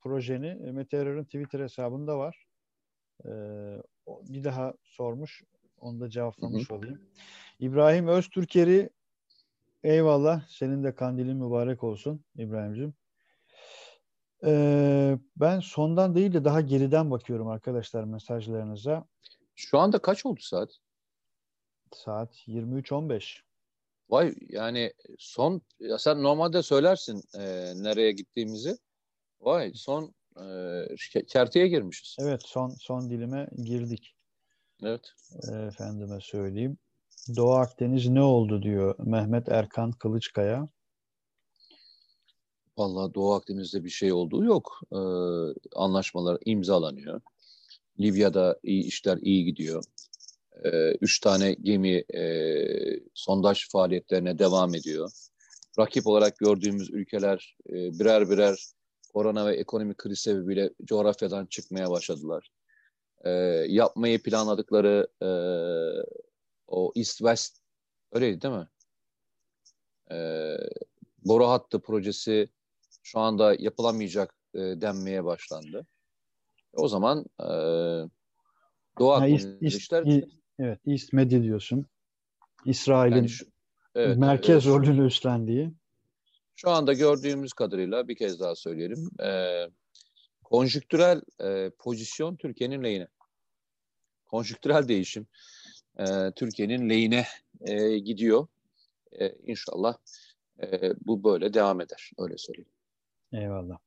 [0.01, 0.47] projeni.
[0.47, 2.45] E, Mete Erer'in Twitter hesabında var.
[3.25, 3.29] E,
[4.07, 5.43] bir daha sormuş.
[5.77, 6.77] Onu da cevaplamış hı hı.
[6.77, 7.01] olayım.
[7.59, 8.89] İbrahim Öztürkeri
[9.83, 10.47] eyvallah.
[10.47, 12.93] Senin de kandilin mübarek olsun İbrahim'cim.
[14.45, 19.05] Ee, ben sondan değil de daha geriden bakıyorum arkadaşlar mesajlarınıza.
[19.61, 20.69] Şu anda kaç oldu saat?
[21.93, 23.41] Saat 23.15.
[24.09, 27.41] Vay yani son ya sen normalde söylersin e,
[27.75, 28.77] nereye gittiğimizi.
[29.41, 32.15] Vay son e, kerteye girmişiz.
[32.19, 34.15] Evet son son dilime girdik.
[34.83, 35.13] Evet.
[35.51, 36.77] E, efendime söyleyeyim.
[37.35, 40.69] Doğu Akdeniz ne oldu diyor Mehmet Erkan Kılıçkaya.
[42.77, 44.81] Vallahi Doğu Akdeniz'de bir şey olduğu yok.
[44.91, 44.97] Ee,
[45.75, 47.21] anlaşmalar imzalanıyor.
[47.99, 49.83] Libya'da iyi işler iyi gidiyor.
[50.65, 52.23] Ee, üç tane gemi e,
[53.13, 55.11] sondaj faaliyetlerine devam ediyor.
[55.79, 58.65] Rakip olarak gördüğümüz ülkeler e, birer birer
[59.13, 62.51] korona ve ekonomik kriz sebebiyle coğrafyadan çıkmaya başladılar.
[63.25, 63.29] E,
[63.67, 65.29] yapmayı planladıkları e,
[66.67, 67.57] o East-West
[68.11, 68.67] öyleydi değil mi?
[70.11, 70.17] E,
[71.25, 72.49] boru hattı projesi
[73.03, 75.87] şu anda yapılamayacak e, denmeye başlandı.
[76.73, 77.47] O zaman e,
[78.99, 80.23] Doğu Akdeniz işler...
[80.59, 81.85] Evet, East Medi diyorsun.
[82.65, 83.29] İsrail'in yani
[83.95, 85.73] evet, merkez evet, rolünü üstlendiği.
[86.55, 89.09] Şu anda gördüğümüz kadarıyla bir kez daha söyleyelim.
[89.23, 89.61] E,
[90.43, 93.07] konjüktürel e, pozisyon Türkiye'nin lehine.
[94.25, 95.27] Konjüktürel değişim
[95.99, 97.25] e, Türkiye'nin lehine
[97.61, 98.47] e, gidiyor.
[99.19, 99.97] E, inşallah
[100.63, 102.11] e, bu böyle devam eder.
[102.17, 102.71] Öyle söyleyeyim.
[103.33, 103.77] Eyvallah.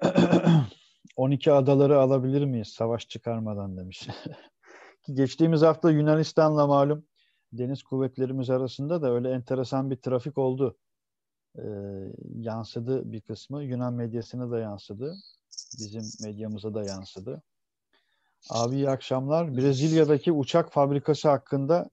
[1.18, 4.08] 12 adaları alabilir miyiz savaş çıkarmadan demiş.
[5.14, 7.04] Geçtiğimiz hafta Yunanistan'la malum
[7.52, 10.78] deniz kuvvetlerimiz arasında da öyle enteresan bir trafik oldu.
[11.58, 11.62] Ee,
[12.34, 13.62] yansıdı bir kısmı.
[13.62, 15.14] Yunan medyasına da yansıdı.
[15.78, 17.42] Bizim medyamıza da yansıdı.
[18.50, 19.56] Abi iyi akşamlar.
[19.56, 21.90] Brezilya'daki uçak fabrikası hakkında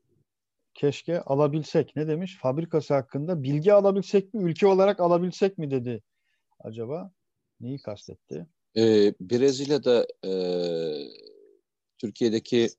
[0.74, 1.96] keşke alabilsek.
[1.96, 2.38] Ne demiş?
[2.42, 4.44] Fabrikası hakkında bilgi alabilsek mi?
[4.44, 6.04] Ülke olarak alabilsek mi dedi
[6.60, 7.12] acaba?
[7.60, 8.48] Neyi kastetti?
[8.78, 10.32] Ee, Brezilya'da e,
[11.98, 12.70] Türkiye'deki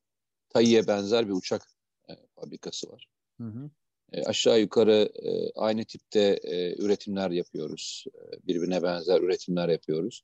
[0.49, 1.63] TAİ'ye benzer bir uçak
[2.09, 3.09] e, fabrikası var.
[3.41, 3.71] Hı hı.
[4.13, 8.05] E, aşağı yukarı e, aynı tipte e, üretimler yapıyoruz.
[8.15, 10.23] E, birbirine benzer üretimler yapıyoruz.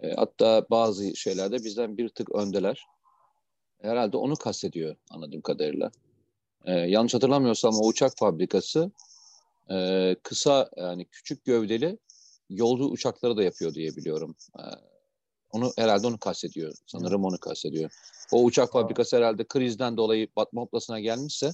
[0.00, 2.84] E, hatta bazı şeylerde bizden bir tık öndeler.
[3.82, 5.90] Herhalde onu kastediyor anladığım kadarıyla.
[6.64, 8.90] E, yanlış hatırlamıyorsam o uçak fabrikası
[9.70, 11.98] e, kısa yani küçük gövdeli
[12.50, 14.36] yolcu uçakları da yapıyor diye biliyorum.
[14.58, 14.62] E,
[15.52, 16.72] onu herhalde onu kastediyor.
[16.86, 17.90] Sanırım onu kastediyor.
[18.32, 21.50] O uçak fabrikası herhalde krizden dolayı batma noktasına gelmişse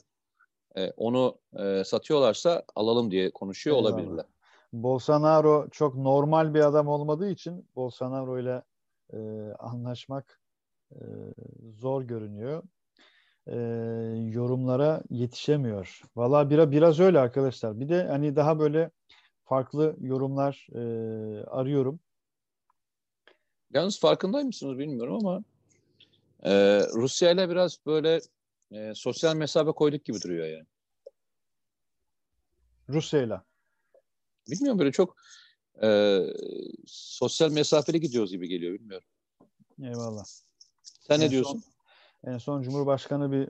[0.77, 3.93] e, onu e, satıyorlarsa alalım diye konuşuyor Eyvallah.
[3.93, 4.27] olabilirler.
[4.73, 8.63] Bolsonaro çok normal bir adam olmadığı için Bolsonaro ile
[9.13, 9.19] e,
[9.59, 10.41] anlaşmak
[10.93, 11.01] e,
[11.79, 12.63] zor görünüyor.
[13.47, 13.57] E,
[14.33, 16.03] yorumlara yetişemiyor.
[16.17, 17.81] Valla biraz, biraz öyle arkadaşlar.
[17.81, 18.91] Bir de hani daha böyle
[19.53, 20.81] farklı yorumlar e,
[21.45, 22.01] arıyorum.
[23.75, 25.45] Yalnız farkındayım mısınız bilmiyorum ama
[26.43, 28.21] e, Rusya ile biraz böyle
[28.71, 30.67] e, sosyal mesafe koyduk gibi duruyor yani.
[32.89, 33.41] Rusya ile.
[34.51, 35.17] Bilmiyorum böyle çok
[35.83, 36.21] e,
[36.87, 39.09] sosyal mesafeli gidiyoruz gibi geliyor bilmiyorum.
[39.83, 40.25] Eyvallah.
[40.83, 41.63] Sen en ne diyorsun?
[42.23, 43.49] Son, en son Cumhurbaşkanı bir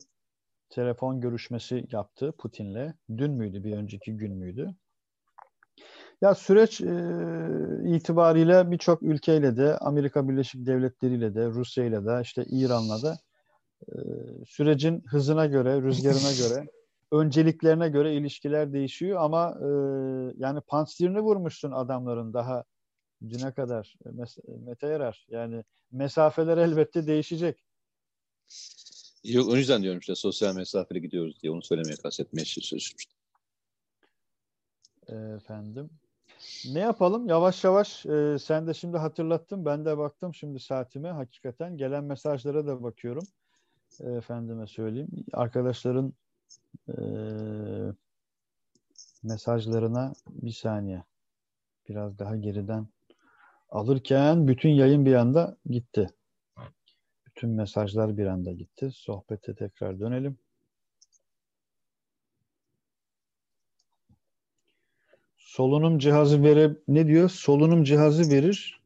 [0.69, 2.95] telefon görüşmesi yaptı Putin'le.
[3.17, 4.77] Dün müydü, bir önceki gün müydü?
[6.23, 6.87] Ya süreç e,
[7.97, 13.19] itibariyle birçok ülkeyle de Amerika Birleşik Devletleri ile de Rusya ile de işte İran'la da
[13.89, 13.97] e,
[14.47, 16.69] sürecin hızına göre, rüzgarına göre,
[17.13, 19.69] önceliklerine göre ilişkiler değişiyor ama e,
[20.39, 22.65] yani pansirini vurmuşsun adamların daha
[23.29, 23.95] düne kadar
[24.67, 25.27] Mete Yarar.
[25.29, 27.65] Yani mesafeler elbette değişecek.
[29.25, 33.19] Yok o yüzden diyorum işte sosyal mesafeli gidiyoruz diye onu söylemeye kastetmeye çalışmıştım.
[35.09, 35.91] Efendim.
[36.71, 37.29] Ne yapalım?
[37.29, 39.65] Yavaş yavaş e, sen de şimdi hatırlattın.
[39.65, 41.09] Ben de baktım şimdi saatime.
[41.09, 43.25] Hakikaten gelen mesajlara da bakıyorum.
[44.01, 45.09] E, efendime söyleyeyim.
[45.33, 46.13] Arkadaşların
[46.89, 46.95] e,
[49.23, 51.05] mesajlarına bir saniye.
[51.89, 52.87] Biraz daha geriden
[53.69, 56.07] alırken bütün yayın bir anda gitti.
[57.27, 58.91] Bütün mesajlar bir anda gitti.
[58.93, 60.39] Sohbete tekrar dönelim.
[65.53, 67.31] Solunum cihazı verir ne diyor?
[67.31, 68.81] Solunum cihazı verir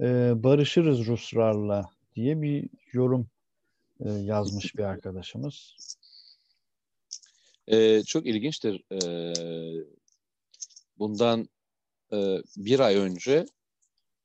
[0.00, 0.04] e,
[0.42, 3.28] barışırız Ruslarla diye bir yorum
[4.00, 5.76] e, yazmış bir arkadaşımız.
[7.66, 8.84] Ee, çok ilginçtir.
[8.92, 9.84] Ee,
[10.98, 11.48] bundan
[12.12, 13.46] e, bir ay önce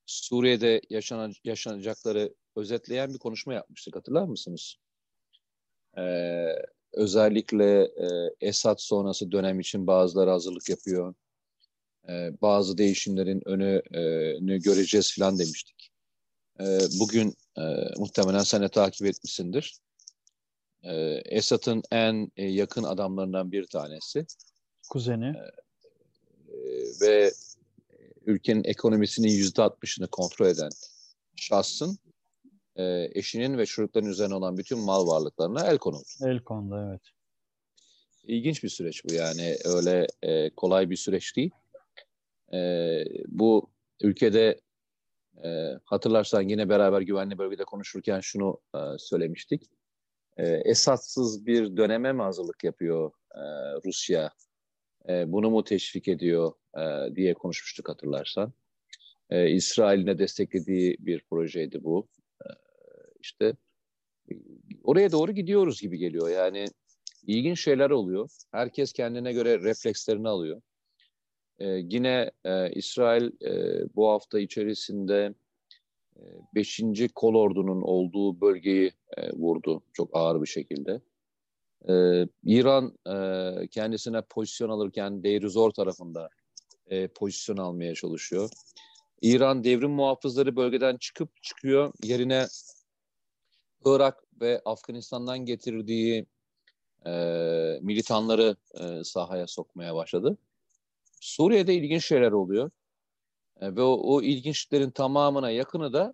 [0.05, 3.95] Suriye'de yaşanan, yaşanacakları özetleyen bir konuşma yapmıştık.
[3.95, 4.75] Hatırlar mısınız?
[5.97, 6.55] Ee,
[6.93, 8.07] özellikle e,
[8.41, 11.13] Esad sonrası dönem için bazıları hazırlık yapıyor.
[12.09, 15.89] Ee, bazı değişimlerin önünü göreceğiz falan demiştik.
[16.59, 17.61] Ee, bugün e,
[17.97, 19.79] muhtemelen sen de takip etmişsindir.
[20.83, 24.25] Ee, Esad'ın en e, yakın adamlarından bir tanesi.
[24.89, 25.25] Kuzeni.
[25.27, 25.63] Ee,
[27.01, 27.31] ve
[28.25, 30.69] ülkenin ekonomisinin yüzde altmışını kontrol eden
[31.35, 31.97] şahsın
[32.75, 36.07] e, eşinin ve çocukların üzerine olan bütün mal varlıklarına el konuldu.
[36.25, 37.01] El kondu evet.
[38.23, 41.51] İlginç bir süreç bu yani öyle e, kolay bir süreç değil.
[42.53, 43.69] E, bu
[44.01, 44.61] ülkede
[45.43, 49.69] e, hatırlarsan yine beraber güvenli bölgede konuşurken şunu e, söylemiştik.
[50.37, 53.41] E, esatsız bir döneme mi hazırlık yapıyor e,
[53.85, 54.31] Rusya?
[55.09, 58.53] E, bunu mu teşvik ediyor e, diye konuşmuştuk hatırlarsan.
[59.29, 62.07] E, İsrail'in de desteklediği bir projeydi bu.
[62.41, 62.47] E,
[63.19, 63.53] işte
[64.83, 66.29] oraya doğru gidiyoruz gibi geliyor.
[66.29, 66.65] Yani
[67.27, 68.29] ilginç şeyler oluyor.
[68.51, 70.61] Herkes kendine göre reflekslerini alıyor.
[71.63, 75.33] E, yine e, İsrail e, bu hafta içerisinde
[76.55, 76.79] 5.
[76.79, 81.01] E, kol ordunun olduğu bölgeyi e, vurdu çok ağır bir şekilde.
[81.89, 86.29] Ee, İran e, kendisine pozisyon alırken Deir Zor tarafında
[86.87, 88.49] e, pozisyon almaya çalışıyor.
[89.21, 91.93] İran devrim muhafızları bölgeden çıkıp çıkıyor.
[92.03, 92.45] Yerine
[93.85, 96.25] Irak ve Afganistan'dan getirdiği
[97.05, 97.11] e,
[97.81, 100.37] militanları e, sahaya sokmaya başladı.
[101.23, 102.71] Suriye'de ilginç şeyler oluyor.
[103.61, 106.13] E, ve o, o ilginçlerin tamamına yakını da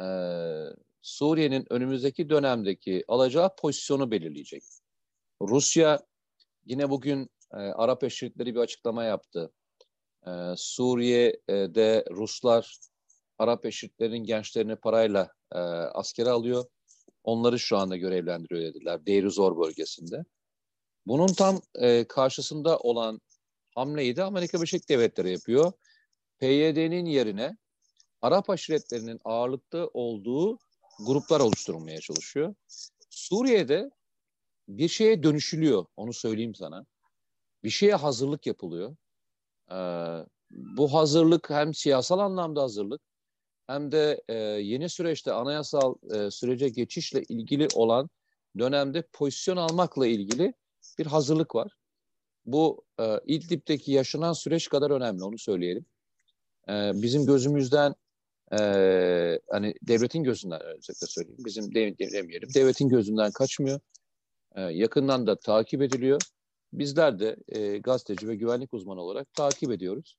[0.00, 0.06] e,
[1.02, 4.62] Suriye'nin önümüzdeki dönemdeki alacağı pozisyonu belirleyecek.
[5.42, 6.00] Rusya
[6.64, 9.52] yine bugün e, Arap eşitleri bir açıklama yaptı.
[10.26, 12.78] E, Suriye'de Ruslar
[13.38, 16.64] Arap eşitlerinin gençlerini parayla e, askere alıyor.
[17.24, 20.24] Onları şu anda görevlendiriyor dediler Deir Zor bölgesinde.
[21.06, 23.20] Bunun tam e, karşısında olan
[23.76, 25.72] hamleyi de Amerika Birleşik Devletleri yapıyor.
[26.38, 27.56] PYD'nin yerine
[28.22, 30.58] Arap aşiretlerinin ağırlıkta olduğu
[31.06, 32.54] gruplar oluşturulmaya çalışıyor.
[33.10, 33.90] Suriye'de
[34.68, 35.86] bir şeye dönüşülüyor.
[35.96, 36.86] Onu söyleyeyim sana.
[37.64, 38.96] Bir şeye hazırlık yapılıyor.
[39.70, 39.74] Ee,
[40.50, 43.00] bu hazırlık hem siyasal anlamda hazırlık
[43.66, 48.10] hem de e, yeni süreçte anayasal e, sürece geçişle ilgili olan
[48.58, 50.54] dönemde pozisyon almakla ilgili
[50.98, 51.76] bir hazırlık var.
[52.46, 55.84] Bu e, İdlib'deki yaşanan süreç kadar önemli onu söyleyelim.
[56.68, 57.94] E, bizim gözümüzden
[58.52, 58.58] e,
[59.50, 61.44] hani devletin gözünden özellikle söyleyeyim.
[61.44, 62.48] Bizim de, demeyelim.
[62.54, 63.80] Devletin gözünden kaçmıyor.
[64.54, 66.20] E, yakından da takip ediliyor.
[66.72, 70.16] Bizler de e, gazeteci ve güvenlik uzmanı olarak takip ediyoruz.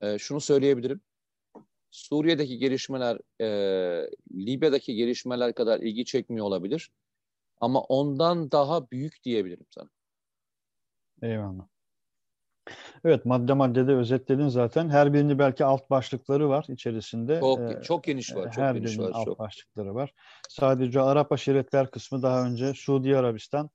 [0.00, 1.00] E, şunu söyleyebilirim.
[1.90, 3.46] Suriye'deki gelişmeler e,
[4.32, 6.90] Libya'daki gelişmeler kadar ilgi çekmiyor olabilir.
[7.60, 9.88] Ama ondan daha büyük diyebilirim sana.
[11.22, 11.66] Eyvallah.
[13.04, 14.88] Evet madde maddede özetledin zaten.
[14.88, 17.40] Her birinin belki alt başlıkları var içerisinde.
[17.40, 18.52] Çok, ee, çok geniş var.
[18.52, 19.38] Çok her geniş birinin var, alt çok.
[19.38, 20.14] başlıkları var.
[20.48, 23.70] Sadece Arap aşiretler kısmı daha önce Suudi Arabistan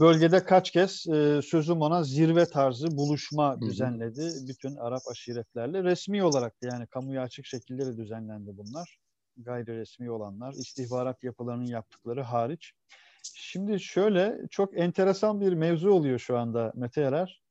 [0.00, 4.22] bölgede kaç kez e, sözüm ona zirve tarzı buluşma düzenledi.
[4.22, 4.48] Hı hı.
[4.48, 8.98] Bütün Arap aşiretlerle resmi olarak da yani kamuya açık şekilde de düzenlendi bunlar.
[9.36, 12.72] Gayri resmi olanlar, istihbarat yapılarının yaptıkları hariç.
[13.22, 17.42] Şimdi şöyle çok enteresan bir mevzu oluyor şu anda Mete Yarar.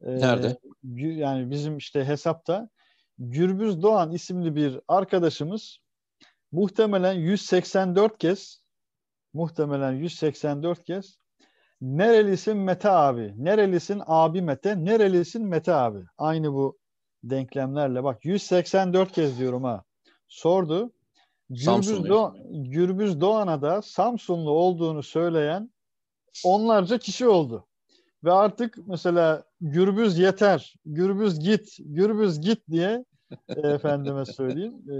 [0.00, 0.46] Nerede?
[0.98, 2.68] Ee, yani bizim işte hesapta
[3.18, 5.78] Gürbüz Doğan isimli bir arkadaşımız
[6.52, 8.62] muhtemelen 184 kez
[9.34, 11.18] muhtemelen 184 kez
[11.80, 16.04] nerelisin Mete abi, nerelisin abi Mete, nerelisin Mete abi.
[16.18, 16.78] Aynı bu
[17.24, 19.84] denklemlerle bak 184 kez diyorum ha
[20.28, 20.92] sordu.
[21.52, 25.70] Gürbüz, Do Gürbüz Doğan'a da Samsunlu olduğunu söyleyen
[26.44, 27.66] onlarca kişi oldu.
[28.24, 33.04] Ve artık mesela Gürbüz yeter, Gürbüz git, Gürbüz git diye
[33.48, 34.74] e, efendime söyleyeyim.
[34.90, 34.94] E,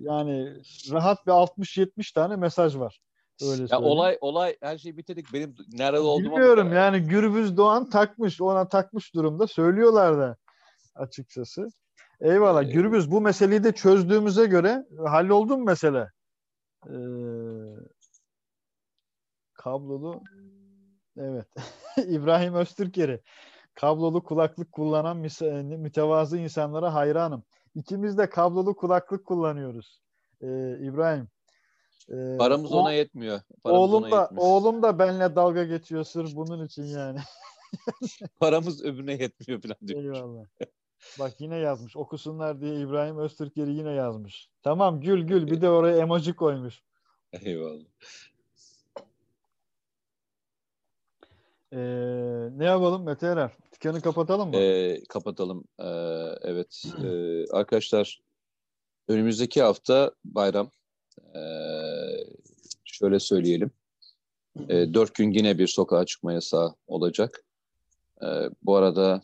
[0.00, 0.54] yani
[0.90, 3.00] rahat bir 60-70 tane mesaj var.
[3.42, 5.26] Öyle ya olay olay her şeyi bitirdik.
[5.32, 10.36] Benim nerede olduğumu bilmiyorum yani Gürbüz Doğan takmış, ona takmış durumda söylüyorlar da
[10.94, 11.68] açıkçası.
[12.20, 12.62] Eyvallah.
[12.62, 16.08] Ee, Gürbüz bu meseleyi de çözdüğümüze göre halloldu mu mesele?
[16.86, 16.94] Ee,
[19.54, 20.22] kablolu
[21.16, 21.46] evet.
[22.06, 23.20] İbrahim Öztürkeri.
[23.74, 25.16] Kablolu kulaklık kullanan
[25.78, 27.44] mütevazı insanlara hayranım.
[27.74, 30.00] İkimiz de kablolu kulaklık kullanıyoruz.
[30.40, 31.28] Ee, İbrahim.
[32.10, 33.40] Ee, Paramız ona yetmiyor.
[33.64, 34.44] Paramız oğlum ona da yetmiyor.
[34.44, 37.18] oğlum da benimle dalga geçiyor sırf bunun için yani.
[38.40, 40.04] Paramız öbürüne yetmiyor falan diyor.
[40.04, 40.44] Eyvallah.
[41.18, 41.96] Bak yine yazmış.
[41.96, 44.48] Okusunlar diye İbrahim Öztürkleri yine yazmış.
[44.62, 46.82] Tamam gül gül bir de oraya emoji koymuş.
[47.32, 47.84] Eyvallah.
[51.72, 51.78] Ee,
[52.58, 53.50] ne yapalım Mete Erer?
[53.72, 54.56] Dükkanı kapatalım mı?
[54.56, 55.64] Ee, kapatalım.
[55.78, 55.84] Ee,
[56.42, 56.84] evet.
[57.04, 58.22] Ee, arkadaşlar
[59.08, 60.70] önümüzdeki hafta bayram.
[61.34, 61.40] Ee,
[62.84, 63.70] şöyle söyleyelim.
[64.68, 67.44] Ee, dört gün yine bir sokağa çıkma yasağı olacak.
[68.22, 69.22] Ee, bu arada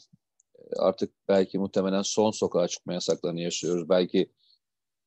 [0.76, 3.88] artık belki muhtemelen son sokağa çıkma yasaklarını yaşıyoruz.
[3.88, 4.32] Belki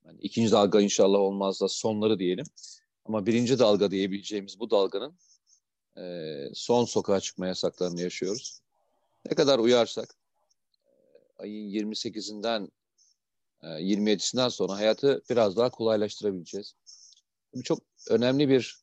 [0.05, 2.45] yani ikinci dalga inşallah olmaz da sonları diyelim.
[3.05, 5.17] Ama birinci dalga diyebileceğimiz bu dalganın
[5.97, 8.61] e, son sokağa çıkma yasaklarını yaşıyoruz.
[9.25, 10.15] Ne kadar uyarsak
[10.85, 10.91] e,
[11.37, 12.69] ayın 28'inden
[13.63, 16.73] e, 27'sinden sonra hayatı biraz daha kolaylaştırabileceğiz.
[17.53, 17.79] Bu çok
[18.09, 18.77] önemli bir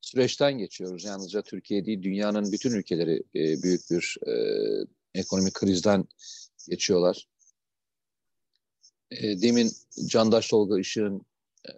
[0.00, 1.04] süreçten geçiyoruz.
[1.04, 4.34] Yalnızca Türkiye değil, dünyanın bütün ülkeleri e, büyük bir e,
[5.14, 6.04] ekonomik krizden
[6.68, 7.28] geçiyorlar.
[9.10, 9.72] E, demin
[10.06, 11.26] Candaş Tolga Işık'ın
[11.68, 11.72] e,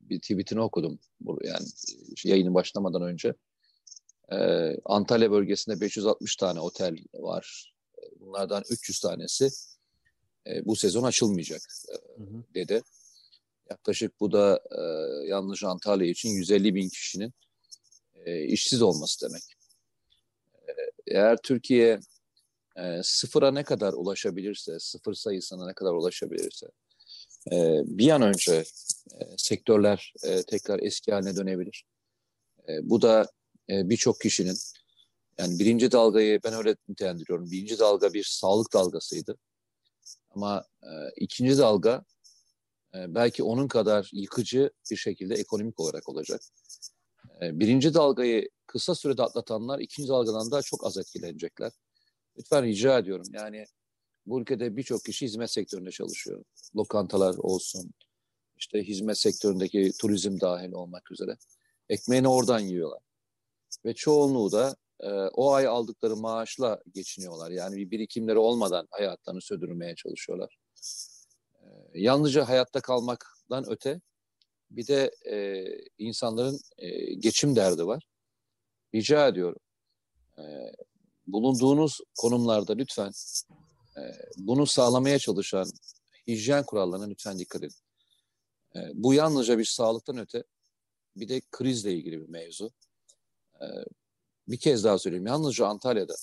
[0.00, 0.98] bir tweetini okudum.
[1.44, 1.66] Yani
[2.24, 3.34] yayının başlamadan önce.
[4.32, 4.36] E,
[4.84, 7.74] Antalya bölgesinde 560 tane otel var.
[8.20, 9.48] Bunlardan 300 tanesi
[10.46, 11.94] e, bu sezon açılmayacak e,
[12.54, 12.82] dedi.
[13.70, 14.80] Yaklaşık bu da e,
[15.26, 17.32] yalnız Antalya için 150 bin kişinin
[18.14, 19.42] e, işsiz olması demek.
[20.68, 20.72] E,
[21.06, 22.00] eğer Türkiye
[22.76, 26.66] e, sıfıra ne kadar ulaşabilirse, sıfır sayısına ne kadar ulaşabilirse
[27.52, 28.64] e, bir an önce
[29.20, 31.84] e, sektörler e, tekrar eski haline dönebilir.
[32.68, 33.30] E, bu da
[33.70, 34.56] e, birçok kişinin
[35.38, 37.50] yani birinci dalgayı ben öyle nitelendiriyorum.
[37.50, 39.38] Birinci dalga bir sağlık dalgasıydı.
[40.30, 42.04] Ama e, ikinci dalga
[42.94, 46.40] e, belki onun kadar yıkıcı bir şekilde ekonomik olarak olacak.
[47.42, 51.72] E, birinci dalgayı kısa sürede atlatanlar ikinci dalgadan daha çok az etkilenecekler.
[52.38, 53.26] Lütfen rica ediyorum.
[53.32, 53.66] Yani
[54.26, 56.44] bu ülkede birçok kişi hizmet sektöründe çalışıyor.
[56.76, 57.94] Lokantalar olsun,
[58.56, 61.36] işte hizmet sektöründeki turizm dahil olmak üzere.
[61.88, 63.00] Ekmeğini oradan yiyorlar.
[63.84, 67.50] Ve çoğunluğu da e, o ay aldıkları maaşla geçiniyorlar.
[67.50, 70.58] Yani bir birikimleri olmadan hayatlarını sürdürmeye çalışıyorlar.
[71.54, 74.00] E, yalnızca hayatta kalmaktan öte
[74.70, 75.64] bir de e,
[75.98, 78.06] insanların e, geçim derdi var.
[78.94, 79.60] Rica ediyorum.
[80.38, 80.42] E,
[81.26, 83.12] bulunduğunuz konumlarda lütfen
[83.96, 84.02] e,
[84.36, 85.70] bunu sağlamaya çalışan
[86.26, 87.76] hijyen kurallarına lütfen dikkat edin.
[88.76, 90.44] E, bu yalnızca bir sağlıktan öte
[91.16, 92.70] bir de krizle ilgili bir mevzu.
[93.60, 93.66] E,
[94.48, 95.26] bir kez daha söyleyeyim.
[95.26, 96.14] Yalnızca Antalya'da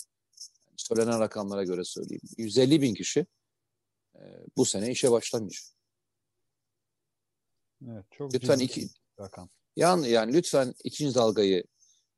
[0.77, 2.21] söylenen rakamlara göre söyleyeyim.
[2.37, 3.25] 150 bin kişi
[4.15, 4.21] e,
[4.57, 5.63] bu sene işe başlamayacak.
[7.87, 8.87] Evet, çok lütfen iki
[9.19, 9.49] rakam.
[9.75, 11.63] Yani, yani lütfen ikinci dalgayı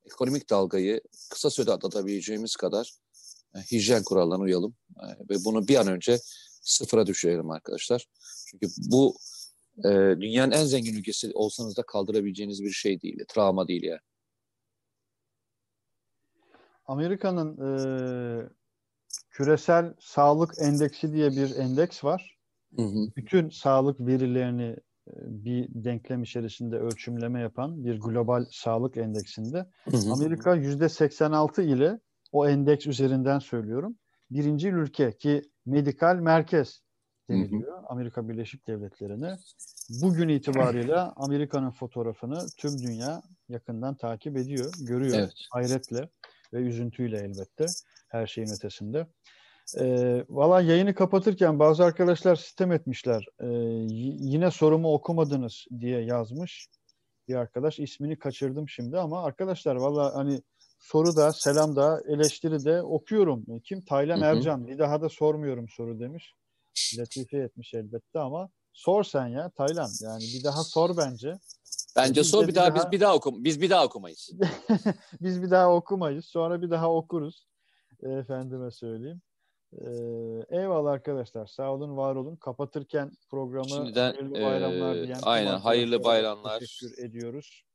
[0.05, 2.91] ekonomik dalgayı kısa sürede atlatabileceğimiz kadar
[3.55, 6.19] e, hijyen kurallarına uyalım e, ve bunu bir an önce
[6.61, 8.05] sıfıra düşürelim arkadaşlar.
[8.47, 9.15] Çünkü bu
[9.77, 9.89] e,
[10.21, 13.99] dünyanın en zengin ülkesi olsanız da kaldırabileceğiniz bir şey değil, travma değil yani.
[16.85, 17.69] Amerika'nın e,
[19.29, 22.37] küresel sağlık endeksi diye bir endeks var.
[22.75, 23.11] Hı hı.
[23.15, 24.75] Bütün sağlık verilerini
[25.17, 30.13] bir denklem içerisinde ölçümleme yapan bir global sağlık endeksinde hı hı.
[30.13, 31.99] Amerika yüzde 86 ile
[32.31, 33.95] o endeks üzerinden söylüyorum.
[34.31, 36.81] Birinci ülke ki medikal merkez
[37.29, 37.85] deniliyor hı hı.
[37.87, 39.37] Amerika Birleşik Devletleri'ne.
[40.01, 45.33] Bugün itibariyle Amerika'nın fotoğrafını tüm dünya yakından takip ediyor, görüyor evet.
[45.51, 46.09] hayretle
[46.53, 47.65] ve üzüntüyle elbette
[48.09, 49.07] her şeyin ötesinde.
[49.79, 53.25] E, Valla yayını kapatırken bazı arkadaşlar sistem etmişler.
[53.39, 53.47] E,
[54.19, 56.67] yine sorumu okumadınız diye yazmış
[57.27, 57.79] bir arkadaş.
[57.79, 60.41] ismini kaçırdım şimdi ama arkadaşlar valla hani
[60.79, 63.45] soru da selam da eleştiri de okuyorum.
[63.63, 63.85] Kim?
[63.85, 64.67] Taylan Ercan.
[64.67, 66.33] Bir daha da sormuyorum soru demiş.
[66.97, 69.89] Latife etmiş elbette ama sor sen ya Taylan.
[70.01, 71.33] Yani bir daha sor bence.
[71.95, 74.29] Bence Biz sor bir daha, daha- biz bir daha okum biz bir daha okumayız.
[75.21, 76.25] Biz bir daha okumayız.
[76.25, 77.47] Sonra bir daha okuruz.
[78.03, 79.21] E, Efendime söyleyeyim.
[79.81, 81.45] Ee, eyvallah arkadaşlar.
[81.45, 82.35] Sağ olun, var olun.
[82.35, 86.59] Kapatırken programı Şimdiden, hayırlı e, bayramlar diyen aynen, hayırlı bayramlar.
[86.59, 87.65] Teşekkür ediyoruz.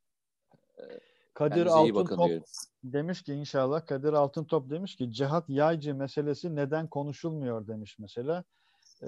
[1.33, 2.45] Kadir iyi bakın Altıntop
[2.83, 8.43] demiş ki inşallah Kadir Altıntop demiş ki cihat yaycı meselesi neden konuşulmuyor demiş mesela.
[9.01, 9.07] Ee,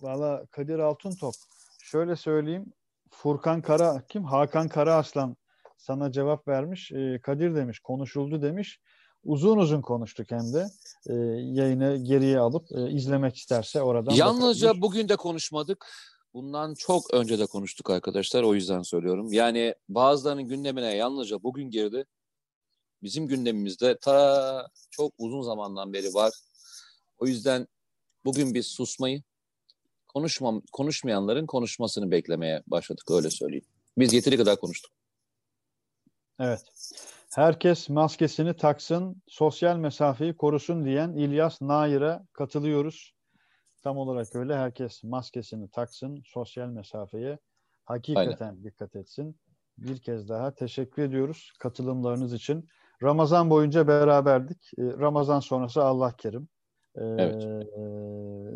[0.00, 1.34] Valla Kadir Altıntop
[1.82, 2.72] şöyle söyleyeyim
[3.10, 4.24] Furkan Kara kim?
[4.24, 5.36] Hakan Karaaslan
[5.76, 6.92] sana cevap vermiş.
[6.92, 8.80] Ee, Kadir demiş konuşuldu demiş.
[9.24, 10.66] Uzun uzun konuştuk hem de.
[11.06, 11.14] Ee,
[11.52, 14.82] yayını geriye alıp e, izlemek isterse oradan Yalnızca bakabilir.
[14.82, 15.86] bugün de konuşmadık.
[16.34, 18.42] Bundan çok önce de konuştuk arkadaşlar.
[18.42, 19.32] O yüzden söylüyorum.
[19.32, 22.04] Yani bazılarının gündemine yalnızca bugün girdi.
[23.02, 26.32] Bizim gündemimizde ta çok uzun zamandan beri var.
[27.18, 27.66] O yüzden
[28.24, 29.22] bugün biz susmayı,
[30.08, 33.66] konuşmam, konuşmayanların konuşmasını beklemeye başladık öyle söyleyeyim.
[33.98, 34.90] Biz yeteri kadar konuştuk.
[36.40, 36.60] Evet.
[37.34, 43.12] Herkes maskesini taksın, sosyal mesafeyi korusun diyen İlyas Nair'e katılıyoruz.
[43.82, 44.56] Tam olarak öyle.
[44.56, 47.38] Herkes maskesini taksın, sosyal mesafeye
[47.84, 49.40] hakikaten dikkat etsin.
[49.78, 52.68] Bir kez daha teşekkür ediyoruz katılımlarınız için.
[53.02, 54.70] Ramazan boyunca beraberdik.
[54.78, 56.48] Ee, Ramazan sonrası Allah kerim.
[56.96, 57.42] Ee, Evet.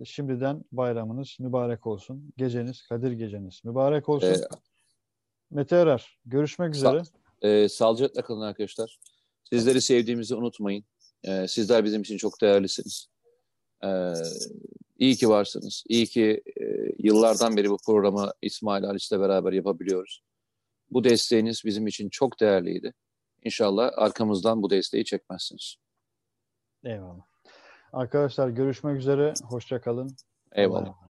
[0.09, 2.33] Şimdiden bayramınız mübarek olsun.
[2.37, 4.29] Geceniz, Kadir geceniz mübarek olsun.
[4.29, 4.57] Ee,
[5.51, 7.03] Mete Erer, görüşmek üzere.
[7.43, 8.99] Ee, sağlıcakla kalın arkadaşlar.
[9.45, 10.85] Sizleri sevdiğimizi unutmayın.
[11.25, 13.09] Ee, sizler bizim için çok değerlisiniz.
[13.85, 14.13] Ee,
[14.99, 15.85] iyi ki varsınız.
[15.89, 16.65] İyi ki e,
[16.99, 20.23] yıllardan beri bu programı İsmail Halis'le beraber yapabiliyoruz.
[20.91, 22.95] Bu desteğiniz bizim için çok değerliydi.
[23.45, 25.77] İnşallah arkamızdan bu desteği çekmezsiniz.
[26.85, 27.25] Eyvallah.
[27.93, 29.35] Arkadaşlar görüşmek üzere.
[29.43, 30.17] Hoşça kalın.
[30.53, 30.95] Eyvallah.